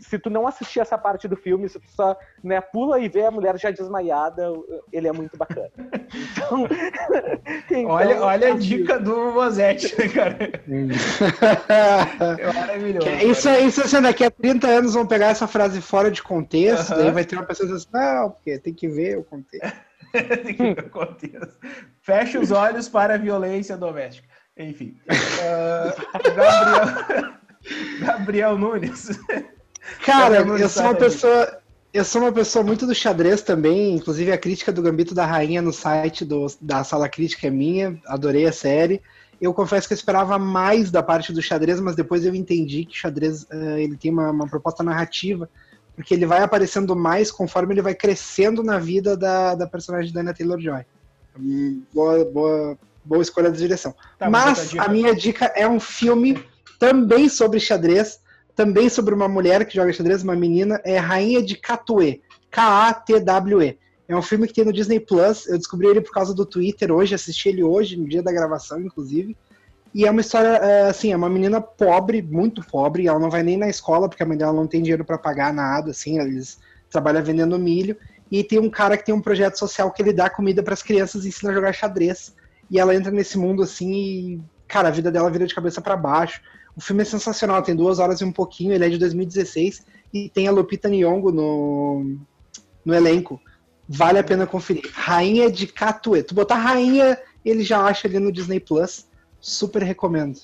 se 0.00 0.18
tu 0.18 0.28
não 0.30 0.46
assistir 0.46 0.80
essa 0.80 0.98
parte 0.98 1.28
do 1.28 1.36
filme, 1.36 1.68
se 1.68 1.78
tu 1.78 1.90
só 1.90 2.16
né, 2.42 2.60
pula 2.60 2.98
e 2.98 3.08
vê 3.08 3.24
a 3.24 3.30
mulher 3.30 3.58
já 3.58 3.70
desmaiada, 3.70 4.52
ele 4.92 5.08
é 5.08 5.12
muito 5.12 5.36
bacana. 5.36 5.70
Então, 6.12 6.68
então 7.70 7.86
olha, 7.86 8.20
olha 8.20 8.52
a 8.52 8.56
dica 8.56 8.98
do 8.98 9.32
Mosete, 9.32 9.98
né, 9.98 10.08
cara? 10.08 10.36
é 12.38 12.52
maravilhoso. 12.52 13.08
Isso, 13.08 13.44
cara. 13.44 13.60
isso 13.60 13.80
assim, 13.80 14.02
daqui 14.02 14.24
a 14.24 14.30
30 14.30 14.66
anos 14.66 14.94
vão 14.94 15.06
pegar 15.06 15.28
essa 15.28 15.46
frase 15.46 15.80
fora 15.80 16.10
de 16.10 16.22
contexto, 16.22 16.92
uh 16.92 16.98
-huh. 16.98 17.12
vai 17.12 17.24
ter 17.24 17.36
uma 17.36 17.46
pessoa 17.46 17.66
dizendo 17.66 17.96
assim, 17.98 18.06
não, 18.20 18.30
porque 18.30 18.58
tem 18.58 18.74
que 18.74 18.88
ver 18.88 19.18
o 19.18 19.24
contexto. 19.24 19.80
tem 20.44 20.54
que 20.54 20.74
ver 20.74 20.84
o 20.86 20.90
contexto. 20.90 21.56
Fecha 22.02 22.38
os 22.38 22.50
olhos 22.50 22.88
para 22.88 23.14
a 23.14 23.18
violência 23.18 23.76
doméstica. 23.76 24.28
Enfim. 24.56 24.96
Uh, 25.08 26.34
Gabriel. 26.34 27.32
Gabriel 28.00 28.58
Nunes. 28.58 29.20
Cara, 30.04 30.36
Gabriel 30.36 30.46
Nunes 30.46 30.62
eu 30.62 30.68
sou 30.68 30.82
uma 30.82 30.94
pessoa. 30.94 31.58
Eu 31.92 32.04
sou 32.06 32.22
uma 32.22 32.32
pessoa 32.32 32.64
muito 32.64 32.86
do 32.86 32.94
xadrez 32.94 33.42
também, 33.42 33.94
inclusive 33.94 34.32
a 34.32 34.38
crítica 34.38 34.72
do 34.72 34.80
Gambito 34.80 35.14
da 35.14 35.26
Rainha 35.26 35.60
no 35.60 35.74
site 35.74 36.24
do, 36.24 36.46
da 36.58 36.82
Sala 36.82 37.06
Crítica 37.06 37.48
é 37.48 37.50
minha, 37.50 38.00
adorei 38.06 38.46
a 38.46 38.52
série. 38.52 39.02
Eu 39.38 39.52
confesso 39.52 39.86
que 39.86 39.92
eu 39.92 39.96
esperava 39.96 40.38
mais 40.38 40.90
da 40.90 41.02
parte 41.02 41.34
do 41.34 41.42
xadrez, 41.42 41.80
mas 41.80 41.94
depois 41.94 42.24
eu 42.24 42.34
entendi 42.34 42.86
que 42.86 42.94
o 42.94 42.98
xadrez 42.98 43.42
uh, 43.42 43.76
ele 43.76 43.96
tem 43.98 44.10
uma, 44.10 44.30
uma, 44.30 44.48
proposta 44.48 44.82
narrativa, 44.82 45.50
porque 45.94 46.14
ele 46.14 46.24
vai 46.24 46.42
aparecendo 46.42 46.96
mais 46.96 47.30
conforme 47.30 47.74
ele 47.74 47.82
vai 47.82 47.94
crescendo 47.94 48.62
na 48.62 48.78
vida 48.78 49.14
da, 49.14 49.54
da 49.54 49.66
personagem 49.66 50.14
da 50.14 50.22
Anna 50.22 50.32
Taylor-Joy. 50.32 50.86
Hum, 51.38 51.82
boa, 51.92 52.24
boa, 52.24 52.78
boa 53.04 53.20
escolha 53.20 53.50
de 53.50 53.58
direção. 53.58 53.94
Tá, 54.18 54.30
mas 54.30 54.72
a 54.78 54.88
minha 54.88 55.14
dica 55.14 55.52
é 55.54 55.68
um 55.68 55.80
filme 55.80 56.42
também 56.82 57.28
sobre 57.28 57.60
xadrez, 57.60 58.18
também 58.56 58.88
sobre 58.88 59.14
uma 59.14 59.28
mulher 59.28 59.64
que 59.64 59.76
joga 59.76 59.92
xadrez, 59.92 60.24
uma 60.24 60.34
menina, 60.34 60.80
é 60.84 60.98
Rainha 60.98 61.40
de 61.40 61.54
Katwe, 61.54 62.20
K-A-T-W-E. 62.50 63.78
É 64.08 64.16
um 64.16 64.20
filme 64.20 64.48
que 64.48 64.54
tem 64.54 64.64
no 64.64 64.72
Disney 64.72 64.98
Plus. 64.98 65.46
Eu 65.46 65.58
descobri 65.58 65.86
ele 65.86 66.00
por 66.00 66.10
causa 66.10 66.34
do 66.34 66.44
Twitter 66.44 66.90
hoje, 66.90 67.14
assisti 67.14 67.50
ele 67.50 67.62
hoje, 67.62 67.96
no 67.96 68.08
dia 68.08 68.20
da 68.20 68.32
gravação, 68.32 68.80
inclusive. 68.80 69.36
E 69.94 70.04
é 70.04 70.10
uma 70.10 70.22
história, 70.22 70.56
é, 70.56 70.88
assim, 70.88 71.12
é 71.12 71.16
uma 71.16 71.28
menina 71.28 71.60
pobre, 71.60 72.20
muito 72.20 72.66
pobre, 72.66 73.06
ela 73.06 73.20
não 73.20 73.30
vai 73.30 73.44
nem 73.44 73.56
na 73.56 73.68
escola, 73.68 74.08
porque 74.08 74.24
a 74.24 74.26
mãe 74.26 74.36
dela 74.36 74.52
não 74.52 74.66
tem 74.66 74.82
dinheiro 74.82 75.04
para 75.04 75.16
pagar 75.16 75.54
nada, 75.54 75.92
assim, 75.92 76.18
eles 76.18 76.58
trabalham 76.90 77.22
vendendo 77.22 77.56
milho. 77.60 77.96
E 78.28 78.42
tem 78.42 78.58
um 78.58 78.68
cara 78.68 78.96
que 78.96 79.06
tem 79.06 79.14
um 79.14 79.22
projeto 79.22 79.56
social 79.56 79.92
que 79.92 80.02
ele 80.02 80.12
dá 80.12 80.28
comida 80.28 80.64
para 80.64 80.74
as 80.74 80.82
crianças 80.82 81.24
e 81.24 81.28
ensina 81.28 81.52
a 81.52 81.54
jogar 81.54 81.72
xadrez. 81.72 82.34
E 82.68 82.80
ela 82.80 82.92
entra 82.92 83.12
nesse 83.12 83.38
mundo 83.38 83.62
assim 83.62 83.92
e, 83.92 84.40
cara, 84.66 84.88
a 84.88 84.90
vida 84.90 85.12
dela 85.12 85.30
vira 85.30 85.46
de 85.46 85.54
cabeça 85.54 85.80
para 85.80 85.96
baixo. 85.96 86.42
O 86.76 86.80
filme 86.80 87.02
é 87.02 87.04
sensacional, 87.04 87.62
tem 87.62 87.76
duas 87.76 87.98
horas 87.98 88.20
e 88.20 88.24
um 88.24 88.32
pouquinho, 88.32 88.72
ele 88.72 88.84
é 88.84 88.88
de 88.88 88.98
2016 88.98 89.84
e 90.12 90.28
tem 90.28 90.48
a 90.48 90.50
Lupita 90.52 90.88
Nyong'o 90.88 91.30
no, 91.30 92.16
no 92.84 92.94
elenco. 92.94 93.40
Vale 93.88 94.18
a 94.18 94.24
pena 94.24 94.46
conferir. 94.46 94.90
Rainha 94.92 95.50
de 95.50 95.66
Katue. 95.66 96.22
Tu 96.22 96.34
botar 96.34 96.56
Rainha, 96.56 97.18
ele 97.44 97.62
já 97.62 97.82
acha 97.82 98.08
ali 98.08 98.18
no 98.18 98.32
Disney 98.32 98.60
Plus. 98.60 99.06
Super 99.40 99.82
recomendo. 99.82 100.38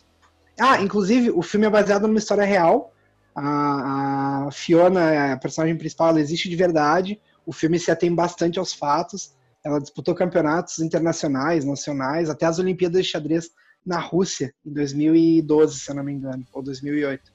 Ah, 0.58 0.82
inclusive, 0.82 1.30
o 1.30 1.40
filme 1.40 1.66
é 1.66 1.70
baseado 1.70 2.06
numa 2.06 2.18
história 2.18 2.44
real. 2.44 2.92
A, 3.34 4.46
a 4.46 4.50
Fiona, 4.50 5.32
a 5.32 5.36
personagem 5.36 5.76
principal, 5.76 6.08
ela 6.08 6.20
existe 6.20 6.48
de 6.48 6.56
verdade. 6.56 7.20
O 7.46 7.52
filme 7.52 7.78
se 7.78 7.90
atém 7.90 8.14
bastante 8.14 8.58
aos 8.58 8.72
fatos. 8.72 9.32
Ela 9.64 9.80
disputou 9.80 10.14
campeonatos 10.14 10.80
internacionais, 10.80 11.64
nacionais, 11.64 12.28
até 12.28 12.46
as 12.46 12.58
Olimpíadas 12.58 13.02
de 13.02 13.10
Xadrez 13.10 13.50
na 13.88 13.98
Rússia 13.98 14.52
em 14.64 14.72
2012, 14.72 15.80
se 15.80 15.90
eu 15.90 15.94
não 15.94 16.04
me 16.04 16.12
engano, 16.12 16.44
ou 16.52 16.62
2008. 16.62 17.32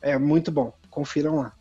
É 0.00 0.18
muito 0.18 0.50
bom, 0.50 0.72
confiram 0.88 1.36
lá. 1.36 1.52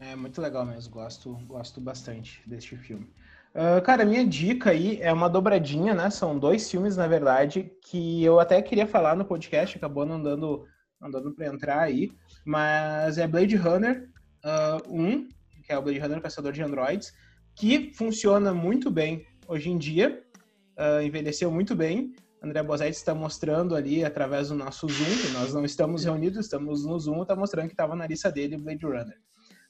É 0.00 0.16
muito 0.16 0.40
legal 0.40 0.64
mesmo, 0.64 0.90
gosto, 0.90 1.34
gosto 1.46 1.80
bastante 1.80 2.42
deste 2.46 2.76
filme. 2.76 3.06
Uh, 3.54 3.82
cara, 3.82 4.06
minha 4.06 4.26
dica 4.26 4.70
aí 4.70 4.98
é 5.02 5.12
uma 5.12 5.28
dobradinha, 5.28 5.92
né? 5.92 6.08
São 6.08 6.38
dois 6.38 6.70
filmes, 6.70 6.96
na 6.96 7.06
verdade, 7.06 7.70
que 7.82 8.24
eu 8.24 8.40
até 8.40 8.62
queria 8.62 8.86
falar 8.86 9.14
no 9.14 9.26
podcast, 9.26 9.76
acabou 9.76 10.06
não 10.06 10.20
dando, 10.20 10.66
não 10.98 11.10
dando 11.10 11.32
pra 11.32 11.46
entrar 11.46 11.80
aí, 11.80 12.10
mas 12.46 13.18
é 13.18 13.28
Blade 13.28 13.54
Runner 13.54 14.08
uh, 14.42 14.90
1, 14.90 15.28
que 15.62 15.70
é 15.70 15.76
o 15.76 15.82
Blade 15.82 15.98
Runner 15.98 16.22
Caçador 16.22 16.52
de 16.52 16.62
Androids, 16.62 17.12
que 17.54 17.92
funciona 17.94 18.54
muito 18.54 18.90
bem 18.90 19.26
hoje 19.46 19.68
em 19.68 19.76
dia, 19.76 20.24
uh, 20.78 21.02
envelheceu 21.02 21.50
muito 21.50 21.76
bem, 21.76 22.14
André 22.42 22.62
Bozetti 22.62 22.90
está 22.90 23.14
mostrando 23.14 23.76
ali 23.76 24.04
através 24.04 24.48
do 24.48 24.54
nosso 24.54 24.88
Zoom, 24.88 25.32
nós 25.32 25.54
não 25.54 25.64
estamos 25.64 26.04
reunidos, 26.04 26.40
estamos 26.40 26.84
no 26.84 26.98
Zoom, 26.98 27.22
está 27.22 27.36
mostrando 27.36 27.66
que 27.66 27.74
estava 27.74 27.94
na 27.94 28.06
lista 28.06 28.32
dele 28.32 28.56
Blade 28.56 28.84
Runner. 28.84 29.16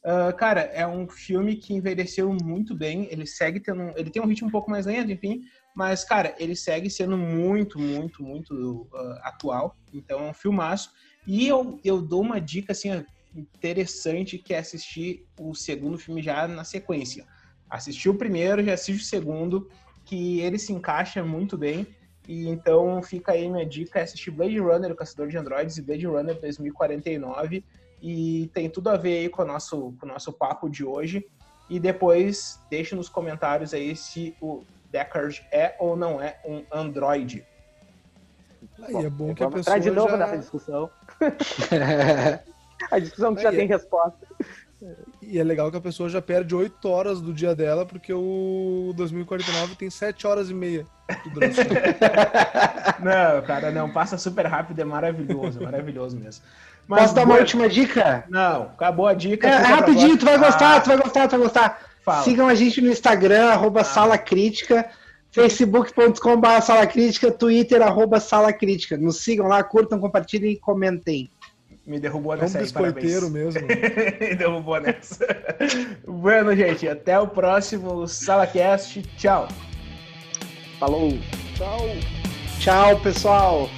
Uh, 0.04 0.34
cara, 0.36 0.62
é 0.62 0.84
um 0.86 1.08
filme 1.08 1.56
que 1.56 1.74
envelheceu 1.74 2.34
muito 2.42 2.74
bem, 2.74 3.06
ele 3.10 3.26
segue 3.26 3.60
tendo, 3.60 3.92
ele 3.96 4.10
tem 4.10 4.22
um 4.22 4.26
ritmo 4.26 4.48
um 4.48 4.50
pouco 4.50 4.70
mais 4.70 4.86
lento, 4.86 5.12
enfim, 5.12 5.42
mas, 5.76 6.02
cara, 6.02 6.34
ele 6.38 6.56
segue 6.56 6.90
sendo 6.90 7.16
muito, 7.16 7.78
muito, 7.78 8.22
muito 8.22 8.88
uh, 8.92 9.18
atual, 9.22 9.76
então 9.92 10.18
é 10.20 10.30
um 10.30 10.34
filmaço. 10.34 10.90
E 11.26 11.46
eu, 11.46 11.78
eu 11.84 12.02
dou 12.02 12.22
uma 12.22 12.40
dica, 12.40 12.72
assim, 12.72 13.04
interessante, 13.34 14.38
que 14.38 14.54
é 14.54 14.58
assistir 14.58 15.24
o 15.38 15.54
segundo 15.54 15.98
filme 15.98 16.22
já 16.22 16.48
na 16.48 16.64
sequência. 16.64 17.26
Assistir 17.70 18.08
o 18.08 18.14
primeiro, 18.14 18.64
já 18.64 18.74
assiste 18.74 19.02
o 19.02 19.06
segundo, 19.06 19.70
que 20.04 20.40
ele 20.40 20.58
se 20.58 20.72
encaixa 20.72 21.22
muito 21.22 21.56
bem. 21.56 21.86
E 22.28 22.48
então 22.48 23.02
fica 23.02 23.32
aí 23.32 23.48
minha 23.48 23.66
dica 23.66 23.98
é 23.98 24.02
assistir 24.02 24.30
Blade 24.30 24.58
Runner, 24.58 24.92
o 24.92 24.96
Caçador 24.96 25.28
de 25.28 25.36
Androids, 25.36 25.76
e 25.76 25.82
Blade 25.82 26.06
Runner 26.06 26.40
2049. 26.40 27.64
E 28.00 28.50
tem 28.52 28.68
tudo 28.68 28.90
a 28.90 28.96
ver 28.96 29.18
aí 29.18 29.28
com 29.28 29.42
o 29.42 29.46
nosso, 29.46 29.94
com 29.98 30.06
o 30.06 30.08
nosso 30.08 30.32
papo 30.32 30.68
de 30.68 30.84
hoje. 30.84 31.26
E 31.68 31.80
depois 31.80 32.60
deixe 32.70 32.94
nos 32.94 33.08
comentários 33.08 33.72
aí 33.72 33.96
se 33.96 34.36
o 34.40 34.62
Deckard 34.90 35.44
é 35.50 35.74
ou 35.78 35.96
não 35.96 36.20
é 36.20 36.38
um 36.44 36.64
Android. 36.72 37.44
Aí 38.82 38.96
é 38.96 39.10
bom 39.10 39.34
que 39.34 39.42
a 39.42 39.50
pessoa 39.50 39.80
de 39.80 39.90
novo 39.90 40.10
já... 40.10 40.16
nessa 40.16 40.38
discussão. 40.38 40.90
a 42.90 42.98
discussão 42.98 43.34
que 43.34 43.40
aí 43.40 43.44
já 43.44 43.52
é. 43.52 43.56
tem 43.56 43.66
resposta. 43.66 44.26
E 45.20 45.38
é 45.38 45.44
legal 45.44 45.70
que 45.70 45.76
a 45.76 45.80
pessoa 45.80 46.08
já 46.08 46.20
perde 46.20 46.54
8 46.54 46.88
horas 46.88 47.20
do 47.20 47.32
dia 47.32 47.54
dela, 47.54 47.86
porque 47.86 48.12
o 48.12 48.92
2049 48.96 49.76
tem 49.76 49.88
7 49.88 50.26
horas 50.26 50.50
e 50.50 50.54
meia. 50.54 50.84
não, 52.98 53.42
cara, 53.46 53.70
não, 53.70 53.90
passa 53.90 54.18
super 54.18 54.46
rápido, 54.46 54.80
é 54.80 54.84
maravilhoso, 54.84 55.60
é 55.60 55.64
maravilhoso 55.64 56.16
mesmo. 56.16 56.44
Mas, 56.88 57.02
Posso 57.02 57.14
dar 57.14 57.24
uma 57.24 57.36
última 57.36 57.68
dica? 57.68 58.24
Não, 58.28 58.62
acabou 58.62 59.06
a 59.06 59.14
dica. 59.14 59.48
É, 59.48 59.56
rapidinho, 59.56 60.18
tu 60.18 60.24
vai 60.24 60.36
gostar, 60.36 60.76
ah. 60.76 60.80
tu 60.80 60.88
vai 60.88 60.96
gostar, 60.98 61.28
tu 61.28 61.30
vai 61.32 61.40
gostar. 61.40 61.80
Fala. 62.04 62.24
Sigam 62.24 62.48
a 62.48 62.54
gente 62.54 62.80
no 62.80 62.90
Instagram, 62.90 63.46
arroba 63.46 63.82
ah. 63.82 63.84
Sala 63.84 64.18
Crítica, 64.18 64.90
facebook.com.br 65.30 66.60
Sala 66.60 66.86
Crítica, 66.86 67.30
Twitter, 67.30 67.80
arroba 67.80 68.18
Sala 68.18 68.52
Crítica. 68.52 68.96
Nos 68.96 69.22
sigam 69.22 69.46
lá, 69.46 69.62
curtam, 69.62 70.00
compartilhem 70.00 70.52
e 70.52 70.58
comentem. 70.58 71.30
Me 71.84 71.98
derrubou 71.98 72.36
nessa 72.36 72.58
é 72.58 72.60
um 72.60 72.64
biscoiteiro 72.64 73.28
mesmo. 73.28 73.60
Me 73.66 74.34
derrubou 74.36 74.80
nessa. 74.80 75.26
bueno, 76.06 76.54
gente, 76.54 76.88
até 76.88 77.18
o 77.18 77.26
próximo 77.26 78.06
SalaCast. 78.06 79.02
Tchau. 79.16 79.48
Falou. 80.78 81.18
Tchau. 81.56 81.80
Tchau, 82.60 83.00
pessoal. 83.00 83.68